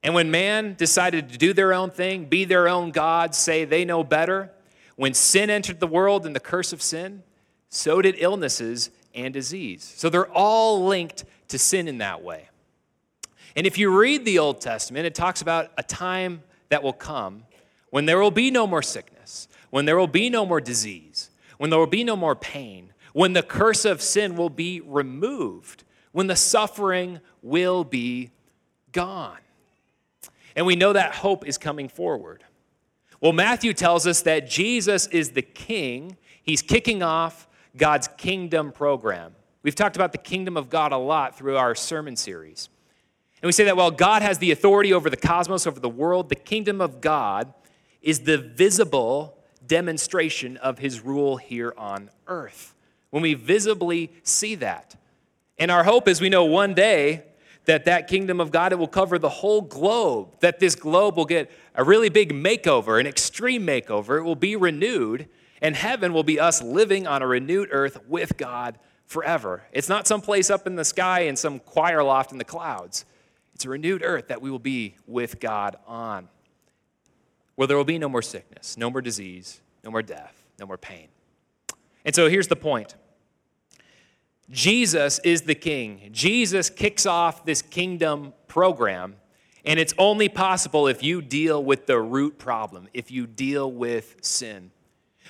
And 0.03 0.13
when 0.15 0.31
man 0.31 0.75
decided 0.75 1.31
to 1.31 1.39
do 1.39 1.53
their 1.53 1.73
own 1.73 1.91
thing, 1.91 2.27
be 2.27 2.45
their 2.45 2.69
own 2.69 2.91
God, 2.91 3.35
say 3.35 3.65
they 3.65 3.85
know 3.85 4.05
better, 4.05 4.51
when 4.97 5.15
sin 5.15 5.51
entered 5.51 5.81
the 5.81 5.87
world 5.87 6.27
and 6.27 6.35
the 6.35 6.41
curse 6.41 6.73
of 6.73 6.83
sin, 6.83 7.23
so 7.69 8.03
did 8.03 8.17
illnesses 8.19 8.91
and 9.15 9.33
disease. 9.33 9.83
So 9.97 10.09
they're 10.09 10.31
all 10.31 10.85
linked 10.85 11.25
to 11.49 11.59
sin 11.59 11.89
in 11.89 11.99
that 11.99 12.23
way. 12.23 12.49
And 13.57 13.67
if 13.67 13.79
you 13.79 13.97
read 13.97 14.25
the 14.25 14.39
Old 14.39 14.61
Testament, 14.61 15.07
it 15.07 15.15
talks 15.15 15.41
about 15.41 15.71
a 15.79 15.83
time 15.83 16.43
that 16.69 16.83
will 16.83 16.93
come 16.93 17.45
when 17.91 18.07
there 18.07 18.19
will 18.19 18.33
be 18.33 18.51
no 18.51 18.67
more 18.67 18.83
sickness, 18.83 19.47
when 19.71 19.85
there 19.85 19.97
will 19.97 20.09
be 20.09 20.29
no 20.29 20.45
more 20.45 20.61
disease, 20.61 21.31
when 21.59 21.71
there 21.71 21.79
will 21.79 21.87
be 21.87 22.03
no 22.05 22.17
more 22.17 22.35
pain, 22.35 22.93
when 23.15 23.33
the 23.33 23.43
curse 23.43 23.85
of 23.85 24.03
sin 24.03 24.37
will 24.37 24.51
be 24.51 24.81
removed, 24.81 25.85
when 26.11 26.27
the 26.27 26.37
suffering 26.37 27.21
will 27.43 27.85
be 27.85 28.31
gone. 28.93 29.39
And 30.57 30.67
we 30.67 30.75
know 30.75 30.93
that 30.93 31.15
hope 31.15 31.47
is 31.47 31.57
coming 31.57 31.89
forward. 31.89 32.45
Well, 33.21 33.33
Matthew 33.33 33.73
tells 33.73 34.07
us 34.07 34.23
that 34.23 34.49
Jesus 34.49 35.07
is 35.07 35.31
the 35.31 35.43
king. 35.43 36.17
He's 36.43 36.61
kicking 36.61 37.05
off 37.05 37.49
God's 37.77 38.09
kingdom 38.19 38.73
program. 38.73 39.35
We've 39.63 39.77
talked 39.77 39.95
about 39.95 40.11
the 40.11 40.19
kingdom 40.19 40.57
of 40.57 40.69
God 40.69 40.91
a 40.91 40.99
lot 40.99 41.39
through 41.39 41.57
our 41.57 41.77
sermon 41.77 42.17
series. 42.17 42.69
And 43.41 43.47
we 43.47 43.53
say 43.53 43.65
that 43.65 43.77
while 43.77 43.93
God 43.93 44.23
has 44.23 44.39
the 44.39 44.51
authority 44.51 44.93
over 44.93 45.09
the 45.09 45.17
cosmos, 45.17 45.69
over 45.69 45.79
the 45.79 45.89
world, 45.89 46.31
the 46.31 46.35
kingdom 46.35 46.81
of 46.81 47.01
God 47.01 47.55
is 48.03 48.21
the 48.21 48.39
visible 48.39 49.39
demonstration 49.65 50.57
of 50.57 50.81
his 50.81 51.01
rule 51.01 51.37
here 51.37 51.73
on 51.79 52.11
earth. 52.27 52.74
When 53.15 53.23
we 53.23 53.35
visibly 53.35 54.11
see 54.25 54.57
that. 54.57 54.97
And 55.57 55.71
our 55.71 55.85
hope 55.85 56.09
is 56.09 56.21
we 56.21 56.29
know 56.29 56.47
one 56.47 56.75
day 56.75 57.23
that 57.65 57.85
that 57.85 58.09
kingdom 58.09 58.41
of 58.41 58.51
God 58.51 58.73
it 58.73 58.75
will 58.75 58.89
cover 58.89 59.21
the 59.21 59.29
whole 59.29 59.61
globe, 59.61 60.35
that 60.41 60.59
this 60.59 60.75
globe 60.75 61.17
will 61.17 61.25
get 61.25 61.49
a 61.77 61.85
really 61.85 62.09
big 62.09 62.33
makeover, 62.33 62.99
an 62.99 63.07
extreme 63.07 63.65
makeover. 63.65 64.19
It 64.19 64.25
will 64.25 64.35
be 64.35 64.57
renewed, 64.57 65.29
and 65.63 65.77
heaven 65.77 66.13
will 66.13 66.25
be 66.25 66.41
us 66.41 66.61
living 66.61 67.07
on 67.07 67.23
a 67.23 67.27
renewed 67.29 67.69
earth 67.71 68.05
with 68.09 68.37
God 68.37 68.81
forever. 69.07 69.63
It's 69.71 69.89
not 69.89 70.09
some 70.09 70.21
place 70.21 70.51
up 70.51 70.67
in 70.67 70.75
the 70.75 70.85
sky 70.85 71.21
in 71.21 71.37
some 71.37 71.61
choir 71.61 72.03
loft 72.03 72.33
in 72.33 72.39
the 72.39 72.45
clouds. 72.45 73.05
It's 73.55 73.65
a 73.65 73.69
renewed 73.69 74.03
earth 74.03 74.27
that 74.27 74.43
we 74.43 74.51
will 74.51 74.59
be 74.59 74.97
with 75.07 75.39
God 75.39 75.77
on, 75.87 76.29
where 77.55 77.69
there 77.69 77.77
will 77.77 77.85
be 77.85 77.97
no 77.97 78.09
more 78.09 78.23
sickness, 78.23 78.77
no 78.77 78.91
more 78.91 79.01
disease, 79.01 79.61
no 79.85 79.93
more 79.93 80.03
death, 80.03 80.35
no 80.59 80.67
more 80.67 80.79
pain. 80.79 81.07
And 82.05 82.13
so 82.13 82.29
here's 82.29 82.49
the 82.49 82.57
point 82.57 82.97
Jesus 84.51 85.19
is 85.21 85.43
the 85.43 85.55
king. 85.55 86.11
Jesus 86.13 86.71
kicks 86.71 87.07
off 87.07 87.45
this 87.45 87.63
kingdom 87.63 88.33
program, 88.47 89.17
and 89.65 89.81
it's 89.81 89.95
only 89.99 90.29
possible 90.29 90.87
if 90.87 91.03
you 91.03 91.23
deal 91.23 91.63
with 91.63 91.87
the 91.87 91.99
root 91.99 92.39
problem, 92.39 92.89
if 92.93 93.11
you 93.11 93.27
deal 93.27 93.71
with 93.71 94.17
sin. 94.21 94.71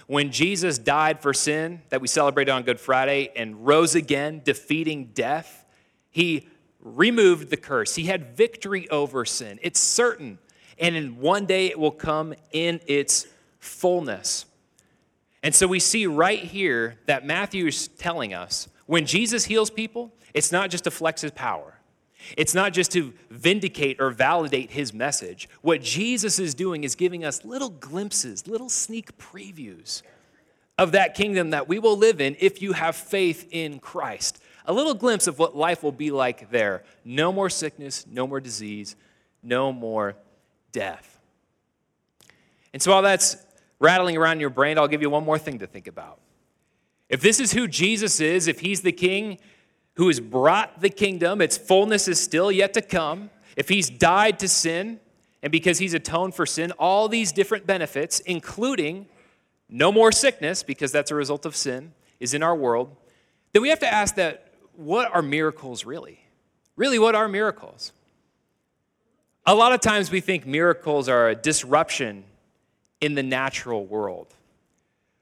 When 0.06 0.32
Jesus 0.32 0.78
died 0.78 1.20
for 1.20 1.32
sin, 1.32 1.82
that 1.88 2.00
we 2.00 2.08
celebrated 2.08 2.50
on 2.50 2.64
Good 2.64 2.80
Friday, 2.80 3.30
and 3.36 3.64
rose 3.64 3.94
again, 3.94 4.42
defeating 4.44 5.10
death, 5.14 5.64
he 6.10 6.48
removed 6.80 7.50
the 7.50 7.56
curse. 7.56 7.94
He 7.94 8.04
had 8.04 8.36
victory 8.36 8.88
over 8.90 9.24
sin. 9.24 9.58
It's 9.62 9.80
certain. 9.80 10.38
And 10.78 10.96
in 10.96 11.20
one 11.20 11.46
day 11.46 11.66
it 11.66 11.78
will 11.78 11.90
come 11.90 12.34
in 12.52 12.80
its 12.86 13.26
fullness. 13.58 14.44
And 15.42 15.54
so 15.54 15.66
we 15.66 15.80
see 15.80 16.06
right 16.06 16.40
here 16.40 16.98
that 17.06 17.24
Matthew 17.24 17.66
is 17.66 17.88
telling 17.88 18.34
us 18.34 18.68
when 18.86 19.06
Jesus 19.06 19.44
heals 19.44 19.70
people, 19.70 20.12
it's 20.32 20.52
not 20.52 20.70
just 20.70 20.84
to 20.84 20.90
flex 20.90 21.22
his 21.22 21.30
power. 21.30 21.74
It's 22.36 22.54
not 22.54 22.72
just 22.72 22.90
to 22.92 23.12
vindicate 23.30 24.00
or 24.00 24.10
validate 24.10 24.70
his 24.70 24.92
message. 24.94 25.48
What 25.60 25.82
Jesus 25.82 26.38
is 26.38 26.54
doing 26.54 26.84
is 26.84 26.94
giving 26.94 27.24
us 27.24 27.44
little 27.44 27.70
glimpses, 27.70 28.46
little 28.46 28.68
sneak 28.68 29.16
previews 29.18 30.02
of 30.78 30.92
that 30.92 31.14
kingdom 31.14 31.50
that 31.50 31.68
we 31.68 31.78
will 31.78 31.96
live 31.96 32.20
in 32.20 32.36
if 32.40 32.62
you 32.62 32.72
have 32.72 32.96
faith 32.96 33.48
in 33.50 33.78
Christ. 33.78 34.42
A 34.66 34.72
little 34.72 34.94
glimpse 34.94 35.26
of 35.26 35.38
what 35.38 35.54
life 35.54 35.82
will 35.82 35.92
be 35.92 36.10
like 36.10 36.50
there. 36.50 36.84
No 37.04 37.32
more 37.32 37.50
sickness, 37.50 38.06
no 38.10 38.26
more 38.26 38.40
disease, 38.40 38.96
no 39.42 39.72
more 39.72 40.16
death. 40.72 41.20
And 42.72 42.82
so, 42.82 42.90
while 42.92 43.02
that's 43.02 43.36
rattling 43.78 44.16
around 44.16 44.38
in 44.38 44.40
your 44.40 44.50
brain, 44.50 44.78
I'll 44.78 44.88
give 44.88 45.02
you 45.02 45.10
one 45.10 45.24
more 45.24 45.38
thing 45.38 45.58
to 45.58 45.66
think 45.66 45.86
about. 45.86 46.18
If 47.08 47.20
this 47.20 47.40
is 47.40 47.52
who 47.52 47.68
Jesus 47.68 48.20
is, 48.20 48.48
if 48.48 48.60
he's 48.60 48.80
the 48.82 48.92
king 48.92 49.38
who 49.96 50.08
has 50.08 50.20
brought 50.20 50.80
the 50.80 50.90
kingdom, 50.90 51.40
its 51.40 51.56
fullness 51.56 52.08
is 52.08 52.20
still 52.20 52.50
yet 52.50 52.74
to 52.74 52.82
come, 52.82 53.30
if 53.56 53.68
he's 53.68 53.88
died 53.88 54.38
to 54.40 54.48
sin, 54.48 55.00
and 55.42 55.52
because 55.52 55.78
he's 55.78 55.94
atoned 55.94 56.34
for 56.34 56.46
sin, 56.46 56.72
all 56.72 57.08
these 57.08 57.30
different 57.30 57.66
benefits, 57.66 58.20
including 58.20 59.06
no 59.68 59.92
more 59.92 60.10
sickness, 60.10 60.62
because 60.62 60.90
that's 60.90 61.10
a 61.10 61.14
result 61.14 61.46
of 61.46 61.54
sin, 61.54 61.92
is 62.18 62.34
in 62.34 62.42
our 62.42 62.56
world, 62.56 62.96
then 63.52 63.62
we 63.62 63.68
have 63.68 63.78
to 63.80 63.92
ask 63.92 64.14
that 64.16 64.52
what 64.74 65.14
are 65.14 65.22
miracles 65.22 65.84
really? 65.84 66.20
Really, 66.76 66.98
what 66.98 67.14
are 67.14 67.28
miracles? 67.28 67.92
A 69.46 69.54
lot 69.54 69.72
of 69.72 69.80
times 69.80 70.10
we 70.10 70.20
think 70.20 70.46
miracles 70.46 71.08
are 71.08 71.28
a 71.28 71.34
disruption 71.34 72.24
in 73.00 73.14
the 73.14 73.22
natural 73.22 73.84
world. 73.84 74.34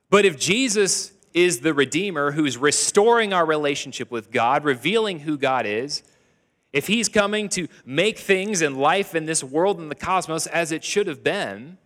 But 0.09 0.25
if 0.25 0.39
Jesus 0.39 1.13
is 1.35 1.61
the 1.61 1.75
Redeemer 1.75 2.33
who's 2.33 2.57
restoring 2.57 3.33
our 3.33 3.47
relationship 3.47 4.11
with 4.11 4.31
God, 4.31 4.65
revealing 4.65 5.21
who 5.21 5.37
God 5.37 5.67
is, 5.67 6.03
if 6.73 6.87
He's 6.87 7.09
coming 7.09 7.49
to 7.51 7.69
make 7.85 8.19
things 8.19 8.63
in 8.63 8.77
life 8.77 9.15
in 9.15 9.27
this 9.27 9.45
world 9.45 9.79
and 9.79 9.91
the 9.91 9.95
cosmos 9.95 10.47
as 10.47 10.73
it 10.73 10.83
should 10.83 11.07
have 11.07 11.23
been, 11.23 11.77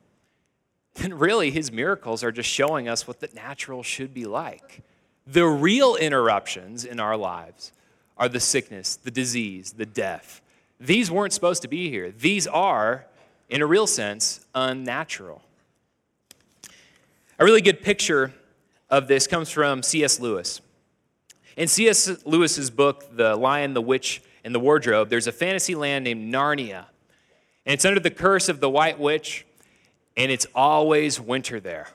then 0.94 1.14
really 1.14 1.50
His 1.50 1.72
miracles 1.72 2.22
are 2.22 2.32
just 2.32 2.48
showing 2.48 2.88
us 2.88 3.06
what 3.06 3.20
the 3.20 3.28
natural 3.34 3.82
should 3.82 4.14
be 4.14 4.24
like. 4.24 4.82
The 5.26 5.46
real 5.46 5.96
interruptions 5.96 6.84
in 6.84 7.00
our 7.00 7.16
lives 7.16 7.72
are 8.16 8.28
the 8.28 8.40
sickness, 8.40 8.96
the 8.96 9.10
disease, 9.10 9.72
the 9.72 9.86
death. 9.86 10.40
These 10.78 11.10
weren't 11.10 11.32
supposed 11.32 11.62
to 11.62 11.68
be 11.68 11.90
here. 11.90 12.12
These 12.12 12.46
are, 12.46 13.06
in 13.48 13.62
a 13.62 13.66
real 13.66 13.86
sense, 13.86 14.46
unnatural. 14.54 15.42
A 17.38 17.44
really 17.44 17.60
good 17.60 17.82
picture 17.82 18.32
of 18.88 19.08
this 19.08 19.26
comes 19.26 19.50
from 19.50 19.82
C.S. 19.82 20.20
Lewis. 20.20 20.60
In 21.56 21.68
C.S. 21.68 22.24
Lewis's 22.24 22.70
book, 22.70 23.16
The 23.16 23.34
Lion, 23.34 23.74
the 23.74 23.80
Witch, 23.80 24.22
and 24.44 24.54
the 24.54 24.60
Wardrobe, 24.60 25.08
there's 25.08 25.26
a 25.26 25.32
fantasy 25.32 25.74
land 25.74 26.04
named 26.04 26.32
Narnia. 26.32 26.86
And 27.64 27.74
it's 27.74 27.84
under 27.84 27.98
the 27.98 28.10
curse 28.10 28.48
of 28.48 28.60
the 28.60 28.70
White 28.70 28.98
Witch, 28.98 29.46
and 30.16 30.30
it's 30.30 30.46
always 30.54 31.20
winter 31.20 31.58
there. 31.58 31.88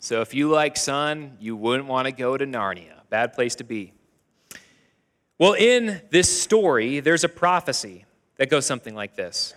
So 0.00 0.20
if 0.20 0.34
you 0.34 0.50
like 0.50 0.76
sun, 0.76 1.38
you 1.40 1.56
wouldn't 1.56 1.88
want 1.88 2.06
to 2.06 2.12
go 2.12 2.36
to 2.36 2.46
Narnia. 2.46 2.92
Bad 3.08 3.32
place 3.32 3.54
to 3.56 3.64
be. 3.64 3.92
Well, 5.38 5.54
in 5.54 6.02
this 6.10 6.42
story, 6.42 7.00
there's 7.00 7.24
a 7.24 7.28
prophecy 7.28 8.04
that 8.36 8.50
goes 8.50 8.66
something 8.66 8.94
like 8.94 9.16
this 9.16 9.54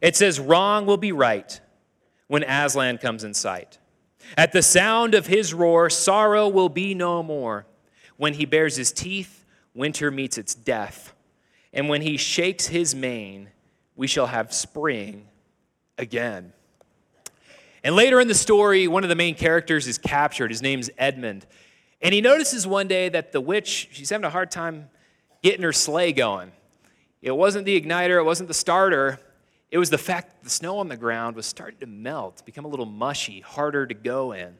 It 0.00 0.14
says, 0.14 0.38
Wrong 0.38 0.86
will 0.86 0.96
be 0.96 1.12
right, 1.12 1.60
when 2.28 2.44
Aslan 2.44 2.98
comes 2.98 3.24
in 3.24 3.34
sight. 3.34 3.78
At 4.36 4.52
the 4.52 4.62
sound 4.62 5.14
of 5.14 5.26
his 5.26 5.54
roar, 5.54 5.90
sorrow 5.90 6.48
will 6.48 6.68
be 6.68 6.94
no 6.94 7.22
more. 7.22 7.66
When 8.16 8.34
he 8.34 8.44
bares 8.44 8.76
his 8.76 8.92
teeth, 8.92 9.44
winter 9.74 10.10
meets 10.10 10.38
its 10.38 10.54
death. 10.54 11.14
And 11.72 11.88
when 11.88 12.02
he 12.02 12.16
shakes 12.16 12.66
his 12.66 12.94
mane, 12.94 13.50
we 13.96 14.06
shall 14.06 14.26
have 14.26 14.52
spring 14.52 15.28
again. 15.96 16.52
And 17.84 17.94
later 17.94 18.20
in 18.20 18.28
the 18.28 18.34
story, 18.34 18.88
one 18.88 19.02
of 19.02 19.08
the 19.08 19.14
main 19.14 19.34
characters 19.34 19.86
is 19.86 19.98
captured. 19.98 20.50
His 20.50 20.62
name's 20.62 20.90
Edmund. 20.98 21.46
And 22.00 22.12
he 22.12 22.20
notices 22.20 22.66
one 22.66 22.88
day 22.88 23.08
that 23.08 23.32
the 23.32 23.40
witch, 23.40 23.88
she's 23.92 24.10
having 24.10 24.24
a 24.24 24.30
hard 24.30 24.50
time 24.50 24.90
getting 25.42 25.62
her 25.62 25.72
sleigh 25.72 26.12
going. 26.12 26.52
It 27.22 27.32
wasn't 27.32 27.64
the 27.64 27.80
igniter, 27.80 28.18
it 28.18 28.24
wasn't 28.24 28.48
the 28.48 28.54
starter, 28.54 29.18
it 29.70 29.78
was 29.78 29.90
the 29.90 29.98
fact 29.98 30.30
that 30.30 30.44
the 30.44 30.50
snow 30.50 30.78
on 30.78 30.88
the 30.88 30.96
ground 30.96 31.36
was 31.36 31.46
starting 31.46 31.78
to 31.80 31.86
melt, 31.86 32.42
become 32.46 32.64
a 32.64 32.68
little 32.68 32.86
mushy, 32.86 33.40
harder 33.40 33.86
to 33.86 33.94
go 33.94 34.32
in. 34.32 34.54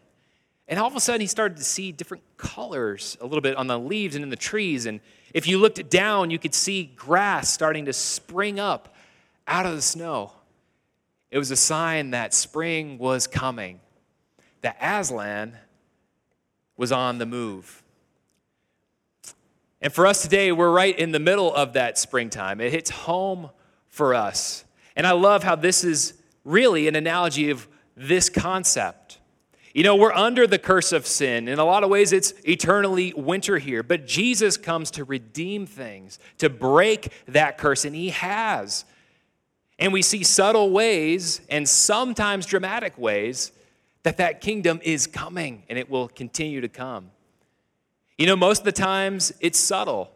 And 0.68 0.79
all 0.79 0.87
of 0.87 0.94
a 0.94 1.01
sudden, 1.01 1.23
he 1.23 1.27
started 1.27 1.57
to 1.57 1.64
see 1.64 1.92
different 1.92 2.23
colors 2.37 3.16
a 3.23 3.25
little 3.25 3.40
bit 3.40 3.57
on 3.57 3.68
the 3.68 3.79
leaves 3.79 4.14
and 4.16 4.23
in 4.23 4.29
the 4.29 4.37
trees. 4.37 4.85
And 4.85 5.01
if 5.33 5.47
you 5.47 5.59
looked 5.59 5.88
down, 5.88 6.31
you 6.31 6.38
could 6.38 6.55
see 6.55 6.85
grass 6.94 7.51
starting 7.51 7.87
to 7.87 7.94
spring 7.94 8.61
up 8.61 8.94
out 9.47 9.64
of 9.64 9.75
the 9.75 9.83
snow. 9.83 10.33
It 11.31 11.38
was 11.38 11.51
a 11.51 11.57
sign 11.57 12.11
that 12.11 12.35
spring 12.35 12.99
was 12.99 13.27
coming, 13.27 13.81
that 14.61 14.77
Aslan 14.81 15.57
was 16.77 16.92
on 16.92 17.16
the 17.16 17.27
move. 17.27 17.83
And 19.81 19.90
for 19.92 20.07
us 20.07 20.21
today, 20.21 20.53
we're 20.53 20.71
right 20.71 20.99
in 20.99 21.12
the 21.12 21.21
middle 21.21 21.55
of 21.55 21.75
that 21.75 21.97
springtime. 21.97 22.61
It 22.61 22.73
hits 22.73 22.90
home 22.90 23.51
for 23.87 24.14
us. 24.14 24.64
And 24.99 25.07
I 25.07 25.13
love 25.13 25.45
how 25.45 25.55
this 25.55 25.85
is 25.85 26.15
really 26.45 26.89
an 26.89 26.97
analogy 26.97 27.51
of 27.51 27.69
this 27.97 28.29
concept. 28.29 29.21
You 29.73 29.85
know, 29.85 29.95
we're 29.95 30.13
under 30.13 30.45
the 30.45 30.59
curse 30.59 30.91
of 30.91 31.07
sin. 31.07 31.47
In 31.47 31.61
a 31.61 31.65
lot 31.65 31.85
of 31.85 31.89
ways, 31.89 32.13
it's 32.13 32.33
eternally 32.45 33.15
winter 33.17 33.59
here. 33.59 33.85
But 33.85 34.09
Jesus 34.09 34.57
comes 34.57 34.91
to 34.93 35.05
redeem 35.05 35.67
things, 35.67 36.19
to 36.39 36.51
break 36.51 37.13
that 37.29 37.59
curse, 37.59 37.85
and 37.85 37.95
He 37.95 38.11
has. 38.11 38.85
And 39.79 39.93
we 39.93 40.03
see 40.03 40.25
subtle 40.25 40.71
ways 40.71 41.43
and 41.49 41.69
sometimes 41.69 42.45
dramatic 42.45 42.99
ways 42.99 43.53
that 44.03 44.17
that 44.17 44.41
kingdom 44.41 44.81
is 44.83 45.07
coming 45.07 45.63
and 45.69 45.79
it 45.79 45.89
will 45.89 46.09
continue 46.09 46.61
to 46.61 46.69
come. 46.69 47.13
You 48.17 48.27
know, 48.27 48.35
most 48.35 48.61
of 48.61 48.65
the 48.65 48.73
times 48.73 49.33
it's 49.39 49.61
subtle. 49.61 50.11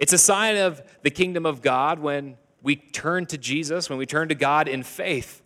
It's 0.00 0.12
a 0.12 0.18
sign 0.18 0.56
of 0.56 0.82
the 1.02 1.10
kingdom 1.10 1.46
of 1.46 1.62
God 1.62 2.00
when 2.00 2.36
we 2.68 2.76
turn 2.76 3.24
to 3.24 3.38
Jesus, 3.38 3.88
when 3.88 3.98
we 3.98 4.04
turn 4.04 4.28
to 4.28 4.34
God 4.34 4.68
in 4.68 4.82
faith, 4.82 5.40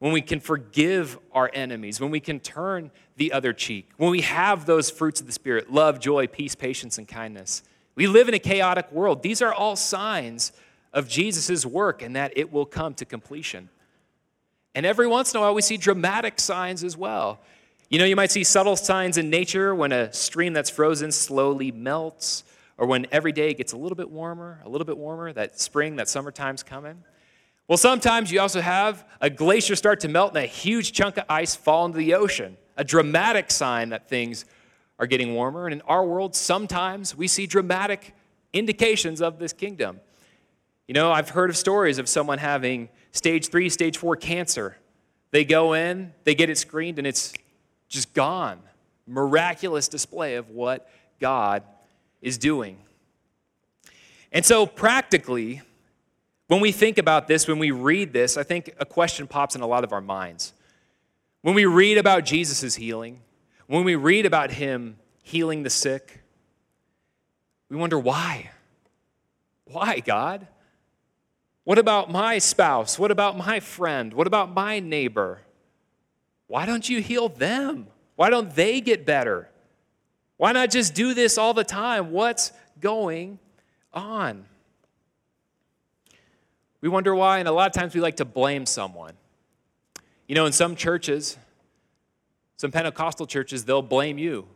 when 0.00 0.10
we 0.10 0.20
can 0.20 0.40
forgive 0.40 1.16
our 1.30 1.48
enemies, 1.54 2.00
when 2.00 2.10
we 2.10 2.18
can 2.18 2.40
turn 2.40 2.90
the 3.16 3.32
other 3.32 3.52
cheek, 3.52 3.88
when 3.98 4.10
we 4.10 4.22
have 4.22 4.66
those 4.66 4.90
fruits 4.90 5.20
of 5.20 5.28
the 5.28 5.32
Spirit 5.32 5.72
love, 5.72 6.00
joy, 6.00 6.26
peace, 6.26 6.56
patience, 6.56 6.98
and 6.98 7.06
kindness. 7.06 7.62
We 7.94 8.08
live 8.08 8.26
in 8.26 8.34
a 8.34 8.40
chaotic 8.40 8.90
world. 8.90 9.22
These 9.22 9.42
are 9.42 9.54
all 9.54 9.76
signs 9.76 10.50
of 10.92 11.06
Jesus' 11.08 11.64
work 11.64 12.02
and 12.02 12.16
that 12.16 12.32
it 12.34 12.50
will 12.52 12.66
come 12.66 12.94
to 12.94 13.04
completion. 13.04 13.68
And 14.74 14.84
every 14.84 15.06
once 15.06 15.32
in 15.32 15.38
a 15.38 15.42
while, 15.42 15.54
we 15.54 15.62
see 15.62 15.76
dramatic 15.76 16.40
signs 16.40 16.82
as 16.82 16.96
well. 16.96 17.38
You 17.90 18.00
know, 18.00 18.04
you 18.06 18.16
might 18.16 18.32
see 18.32 18.42
subtle 18.42 18.74
signs 18.74 19.18
in 19.18 19.30
nature 19.30 19.72
when 19.72 19.92
a 19.92 20.12
stream 20.12 20.52
that's 20.52 20.68
frozen 20.68 21.12
slowly 21.12 21.70
melts 21.70 22.42
or 22.78 22.86
when 22.86 23.06
every 23.10 23.32
day 23.32 23.54
gets 23.54 23.72
a 23.72 23.76
little 23.76 23.96
bit 23.96 24.10
warmer, 24.10 24.60
a 24.64 24.68
little 24.68 24.84
bit 24.84 24.98
warmer, 24.98 25.32
that 25.32 25.58
spring, 25.58 25.96
that 25.96 26.08
summertime's 26.08 26.62
coming. 26.62 27.02
Well, 27.68 27.78
sometimes 27.78 28.30
you 28.30 28.40
also 28.40 28.60
have 28.60 29.04
a 29.20 29.30
glacier 29.30 29.74
start 29.74 30.00
to 30.00 30.08
melt 30.08 30.36
and 30.36 30.44
a 30.44 30.46
huge 30.46 30.92
chunk 30.92 31.16
of 31.16 31.24
ice 31.28 31.56
fall 31.56 31.86
into 31.86 31.98
the 31.98 32.14
ocean, 32.14 32.56
a 32.76 32.84
dramatic 32.84 33.50
sign 33.50 33.88
that 33.88 34.08
things 34.08 34.44
are 34.98 35.06
getting 35.06 35.34
warmer. 35.34 35.66
And 35.66 35.74
in 35.74 35.80
our 35.82 36.04
world, 36.04 36.36
sometimes 36.36 37.16
we 37.16 37.26
see 37.26 37.46
dramatic 37.46 38.14
indications 38.52 39.20
of 39.20 39.38
this 39.38 39.52
kingdom. 39.52 40.00
You 40.86 40.94
know, 40.94 41.10
I've 41.10 41.30
heard 41.30 41.50
of 41.50 41.56
stories 41.56 41.98
of 41.98 42.08
someone 42.08 42.38
having 42.38 42.88
stage 43.10 43.48
three, 43.48 43.68
stage 43.68 43.96
four 43.96 44.14
cancer. 44.16 44.76
They 45.32 45.44
go 45.44 45.72
in, 45.72 46.12
they 46.24 46.34
get 46.34 46.50
it 46.50 46.58
screened, 46.58 46.98
and 46.98 47.06
it's 47.06 47.34
just 47.88 48.14
gone. 48.14 48.60
Miraculous 49.06 49.88
display 49.88 50.36
of 50.36 50.50
what 50.50 50.88
God 51.20 51.64
is 52.20 52.38
doing. 52.38 52.78
And 54.32 54.44
so, 54.44 54.66
practically, 54.66 55.62
when 56.48 56.60
we 56.60 56.72
think 56.72 56.98
about 56.98 57.26
this, 57.26 57.48
when 57.48 57.58
we 57.58 57.70
read 57.70 58.12
this, 58.12 58.36
I 58.36 58.42
think 58.42 58.74
a 58.78 58.86
question 58.86 59.26
pops 59.26 59.56
in 59.56 59.62
a 59.62 59.66
lot 59.66 59.84
of 59.84 59.92
our 59.92 60.00
minds. 60.00 60.52
When 61.42 61.54
we 61.54 61.64
read 61.64 61.98
about 61.98 62.24
Jesus' 62.24 62.74
healing, 62.74 63.20
when 63.66 63.84
we 63.84 63.94
read 63.94 64.26
about 64.26 64.50
him 64.50 64.96
healing 65.22 65.62
the 65.62 65.70
sick, 65.70 66.20
we 67.68 67.76
wonder 67.76 67.98
why? 67.98 68.50
Why, 69.64 70.00
God? 70.00 70.46
What 71.64 71.78
about 71.78 72.10
my 72.10 72.38
spouse? 72.38 72.96
What 72.98 73.10
about 73.10 73.36
my 73.36 73.58
friend? 73.58 74.14
What 74.14 74.28
about 74.28 74.54
my 74.54 74.78
neighbor? 74.78 75.40
Why 76.46 76.64
don't 76.64 76.88
you 76.88 77.00
heal 77.00 77.28
them? 77.28 77.88
Why 78.14 78.30
don't 78.30 78.54
they 78.54 78.80
get 78.80 79.04
better? 79.04 79.50
Why 80.36 80.52
not 80.52 80.70
just 80.70 80.94
do 80.94 81.14
this 81.14 81.38
all 81.38 81.54
the 81.54 81.64
time? 81.64 82.12
What's 82.12 82.52
going 82.80 83.38
on? 83.92 84.44
We 86.80 86.88
wonder 86.88 87.14
why, 87.14 87.38
and 87.38 87.48
a 87.48 87.52
lot 87.52 87.66
of 87.66 87.72
times 87.72 87.94
we 87.94 88.00
like 88.00 88.16
to 88.16 88.24
blame 88.24 88.66
someone. 88.66 89.14
You 90.28 90.34
know, 90.34 90.46
in 90.46 90.52
some 90.52 90.76
churches, 90.76 91.38
some 92.56 92.70
Pentecostal 92.70 93.26
churches, 93.26 93.64
they'll 93.64 93.82
blame 93.82 94.18
you. 94.18 94.46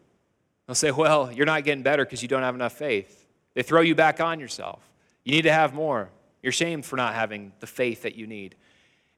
They'll 0.66 0.74
say, 0.74 0.90
well, 0.90 1.32
you're 1.32 1.46
not 1.46 1.64
getting 1.64 1.82
better 1.82 2.04
because 2.04 2.22
you 2.22 2.28
don't 2.28 2.42
have 2.42 2.54
enough 2.54 2.74
faith. 2.74 3.26
They 3.54 3.62
throw 3.62 3.80
you 3.80 3.94
back 3.94 4.20
on 4.20 4.38
yourself. 4.38 4.80
You 5.24 5.32
need 5.32 5.42
to 5.42 5.52
have 5.52 5.74
more. 5.74 6.10
You're 6.42 6.52
shamed 6.52 6.84
for 6.86 6.96
not 6.96 7.14
having 7.14 7.52
the 7.60 7.66
faith 7.66 8.02
that 8.02 8.14
you 8.14 8.26
need. 8.26 8.54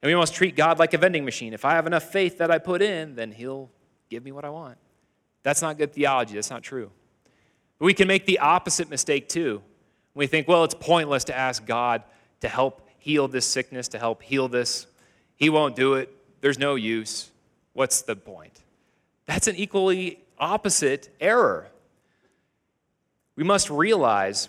And 0.01 0.09
we 0.09 0.17
must 0.17 0.35
treat 0.35 0.57
God 0.57 0.79
like 0.79 0.95
a 0.95 0.99
vending 0.99 1.25
machine. 1.25 1.53
If 1.53 1.65
I 1.65 1.73
have 1.73 1.87
enough 1.87 2.05
faith 2.05 2.39
that 2.39 2.51
I 2.51 2.59
put 2.59 2.83
in, 2.83 3.15
then 3.15 3.33
He'll 3.33 3.71
give 4.09 4.25
me 4.25 4.33
what 4.33 4.45
I 4.45 4.51
want. 4.51 4.79
That's 5.43 5.63
not 5.63 5.79
good 5.79 5.93
theology. 5.93 6.35
That's 6.35 6.51
not 6.51 6.63
true. 6.63 6.91
But 7.79 7.87
we 7.87 7.95
can 7.95 8.09
make 8.09 8.27
the 8.27 8.39
opposite 8.39 8.89
mistake 8.89 9.29
too. 9.29 9.63
We 10.15 10.27
think, 10.27 10.47
well, 10.47 10.65
it's 10.65 10.75
pointless 10.75 11.25
to 11.25 11.37
ask 11.37 11.65
God 11.65 12.03
to 12.41 12.49
help 12.49 12.89
heal 12.99 13.29
this 13.29 13.47
sickness, 13.47 13.89
to 13.89 13.99
help 13.99 14.23
heal 14.23 14.49
this. 14.49 14.87
He 15.37 15.51
won't 15.51 15.75
do 15.75 15.95
it. 15.95 16.15
There's 16.41 16.59
no 16.59 16.75
use. 16.75 17.31
What's 17.73 18.03
the 18.03 18.15
point? 18.15 18.63
That's 19.27 19.47
an 19.47 19.57
equally 19.57 20.21
opposite 20.39 21.09
error. 21.21 21.69
We 23.37 23.45
must 23.45 23.71
realize 23.71 24.49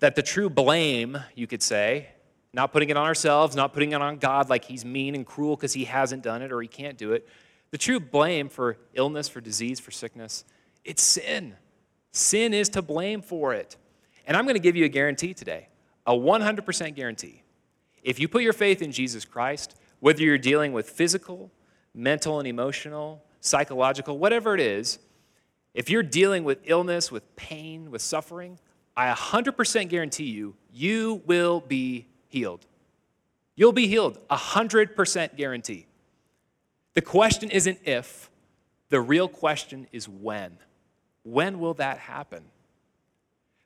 that 0.00 0.16
the 0.16 0.22
true 0.22 0.50
blame, 0.50 1.18
you 1.34 1.46
could 1.46 1.62
say, 1.62 2.08
not 2.52 2.72
putting 2.72 2.90
it 2.90 2.96
on 2.96 3.06
ourselves, 3.06 3.54
not 3.54 3.72
putting 3.72 3.92
it 3.92 4.02
on 4.02 4.16
God 4.16 4.50
like 4.50 4.64
he's 4.64 4.84
mean 4.84 5.14
and 5.14 5.24
cruel 5.24 5.56
because 5.56 5.72
he 5.72 5.84
hasn't 5.84 6.22
done 6.22 6.42
it 6.42 6.50
or 6.50 6.60
he 6.60 6.68
can't 6.68 6.98
do 6.98 7.12
it, 7.12 7.28
the 7.70 7.78
true 7.78 8.00
blame 8.00 8.48
for 8.48 8.78
illness, 8.94 9.28
for 9.28 9.40
disease, 9.40 9.80
for 9.80 9.90
sickness, 9.90 10.44
it's 10.84 11.02
sin. 11.02 11.56
Sin 12.12 12.52
is 12.52 12.68
to 12.70 12.82
blame 12.82 13.22
for 13.22 13.54
it. 13.54 13.76
And 14.26 14.36
I'm 14.36 14.44
going 14.44 14.56
to 14.56 14.60
give 14.60 14.76
you 14.76 14.84
a 14.84 14.88
guarantee 14.88 15.34
today 15.34 15.68
a 16.06 16.12
100% 16.12 16.94
guarantee. 16.94 17.42
If 18.02 18.18
you 18.18 18.26
put 18.26 18.42
your 18.42 18.52
faith 18.52 18.82
in 18.82 18.90
Jesus 18.90 19.24
Christ, 19.24 19.76
whether 20.00 20.22
you're 20.22 20.38
dealing 20.38 20.72
with 20.72 20.88
physical, 20.88 21.52
mental, 21.94 22.38
and 22.38 22.48
emotional, 22.48 23.22
psychological, 23.40 24.18
whatever 24.18 24.54
it 24.54 24.60
is, 24.60 24.98
if 25.74 25.90
you're 25.90 26.02
dealing 26.02 26.42
with 26.42 26.58
illness, 26.64 27.12
with 27.12 27.36
pain, 27.36 27.90
with 27.90 28.02
suffering, 28.02 28.58
I 28.96 29.12
100% 29.12 29.88
guarantee 29.88 30.24
you, 30.24 30.56
you 30.72 31.22
will 31.26 31.60
be 31.60 32.06
healed. 32.28 32.66
You'll 33.54 33.72
be 33.72 33.86
healed, 33.86 34.18
100% 34.30 35.36
guarantee. 35.36 35.86
The 36.94 37.02
question 37.02 37.50
isn't 37.50 37.78
if, 37.84 38.30
the 38.88 39.00
real 39.00 39.28
question 39.28 39.86
is 39.92 40.08
when. 40.08 40.58
When 41.22 41.60
will 41.60 41.74
that 41.74 41.98
happen? 41.98 42.44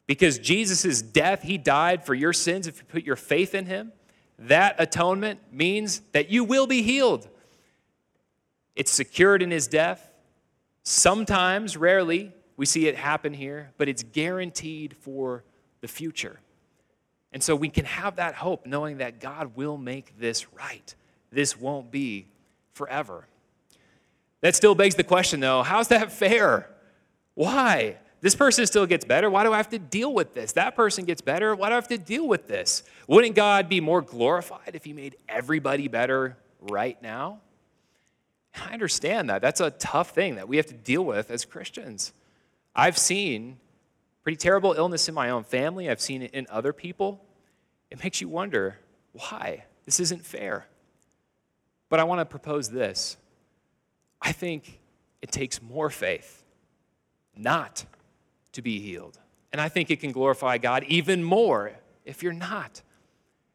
Because 0.07 0.39
Jesus' 0.39 1.01
death, 1.01 1.43
he 1.43 1.57
died 1.57 2.05
for 2.05 2.15
your 2.15 2.33
sins 2.33 2.67
if 2.67 2.79
you 2.79 2.85
put 2.85 3.05
your 3.05 3.17
faith 3.17 3.55
in 3.55 3.67
him. 3.67 3.93
That 4.39 4.77
atonement 4.79 5.41
means 5.51 6.01
that 6.13 6.29
you 6.31 6.45
will 6.45 6.67
be 6.67 6.83
healed. 6.83 7.27
It's 8.77 8.91
secured 8.91 9.43
in 9.43 9.51
his 9.51 9.67
death. 9.67 10.11
Sometimes, 10.83 11.77
rarely, 11.77 12.33
we 12.57 12.67
see 12.67 12.87
it 12.87 12.97
happen 12.97 13.33
here, 13.33 13.73
but 13.79 13.89
it's 13.89 14.03
guaranteed 14.03 14.97
for 14.97 15.45
the 15.81 15.89
future. 15.89 16.41
And 17.33 17.43
so 17.43 17.57
we 17.57 17.69
can 17.69 17.85
have 17.85 18.17
that 18.17 18.35
hope 18.35 18.67
knowing 18.67 18.99
that 18.99 19.21
God 19.21 19.57
will 19.57 19.77
make 19.77 20.19
this 20.19 20.53
right. 20.53 20.95
This 21.33 21.59
won't 21.59 21.91
be 21.91 22.27
forever. 22.75 23.27
That 24.41 24.55
still 24.55 24.75
begs 24.75 24.95
the 24.95 25.05
question, 25.05 25.41
though 25.41 25.63
how's 25.63 25.89
that 25.89 26.13
fair? 26.13 26.69
Why? 27.35 27.97
This 28.21 28.35
person 28.35 28.67
still 28.67 28.87
gets 28.87 29.05
better. 29.05 29.29
Why 29.29 29.43
do 29.45 29.53
I 29.53 29.57
have 29.59 29.69
to 29.71 29.79
deal 29.79 30.13
with 30.13 30.35
this? 30.35 30.53
That 30.53 30.75
person 30.77 31.05
gets 31.05 31.21
better. 31.21 31.55
Why 31.55 31.69
do 31.69 31.73
I 31.73 31.77
have 31.77 31.89
to 31.89 31.99
deal 31.99 32.27
with 32.27 32.49
this? 32.49 32.83
Wouldn't 33.07 33.35
God 33.35 33.69
be 33.69 33.81
more 33.81 34.01
glorified 34.01 34.71
if 34.75 34.85
He 34.85 34.93
made 34.93 35.17
everybody 35.29 35.89
better 35.89 36.37
right 36.61 37.01
now? 37.03 37.41
I 38.55 38.73
understand 38.73 39.31
that. 39.31 39.43
That's 39.43 39.61
a 39.61 39.71
tough 39.71 40.11
thing 40.11 40.37
that 40.37 40.49
we 40.49 40.57
have 40.57 40.67
to 40.67 40.75
deal 40.75 41.05
with 41.05 41.31
as 41.31 41.45
Christians. 41.45 42.13
I've 42.75 42.97
seen 42.97 43.59
pretty 44.23 44.37
terrible 44.37 44.73
illness 44.73 45.09
in 45.09 45.15
my 45.15 45.31
own 45.31 45.45
family, 45.45 45.91
I've 45.91 46.01
seen 46.01 46.23
it 46.23 46.33
in 46.33 46.47
other 46.51 46.73
people. 46.73 47.23
It 47.91 48.03
makes 48.03 48.21
you 48.21 48.29
wonder 48.29 48.79
why? 49.13 49.65
This 49.85 50.01
isn't 50.01 50.25
fair. 50.25 50.67
But 51.95 52.01
I 52.01 52.05
want 52.05 52.23
to 52.23 52.25
propose 52.25 52.69
this 52.71 53.17
I 54.21 54.33
think 54.33 54.81
it 55.23 55.31
takes 55.31 55.63
more 55.63 55.91
faith 55.91 56.43
not 57.37 57.85
to 58.51 58.63
be 58.63 58.81
healed. 58.81 59.21
And 59.53 59.61
I 59.61 59.69
think 59.69 59.93
it 59.93 60.01
can 60.01 60.11
glorify 60.11 60.59
God 60.59 60.83
even 60.89 61.23
more 61.23 61.71
if 62.05 62.21
you're 62.21 62.33
not. 62.33 62.83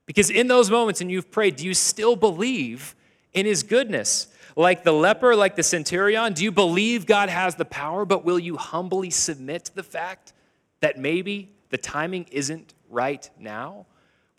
Because 0.06 0.30
in 0.30 0.48
those 0.48 0.72
moments, 0.72 1.02
and 1.02 1.12
you've 1.12 1.30
prayed, 1.30 1.58
do 1.58 1.66
you 1.66 1.74
still 1.74 2.16
believe 2.16 2.96
in 3.34 3.46
His 3.46 3.62
goodness? 3.62 4.30
Like 4.56 4.86
the 4.86 4.94
leper, 4.94 5.36
like 5.36 5.58
the 5.58 5.64
centurion, 5.64 6.32
do 6.32 6.42
you 6.46 6.52
believe 6.54 7.06
God 7.06 7.28
has 7.28 7.56
the 7.56 7.66
power, 7.66 8.06
but 8.06 8.24
will 8.24 8.40
you 8.40 8.56
humbly 8.56 9.10
submit 9.10 9.66
to 9.66 9.76
the 9.76 9.84
fact 9.84 10.32
that 10.80 10.98
maybe 10.98 11.52
the 11.72 11.78
timing 11.78 12.24
isn't 12.32 12.74
right 12.90 13.30
now? 13.38 13.86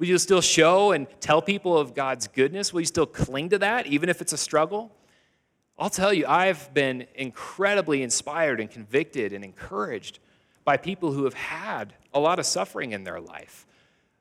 Will 0.00 0.06
you 0.06 0.16
still 0.16 0.40
show 0.40 0.92
and 0.92 1.06
tell 1.20 1.42
people 1.42 1.76
of 1.76 1.94
God's 1.94 2.26
goodness? 2.26 2.72
Will 2.72 2.80
you 2.80 2.86
still 2.86 3.04
cling 3.04 3.50
to 3.50 3.58
that, 3.58 3.86
even 3.86 4.08
if 4.08 4.22
it's 4.22 4.32
a 4.32 4.38
struggle? 4.38 4.90
I'll 5.78 5.90
tell 5.90 6.12
you, 6.12 6.24
I've 6.26 6.72
been 6.72 7.06
incredibly 7.14 8.02
inspired 8.02 8.60
and 8.60 8.70
convicted 8.70 9.34
and 9.34 9.44
encouraged 9.44 10.18
by 10.64 10.78
people 10.78 11.12
who 11.12 11.24
have 11.24 11.34
had 11.34 11.92
a 12.14 12.20
lot 12.20 12.38
of 12.38 12.46
suffering 12.46 12.92
in 12.92 13.04
their 13.04 13.20
life, 13.20 13.66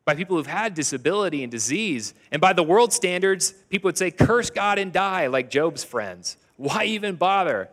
by 0.04 0.16
people 0.16 0.36
who've 0.36 0.48
had 0.48 0.74
disability 0.74 1.44
and 1.44 1.52
disease. 1.52 2.14
And 2.30 2.42
by 2.42 2.52
the 2.52 2.64
world 2.64 2.92
standards, 2.92 3.54
people 3.70 3.88
would 3.88 3.98
say, 3.98 4.12
curse 4.12 4.50
God 4.50 4.80
and 4.80 4.92
die, 4.92 5.28
like 5.28 5.50
Job's 5.50 5.86
friends. 5.86 6.36
Why 6.58 6.86
even 6.86 7.16
bother? 7.16 7.70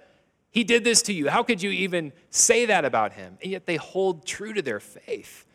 He 0.52 0.62
did 0.62 0.84
this 0.84 1.02
to 1.02 1.12
you. 1.12 1.28
How 1.28 1.42
could 1.42 1.60
you 1.60 1.70
even 1.70 2.12
say 2.30 2.66
that 2.66 2.84
about 2.84 3.14
him? 3.14 3.36
And 3.42 3.50
yet 3.50 3.66
they 3.66 3.76
hold 3.76 4.24
true 4.24 4.52
to 4.52 4.62
their 4.62 4.78
faith. 4.80 5.45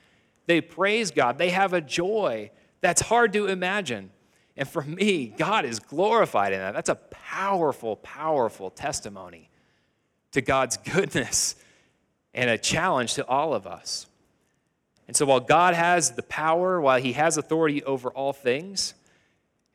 They 0.46 0.62
praise 0.62 1.12
God. 1.12 1.38
They 1.38 1.50
have 1.50 1.74
a 1.74 1.82
joy 1.82 2.52
that's 2.82 3.02
hard 3.02 3.34
to 3.34 3.48
imagine. 3.48 4.12
And 4.58 4.68
for 4.68 4.82
me, 4.82 5.28
God 5.28 5.66
is 5.66 5.80
glorified 5.80 6.54
in 6.54 6.60
that. 6.60 6.74
That's 6.74 6.90
a 6.90 6.96
powerful, 6.96 7.96
powerful 7.98 8.70
testimony 8.70 9.50
to 10.32 10.42
God's 10.42 10.78
goodness 10.94 11.56
and 12.34 12.50
a 12.50 12.58
challenge 12.58 13.16
to 13.16 13.28
all 13.28 13.54
of 13.54 13.68
us. 13.68 14.08
And 15.08 15.16
so, 15.16 15.26
while 15.26 15.40
God 15.40 15.74
has 15.74 16.12
the 16.12 16.24
power, 16.24 16.80
while 16.80 17.02
He 17.02 17.14
has 17.14 17.38
authority 17.38 17.84
over 17.84 18.10
all 18.10 18.34
things, 18.34 18.94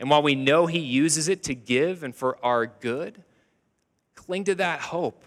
and 0.01 0.09
while 0.09 0.23
we 0.23 0.35
know 0.35 0.67
He 0.67 0.79
uses 0.79 1.29
it 1.29 1.43
to 1.45 1.55
give 1.55 2.03
and 2.03 2.15
for 2.15 2.43
our 2.45 2.67
good, 2.67 3.23
cling 4.15 4.45
to 4.45 4.55
that 4.57 4.81
hope 4.81 5.23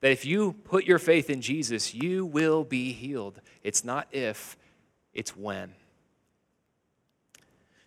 that 0.00 0.10
if 0.10 0.24
you 0.24 0.52
put 0.64 0.84
your 0.84 0.98
faith 0.98 1.30
in 1.30 1.40
Jesus, 1.40 1.94
you 1.94 2.26
will 2.26 2.64
be 2.64 2.92
healed. 2.92 3.40
It's 3.62 3.84
not 3.84 4.08
if, 4.10 4.56
it's 5.12 5.36
when. 5.36 5.74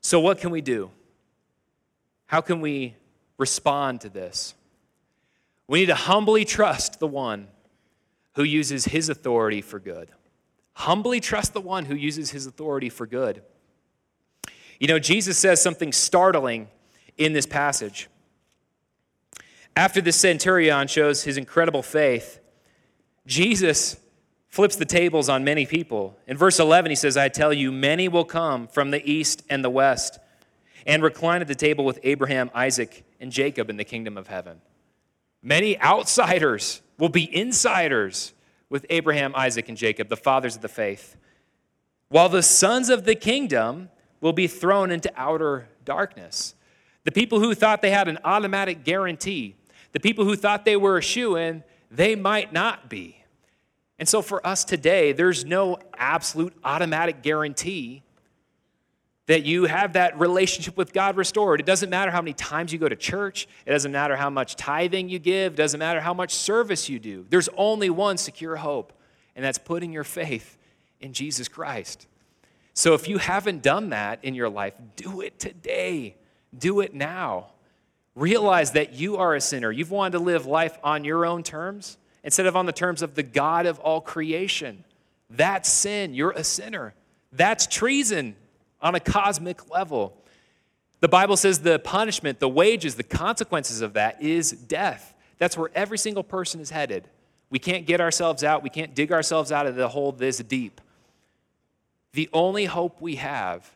So, 0.01 0.19
what 0.19 0.37
can 0.37 0.51
we 0.51 0.61
do? 0.61 0.91
How 2.27 2.41
can 2.41 2.61
we 2.61 2.95
respond 3.37 4.01
to 4.01 4.09
this? 4.09 4.53
We 5.67 5.79
need 5.79 5.87
to 5.87 5.95
humbly 5.95 6.45
trust 6.45 6.99
the 6.99 7.07
one 7.07 7.47
who 8.35 8.43
uses 8.43 8.85
his 8.85 9.09
authority 9.09 9.61
for 9.61 9.79
good. 9.79 10.09
Humbly 10.73 11.19
trust 11.19 11.53
the 11.53 11.61
one 11.61 11.85
who 11.85 11.95
uses 11.95 12.31
his 12.31 12.45
authority 12.45 12.89
for 12.89 13.07
good. 13.07 13.41
You 14.79 14.87
know, 14.87 14.99
Jesus 14.99 15.37
says 15.37 15.61
something 15.61 15.91
startling 15.91 16.67
in 17.17 17.33
this 17.33 17.45
passage. 17.45 18.09
After 19.75 20.01
the 20.01 20.11
centurion 20.11 20.87
shows 20.87 21.23
his 21.23 21.37
incredible 21.37 21.81
faith, 21.81 22.39
Jesus 23.25 23.97
flips 24.55 24.77
the 24.77 24.85
tables 24.85 25.27
on 25.27 25.43
many 25.43 25.65
people. 25.65 26.17
In 26.27 26.37
verse 26.37 26.61
11, 26.61 26.89
he 26.89 26.95
says, 26.95 27.17
I 27.17 27.27
tell 27.27 27.51
you, 27.51 27.73
many 27.73 28.07
will 28.07 28.23
come 28.23 28.69
from 28.69 28.89
the 28.89 29.05
east 29.05 29.43
and 29.49 29.65
the 29.65 29.69
west 29.69 30.17
and 30.87 31.03
recline 31.03 31.41
at 31.41 31.49
the 31.49 31.55
table 31.55 31.83
with 31.83 31.99
Abraham, 32.03 32.49
Isaac, 32.55 33.03
and 33.19 33.33
Jacob 33.33 33.69
in 33.69 33.75
the 33.75 33.83
kingdom 33.83 34.17
of 34.17 34.27
heaven. 34.27 34.61
Many 35.43 35.77
outsiders 35.81 36.81
will 36.97 37.09
be 37.09 37.35
insiders 37.35 38.31
with 38.69 38.85
Abraham, 38.89 39.33
Isaac, 39.35 39.67
and 39.67 39.77
Jacob, 39.77 40.07
the 40.07 40.15
fathers 40.15 40.55
of 40.55 40.61
the 40.61 40.69
faith, 40.69 41.17
while 42.07 42.29
the 42.29 42.41
sons 42.41 42.87
of 42.89 43.03
the 43.03 43.15
kingdom 43.15 43.89
will 44.21 44.31
be 44.31 44.47
thrown 44.47 44.89
into 44.89 45.11
outer 45.17 45.67
darkness. 45.83 46.55
The 47.03 47.11
people 47.11 47.41
who 47.41 47.55
thought 47.55 47.81
they 47.81 47.91
had 47.91 48.07
an 48.07 48.19
automatic 48.23 48.85
guarantee, 48.85 49.57
the 49.91 49.99
people 49.99 50.23
who 50.23 50.37
thought 50.37 50.63
they 50.63 50.77
were 50.77 50.97
a 50.97 51.01
shoe 51.01 51.35
in, 51.35 51.65
they 51.91 52.15
might 52.15 52.53
not 52.53 52.89
be. 52.89 53.24
And 53.97 54.07
so 54.07 54.21
for 54.21 54.45
us 54.45 54.63
today, 54.63 55.13
there's 55.13 55.45
no 55.45 55.77
absolute 55.97 56.53
automatic 56.63 57.21
guarantee 57.21 58.03
that 59.27 59.43
you 59.43 59.65
have 59.65 59.93
that 59.93 60.19
relationship 60.19 60.77
with 60.77 60.93
God 60.93 61.17
restored. 61.17 61.59
It 61.59 61.65
doesn't 61.65 61.89
matter 61.89 62.11
how 62.11 62.21
many 62.21 62.33
times 62.33 62.71
you 62.71 62.77
go 62.77 62.89
to 62.89 62.95
church, 62.95 63.47
it 63.65 63.71
doesn't 63.71 63.91
matter 63.91 64.15
how 64.15 64.29
much 64.29 64.55
tithing 64.55 65.09
you 65.09 65.17
give, 65.17 65.53
it 65.53 65.55
doesn't 65.55 65.79
matter 65.79 65.99
how 65.99 66.13
much 66.13 66.33
service 66.33 66.89
you 66.89 66.99
do. 66.99 67.25
There's 67.29 67.49
only 67.57 67.89
one 67.89 68.17
secure 68.17 68.55
hope, 68.55 68.93
and 69.35 69.43
that's 69.43 69.57
putting 69.57 69.91
your 69.91 70.03
faith 70.03 70.57
in 70.99 71.13
Jesus 71.13 71.47
Christ. 71.47 72.07
So 72.73 72.93
if 72.93 73.07
you 73.07 73.17
haven't 73.17 73.63
done 73.63 73.89
that 73.89 74.19
in 74.23 74.35
your 74.35 74.49
life, 74.49 74.73
do 74.95 75.21
it 75.21 75.39
today. 75.39 76.17
Do 76.57 76.81
it 76.81 76.93
now. 76.93 77.51
Realize 78.15 78.71
that 78.71 78.93
you 78.93 79.17
are 79.17 79.33
a 79.33 79.41
sinner. 79.41 79.71
You've 79.71 79.91
wanted 79.91 80.17
to 80.17 80.23
live 80.23 80.45
life 80.45 80.77
on 80.83 81.03
your 81.03 81.25
own 81.25 81.41
terms 81.41 81.97
instead 82.25 82.47
of 82.47 82.57
on 82.57 82.65
the 82.65 82.73
terms 82.73 83.01
of 83.01 83.15
the 83.15 83.23
God 83.23 83.65
of 83.67 83.79
all 83.79 84.01
creation. 84.01 84.83
That's 85.29 85.71
sin. 85.71 86.13
You're 86.13 86.31
a 86.31 86.43
sinner. 86.43 86.93
That's 87.31 87.67
treason 87.67 88.35
on 88.81 88.95
a 88.95 88.99
cosmic 88.99 89.69
level. 89.69 90.17
The 90.99 91.07
Bible 91.07 91.37
says 91.37 91.59
the 91.59 91.79
punishment, 91.79 92.39
the 92.39 92.49
wages, 92.49 92.95
the 92.95 93.03
consequences 93.03 93.81
of 93.81 93.93
that 93.93 94.21
is 94.21 94.51
death. 94.51 95.13
That's 95.37 95.55
where 95.57 95.69
every 95.75 95.99
single 95.99 96.23
person 96.23 96.59
is 96.59 96.71
headed. 96.71 97.07
We 97.51 97.59
can't 97.59 97.85
get 97.85 98.01
ourselves 98.01 98.43
out, 98.43 98.63
we 98.63 98.69
can't 98.69 98.95
dig 98.95 99.11
ourselves 99.11 99.51
out 99.51 99.67
of 99.67 99.75
the 99.75 99.87
hole 99.87 100.11
this 100.11 100.39
deep. 100.39 100.81
The 102.13 102.29
only 102.33 102.65
hope 102.65 103.01
we 103.01 103.15
have 103.15 103.69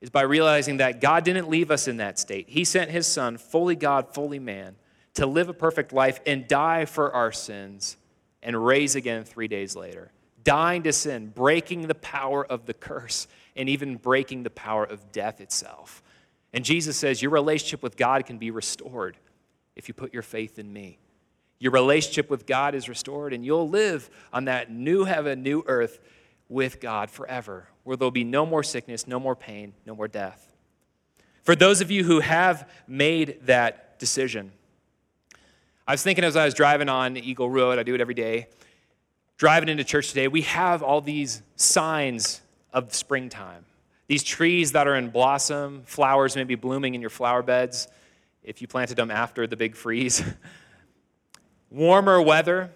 is 0.00 0.08
by 0.08 0.22
realizing 0.22 0.78
that 0.78 1.00
God 1.00 1.24
didn't 1.24 1.50
leave 1.50 1.70
us 1.70 1.88
in 1.88 1.98
that 1.98 2.18
state. 2.18 2.48
He 2.48 2.64
sent 2.64 2.90
His 2.90 3.06
Son, 3.06 3.36
fully 3.36 3.76
God, 3.76 4.14
fully 4.14 4.38
man, 4.38 4.76
to 5.14 5.26
live 5.26 5.48
a 5.48 5.54
perfect 5.54 5.92
life 5.92 6.20
and 6.26 6.46
die 6.46 6.84
for 6.84 7.12
our 7.14 7.32
sins 7.32 7.96
and 8.42 8.64
raise 8.64 8.96
again 8.96 9.24
three 9.24 9.48
days 9.48 9.76
later. 9.76 10.10
Dying 10.44 10.82
to 10.84 10.92
sin, 10.92 11.28
breaking 11.28 11.86
the 11.86 11.94
power 11.94 12.44
of 12.44 12.66
the 12.66 12.74
curse, 12.74 13.28
and 13.54 13.68
even 13.68 13.96
breaking 13.96 14.42
the 14.42 14.50
power 14.50 14.84
of 14.84 15.12
death 15.12 15.40
itself. 15.40 16.02
And 16.52 16.64
Jesus 16.64 16.96
says, 16.96 17.22
Your 17.22 17.30
relationship 17.30 17.82
with 17.82 17.96
God 17.96 18.26
can 18.26 18.38
be 18.38 18.50
restored 18.50 19.16
if 19.76 19.88
you 19.88 19.94
put 19.94 20.12
your 20.12 20.22
faith 20.22 20.58
in 20.58 20.72
me. 20.72 20.98
Your 21.58 21.72
relationship 21.72 22.28
with 22.28 22.44
God 22.44 22.74
is 22.74 22.88
restored, 22.88 23.32
and 23.32 23.44
you'll 23.44 23.68
live 23.68 24.10
on 24.32 24.46
that 24.46 24.72
new 24.72 25.04
heaven, 25.04 25.42
new 25.42 25.62
earth 25.66 26.00
with 26.48 26.80
God 26.80 27.08
forever, 27.08 27.68
where 27.84 27.96
there'll 27.96 28.10
be 28.10 28.24
no 28.24 28.44
more 28.44 28.64
sickness, 28.64 29.06
no 29.06 29.20
more 29.20 29.36
pain, 29.36 29.72
no 29.86 29.94
more 29.94 30.08
death. 30.08 30.52
For 31.42 31.54
those 31.54 31.80
of 31.80 31.90
you 31.90 32.04
who 32.04 32.20
have 32.20 32.68
made 32.88 33.38
that 33.46 33.98
decision, 33.98 34.52
I 35.86 35.92
was 35.92 36.02
thinking 36.02 36.24
as 36.24 36.36
I 36.36 36.44
was 36.44 36.54
driving 36.54 36.88
on 36.88 37.16
Eagle 37.16 37.50
Road, 37.50 37.78
I 37.78 37.82
do 37.82 37.94
it 37.94 38.00
every 38.00 38.14
day, 38.14 38.46
driving 39.36 39.68
into 39.68 39.82
church 39.82 40.08
today, 40.10 40.28
we 40.28 40.42
have 40.42 40.82
all 40.82 41.00
these 41.00 41.42
signs 41.56 42.40
of 42.72 42.94
springtime. 42.94 43.64
These 44.06 44.22
trees 44.22 44.72
that 44.72 44.86
are 44.86 44.94
in 44.94 45.10
blossom, 45.10 45.82
flowers 45.84 46.36
may 46.36 46.44
be 46.44 46.54
blooming 46.54 46.94
in 46.94 47.00
your 47.00 47.10
flower 47.10 47.42
beds 47.42 47.88
if 48.44 48.60
you 48.60 48.68
planted 48.68 48.96
them 48.96 49.10
after 49.10 49.46
the 49.46 49.56
big 49.56 49.74
freeze. 49.74 50.22
Warmer 51.70 52.22
weather. 52.22 52.70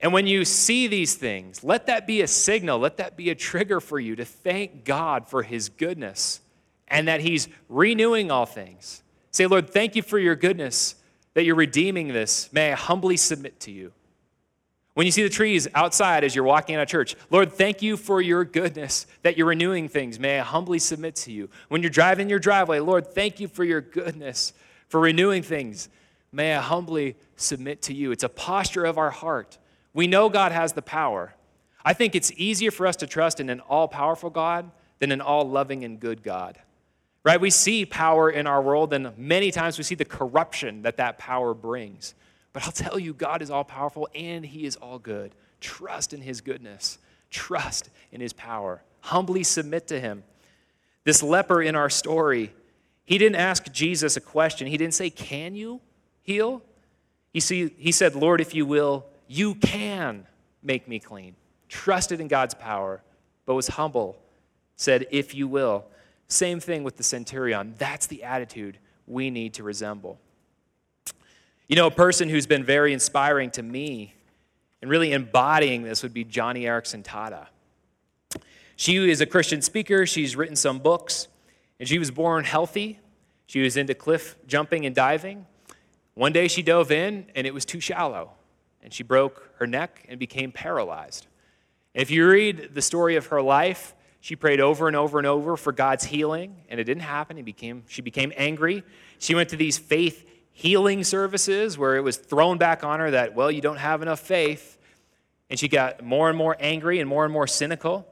And 0.00 0.12
when 0.12 0.26
you 0.26 0.44
see 0.44 0.86
these 0.86 1.14
things, 1.14 1.62
let 1.62 1.86
that 1.86 2.06
be 2.06 2.22
a 2.22 2.26
signal, 2.26 2.78
let 2.78 2.96
that 2.96 3.16
be 3.16 3.30
a 3.30 3.34
trigger 3.34 3.80
for 3.80 4.00
you 4.00 4.16
to 4.16 4.24
thank 4.24 4.84
God 4.84 5.28
for 5.28 5.42
His 5.42 5.68
goodness 5.68 6.40
and 6.88 7.06
that 7.06 7.20
He's 7.20 7.48
renewing 7.68 8.30
all 8.30 8.46
things. 8.46 9.02
Say, 9.30 9.46
Lord, 9.46 9.70
thank 9.70 9.94
you 9.94 10.02
for 10.02 10.18
your 10.18 10.34
goodness, 10.34 10.96
that 11.34 11.44
you're 11.44 11.54
redeeming 11.54 12.08
this. 12.08 12.52
May 12.52 12.72
I 12.72 12.74
humbly 12.74 13.16
submit 13.16 13.60
to 13.60 13.70
you. 13.70 13.92
When 14.94 15.06
you 15.06 15.12
see 15.12 15.22
the 15.22 15.28
trees 15.28 15.68
outside 15.74 16.24
as 16.24 16.34
you're 16.34 16.44
walking 16.44 16.74
out 16.74 16.82
of 16.82 16.88
church, 16.88 17.14
Lord, 17.30 17.52
thank 17.52 17.80
you 17.80 17.96
for 17.96 18.20
your 18.20 18.44
goodness 18.44 19.06
that 19.22 19.36
you're 19.36 19.46
renewing 19.46 19.88
things. 19.88 20.18
May 20.18 20.40
I 20.40 20.42
humbly 20.42 20.78
submit 20.78 21.14
to 21.16 21.32
you. 21.32 21.48
When 21.68 21.80
you're 21.82 21.90
driving 21.90 22.28
your 22.28 22.40
driveway, 22.40 22.80
Lord, 22.80 23.06
thank 23.14 23.38
you 23.38 23.48
for 23.48 23.64
your 23.64 23.80
goodness, 23.80 24.52
for 24.88 25.00
renewing 25.00 25.42
things. 25.42 25.88
May 26.32 26.54
I 26.54 26.60
humbly 26.60 27.16
submit 27.36 27.82
to 27.82 27.94
you. 27.94 28.10
It's 28.12 28.24
a 28.24 28.28
posture 28.28 28.84
of 28.84 28.98
our 28.98 29.10
heart. 29.10 29.58
We 29.94 30.06
know 30.06 30.28
God 30.28 30.52
has 30.52 30.72
the 30.72 30.82
power. 30.82 31.34
I 31.84 31.92
think 31.94 32.14
it's 32.14 32.32
easier 32.36 32.70
for 32.70 32.86
us 32.86 32.96
to 32.96 33.06
trust 33.06 33.40
in 33.40 33.48
an 33.48 33.60
all 33.60 33.88
powerful 33.88 34.30
God 34.30 34.70
than 34.98 35.12
an 35.12 35.20
all 35.20 35.48
loving 35.48 35.84
and 35.84 35.98
good 35.98 36.22
God. 36.22 36.58
Right? 37.22 37.40
We 37.40 37.50
see 37.50 37.84
power 37.84 38.30
in 38.30 38.46
our 38.46 38.62
world, 38.62 38.92
and 38.94 39.16
many 39.18 39.50
times 39.50 39.76
we 39.76 39.84
see 39.84 39.94
the 39.94 40.04
corruption 40.04 40.82
that 40.82 40.96
that 40.96 41.18
power 41.18 41.52
brings. 41.52 42.14
But 42.52 42.64
I'll 42.64 42.72
tell 42.72 42.98
you, 42.98 43.12
God 43.12 43.42
is 43.42 43.50
all 43.50 43.64
powerful 43.64 44.08
and 44.14 44.44
He 44.44 44.64
is 44.64 44.76
all 44.76 44.98
good. 44.98 45.34
Trust 45.60 46.12
in 46.12 46.22
His 46.22 46.40
goodness, 46.40 46.98
trust 47.30 47.90
in 48.10 48.20
His 48.20 48.32
power. 48.32 48.82
Humbly 49.00 49.44
submit 49.44 49.86
to 49.88 50.00
Him. 50.00 50.24
This 51.04 51.22
leper 51.22 51.62
in 51.62 51.74
our 51.74 51.90
story, 51.90 52.52
he 53.04 53.18
didn't 53.18 53.36
ask 53.36 53.72
Jesus 53.72 54.16
a 54.16 54.20
question. 54.20 54.66
He 54.66 54.76
didn't 54.76 54.94
say, 54.94 55.10
Can 55.10 55.54
you 55.54 55.80
heal? 56.22 56.62
He, 57.32 57.40
see, 57.40 57.72
he 57.76 57.92
said, 57.92 58.14
Lord, 58.14 58.40
if 58.40 58.54
you 58.54 58.66
will, 58.66 59.06
you 59.26 59.54
can 59.56 60.26
make 60.62 60.86
me 60.86 60.98
clean. 60.98 61.34
Trusted 61.68 62.20
in 62.20 62.28
God's 62.28 62.54
power, 62.54 63.02
but 63.46 63.54
was 63.54 63.68
humble, 63.68 64.16
said, 64.76 65.06
If 65.10 65.34
you 65.34 65.48
will. 65.48 65.86
Same 66.30 66.60
thing 66.60 66.84
with 66.84 66.96
the 66.96 67.02
centurion. 67.02 67.74
That's 67.76 68.06
the 68.06 68.22
attitude 68.22 68.78
we 69.06 69.30
need 69.30 69.54
to 69.54 69.64
resemble. 69.64 70.18
You 71.68 71.76
know, 71.76 71.88
a 71.88 71.90
person 71.90 72.28
who's 72.28 72.46
been 72.46 72.64
very 72.64 72.92
inspiring 72.92 73.50
to 73.52 73.62
me 73.62 74.14
and 74.80 74.90
really 74.90 75.12
embodying 75.12 75.82
this 75.82 76.02
would 76.02 76.14
be 76.14 76.24
Joni 76.24 76.62
Eareckson 76.62 77.02
Tada. 77.02 77.48
She 78.76 79.10
is 79.10 79.20
a 79.20 79.26
Christian 79.26 79.60
speaker, 79.60 80.06
she's 80.06 80.36
written 80.36 80.56
some 80.56 80.78
books, 80.78 81.28
and 81.78 81.88
she 81.88 81.98
was 81.98 82.10
born 82.10 82.44
healthy. 82.44 82.98
She 83.46 83.60
was 83.60 83.76
into 83.76 83.94
cliff 83.94 84.36
jumping 84.46 84.86
and 84.86 84.94
diving. 84.94 85.46
One 86.14 86.32
day 86.32 86.46
she 86.46 86.62
dove 86.62 86.92
in, 86.92 87.26
and 87.34 87.46
it 87.46 87.52
was 87.52 87.64
too 87.64 87.80
shallow, 87.80 88.30
and 88.82 88.94
she 88.94 89.02
broke 89.02 89.50
her 89.58 89.66
neck 89.66 90.06
and 90.08 90.18
became 90.18 90.52
paralyzed. 90.52 91.26
If 91.92 92.10
you 92.10 92.28
read 92.28 92.70
the 92.74 92.82
story 92.82 93.16
of 93.16 93.26
her 93.26 93.42
life, 93.42 93.94
she 94.20 94.36
prayed 94.36 94.60
over 94.60 94.86
and 94.86 94.96
over 94.96 95.18
and 95.18 95.26
over 95.26 95.56
for 95.56 95.72
God's 95.72 96.04
healing, 96.04 96.56
and 96.68 96.78
it 96.78 96.84
didn't 96.84 97.02
happen. 97.02 97.42
Became, 97.42 97.84
she 97.88 98.02
became 98.02 98.32
angry. 98.36 98.84
She 99.18 99.34
went 99.34 99.48
to 99.50 99.56
these 99.56 99.78
faith 99.78 100.28
healing 100.52 101.04
services 101.04 101.78
where 101.78 101.96
it 101.96 102.02
was 102.02 102.18
thrown 102.18 102.58
back 102.58 102.84
on 102.84 103.00
her 103.00 103.10
that, 103.12 103.34
well, 103.34 103.50
you 103.50 103.62
don't 103.62 103.78
have 103.78 104.02
enough 104.02 104.20
faith. 104.20 104.78
And 105.48 105.58
she 105.58 105.68
got 105.68 106.04
more 106.04 106.28
and 106.28 106.36
more 106.36 106.56
angry 106.60 107.00
and 107.00 107.08
more 107.08 107.24
and 107.24 107.32
more 107.32 107.46
cynical. 107.46 108.06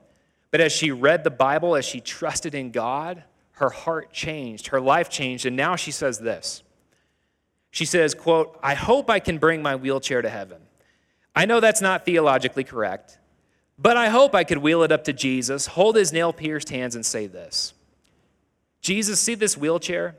But 0.50 0.60
as 0.60 0.72
she 0.72 0.90
read 0.90 1.24
the 1.24 1.30
Bible, 1.30 1.76
as 1.76 1.84
she 1.84 2.00
trusted 2.00 2.54
in 2.54 2.70
God, 2.70 3.22
her 3.52 3.70
heart 3.70 4.12
changed, 4.12 4.68
her 4.68 4.80
life 4.80 5.10
changed, 5.10 5.44
and 5.44 5.56
now 5.56 5.76
she 5.76 5.90
says 5.90 6.18
this. 6.18 6.62
She 7.70 7.84
says, 7.84 8.14
quote, 8.14 8.58
I 8.62 8.74
hope 8.74 9.10
I 9.10 9.18
can 9.18 9.38
bring 9.38 9.62
my 9.62 9.76
wheelchair 9.76 10.22
to 10.22 10.30
heaven. 10.30 10.62
I 11.36 11.44
know 11.44 11.60
that's 11.60 11.82
not 11.82 12.06
theologically 12.06 12.64
correct, 12.64 13.18
but 13.78 13.96
I 13.96 14.08
hope 14.08 14.34
I 14.34 14.44
could 14.44 14.58
wheel 14.58 14.82
it 14.82 14.92
up 14.92 15.04
to 15.04 15.12
Jesus, 15.12 15.66
hold 15.66 15.96
his 15.96 16.12
nail 16.12 16.32
pierced 16.32 16.70
hands, 16.70 16.94
and 16.94 17.06
say 17.06 17.26
this 17.26 17.74
Jesus, 18.80 19.20
see 19.20 19.34
this 19.34 19.56
wheelchair? 19.56 20.16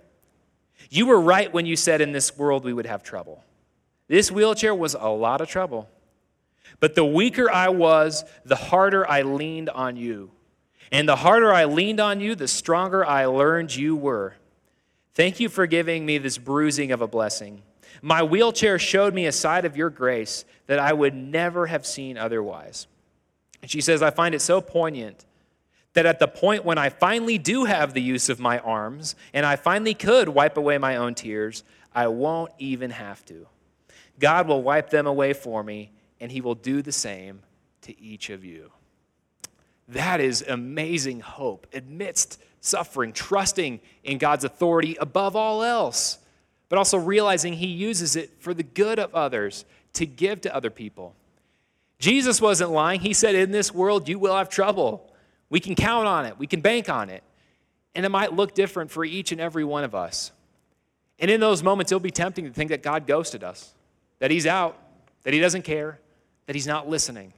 You 0.89 1.05
were 1.05 1.19
right 1.19 1.53
when 1.53 1.65
you 1.65 1.75
said 1.75 2.01
in 2.01 2.11
this 2.11 2.37
world 2.37 2.63
we 2.63 2.73
would 2.73 2.85
have 2.85 3.03
trouble. 3.03 3.43
This 4.07 4.31
wheelchair 4.31 4.73
was 4.73 4.95
a 4.95 5.09
lot 5.09 5.41
of 5.41 5.47
trouble. 5.47 5.87
But 6.79 6.95
the 6.95 7.05
weaker 7.05 7.51
I 7.51 7.69
was, 7.69 8.23
the 8.45 8.55
harder 8.55 9.07
I 9.09 9.21
leaned 9.21 9.69
on 9.69 9.97
you. 9.97 10.31
And 10.91 11.07
the 11.07 11.17
harder 11.17 11.53
I 11.53 11.65
leaned 11.65 11.99
on 11.99 12.19
you, 12.19 12.33
the 12.33 12.47
stronger 12.47 13.05
I 13.05 13.25
learned 13.25 13.75
you 13.75 13.95
were. 13.95 14.35
Thank 15.13 15.39
you 15.39 15.49
for 15.49 15.67
giving 15.67 16.05
me 16.05 16.17
this 16.17 16.37
bruising 16.37 16.91
of 16.91 17.01
a 17.01 17.07
blessing. 17.07 17.61
My 18.01 18.23
wheelchair 18.23 18.79
showed 18.79 19.13
me 19.13 19.25
a 19.25 19.31
side 19.31 19.65
of 19.65 19.77
your 19.77 19.89
grace 19.89 20.45
that 20.67 20.79
I 20.79 20.93
would 20.93 21.13
never 21.13 21.67
have 21.67 21.85
seen 21.85 22.17
otherwise. 22.17 22.87
And 23.61 23.69
she 23.69 23.81
says, 23.81 24.01
I 24.01 24.09
find 24.09 24.33
it 24.33 24.41
so 24.41 24.61
poignant 24.61 25.25
that 25.93 26.05
at 26.05 26.19
the 26.19 26.27
point 26.27 26.65
when 26.65 26.77
I 26.77 26.89
finally 26.89 27.37
do 27.37 27.65
have 27.65 27.93
the 27.93 28.01
use 28.01 28.29
of 28.29 28.39
my 28.39 28.59
arms 28.59 29.15
and 29.33 29.45
I 29.45 29.55
finally 29.55 29.93
could 29.93 30.29
wipe 30.29 30.57
away 30.57 30.77
my 30.77 30.95
own 30.95 31.15
tears, 31.15 31.63
I 31.93 32.07
won't 32.07 32.51
even 32.59 32.91
have 32.91 33.25
to. 33.25 33.47
God 34.19 34.47
will 34.47 34.61
wipe 34.61 34.89
them 34.89 35.07
away 35.07 35.33
for 35.33 35.63
me 35.63 35.91
and 36.19 36.31
he 36.31 36.41
will 36.41 36.55
do 36.55 36.81
the 36.81 36.91
same 36.91 37.41
to 37.81 37.99
each 37.99 38.29
of 38.29 38.43
you. 38.43 38.71
That 39.87 40.21
is 40.21 40.43
amazing 40.47 41.21
hope 41.21 41.65
amidst 41.73 42.39
suffering, 42.61 43.13
trusting 43.13 43.79
in 44.03 44.17
God's 44.17 44.43
authority 44.43 44.95
above 44.99 45.35
all 45.35 45.63
else, 45.63 46.19
but 46.67 46.77
also 46.77 46.97
realizing 46.97 47.53
he 47.53 47.67
uses 47.67 48.15
it 48.15 48.31
for 48.39 48.53
the 48.53 48.63
good 48.63 48.99
of 48.99 49.15
others 49.15 49.65
to 49.93 50.05
give 50.05 50.41
to 50.41 50.55
other 50.55 50.69
people. 50.69 51.15
Jesus 51.99 52.41
wasn't 52.41 52.71
lying. 52.71 53.01
He 53.01 53.13
said, 53.13 53.35
In 53.35 53.51
this 53.51 53.73
world, 53.73 54.07
you 54.09 54.17
will 54.17 54.35
have 54.35 54.49
trouble. 54.49 55.11
We 55.49 55.59
can 55.59 55.75
count 55.75 56.07
on 56.07 56.25
it, 56.25 56.37
we 56.37 56.47
can 56.47 56.61
bank 56.61 56.89
on 56.89 57.09
it. 57.09 57.23
And 57.95 58.05
it 58.05 58.09
might 58.09 58.33
look 58.33 58.53
different 58.53 58.91
for 58.91 59.03
each 59.03 59.31
and 59.31 59.41
every 59.41 59.63
one 59.63 59.83
of 59.83 59.95
us. 59.95 60.31
And 61.17 61.29
in 61.29 61.41
those 61.41 61.63
moments, 61.63 61.91
it'll 61.91 61.99
be 61.99 62.11
tempting 62.11 62.45
to 62.45 62.51
think 62.51 62.69
that 62.69 62.83
God 62.83 63.07
ghosted 63.07 63.43
us, 63.43 63.73
that 64.19 64.31
He's 64.31 64.45
out, 64.45 64.77
that 65.23 65.33
He 65.33 65.39
doesn't 65.39 65.63
care, 65.63 65.99
that 66.49 66.55
he's 66.55 66.65
not 66.65 66.89
listening. 66.89 67.31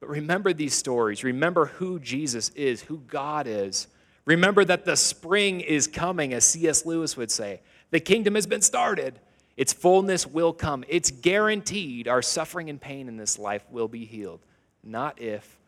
But 0.00 0.08
remember 0.08 0.54
these 0.54 0.72
stories. 0.72 1.22
Remember 1.22 1.66
who 1.66 2.00
Jesus 2.00 2.48
is, 2.56 2.80
who 2.80 3.00
God 3.00 3.46
is. 3.46 3.88
Remember 4.24 4.64
that 4.64 4.86
the 4.86 4.96
spring 4.96 5.60
is 5.60 5.86
coming, 5.86 6.32
as 6.32 6.42
C.S. 6.46 6.86
Lewis 6.86 7.14
would 7.14 7.30
say. 7.30 7.60
The 7.90 8.00
kingdom 8.00 8.36
has 8.36 8.46
been 8.46 8.62
started. 8.62 9.20
Its 9.56 9.72
fullness 9.72 10.26
will 10.26 10.52
come. 10.52 10.84
It's 10.88 11.10
guaranteed 11.10 12.08
our 12.08 12.22
suffering 12.22 12.70
and 12.70 12.80
pain 12.80 13.08
in 13.08 13.16
this 13.16 13.38
life 13.38 13.64
will 13.70 13.88
be 13.88 14.04
healed. 14.04 14.40
Not 14.82 15.20
if, 15.20 15.58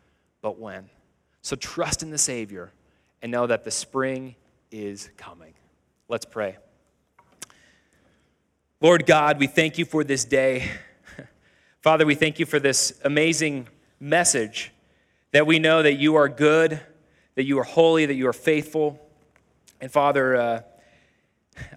but 0.41 0.59
when. 0.59 0.89
So 1.41 1.55
trust 1.55 2.01
in 2.01 2.09
the 2.09 2.17
Savior 2.17 2.71
and 3.21 3.31
know 3.31 3.47
that 3.47 3.63
the 3.63 3.71
spring 3.71 4.35
is 4.71 5.09
coming. 5.17 5.53
Let's 6.07 6.25
pray. 6.25 6.57
Lord 8.81 9.05
God, 9.05 9.39
we 9.39 9.47
thank 9.47 9.77
you 9.77 9.85
for 9.85 10.03
this 10.03 10.25
day. 10.25 10.69
Father, 11.81 12.05
we 12.05 12.15
thank 12.15 12.39
you 12.39 12.45
for 12.45 12.59
this 12.59 12.99
amazing 13.03 13.67
message 13.99 14.71
that 15.31 15.47
we 15.47 15.59
know 15.59 15.81
that 15.81 15.93
you 15.93 16.15
are 16.15 16.27
good, 16.27 16.79
that 17.35 17.43
you 17.45 17.59
are 17.59 17.63
holy, 17.63 18.05
that 18.05 18.15
you 18.15 18.27
are 18.27 18.33
faithful. 18.33 18.99
And 19.79 19.91
Father, 19.91 20.35
uh, 20.35 20.61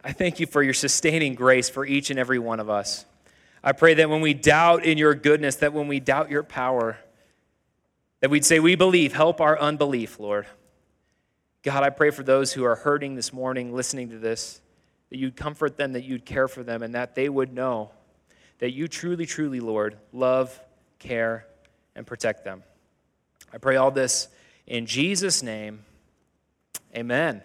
I 0.05 0.12
thank 0.12 0.41
you 0.41 0.47
for 0.47 0.62
your 0.62 0.74
sustaining 0.74 1.35
grace 1.35 1.68
for 1.68 1.85
each 1.87 2.11
and 2.11 2.18
every 2.18 2.39
one 2.39 2.61
of 2.61 2.70
us. 2.70 3.05
I 3.62 3.72
pray 3.72 3.95
that 3.95 4.09
when 4.09 4.20
we 4.20 4.35
doubt 4.35 4.85
in 4.85 4.99
your 4.99 5.14
goodness, 5.14 5.57
that 5.57 5.72
when 5.72 5.89
we 5.89 6.01
doubt 6.01 6.31
your 6.31 6.43
power, 6.43 6.99
that 8.20 8.31
we'd 8.31 8.45
say, 8.45 8.61
We 8.61 8.74
believe, 8.74 9.12
help 9.12 9.41
our 9.41 9.59
unbelief, 9.59 10.18
Lord. 10.18 10.47
God, 11.62 11.83
I 11.83 11.91
pray 11.91 12.11
for 12.11 12.22
those 12.22 12.53
who 12.53 12.64
are 12.64 12.76
hurting 12.76 13.14
this 13.14 13.33
morning 13.33 13.74
listening 13.74 14.11
to 14.11 14.18
this, 14.18 14.61
that 15.11 15.18
you'd 15.18 15.37
comfort 15.37 15.76
them, 15.76 15.93
that 15.93 16.05
you'd 16.05 16.24
care 16.24 16.49
for 16.49 16.62
them, 16.62 16.83
and 16.83 16.95
that 16.95 17.14
they 17.14 17.29
would 17.29 17.53
know 17.53 17.91
that 18.59 18.72
you 18.72 18.89
truly, 18.89 19.26
truly, 19.26 19.61
Lord, 19.61 19.97
love, 20.12 20.61
care, 20.99 21.47
and 21.95 22.07
protect 22.07 22.45
them. 22.45 22.62
I 23.53 23.59
pray 23.59 23.76
all 23.76 23.91
this 23.91 24.29
in 24.66 24.87
Jesus' 24.87 25.43
name. 25.43 25.85
Amen. 26.95 27.43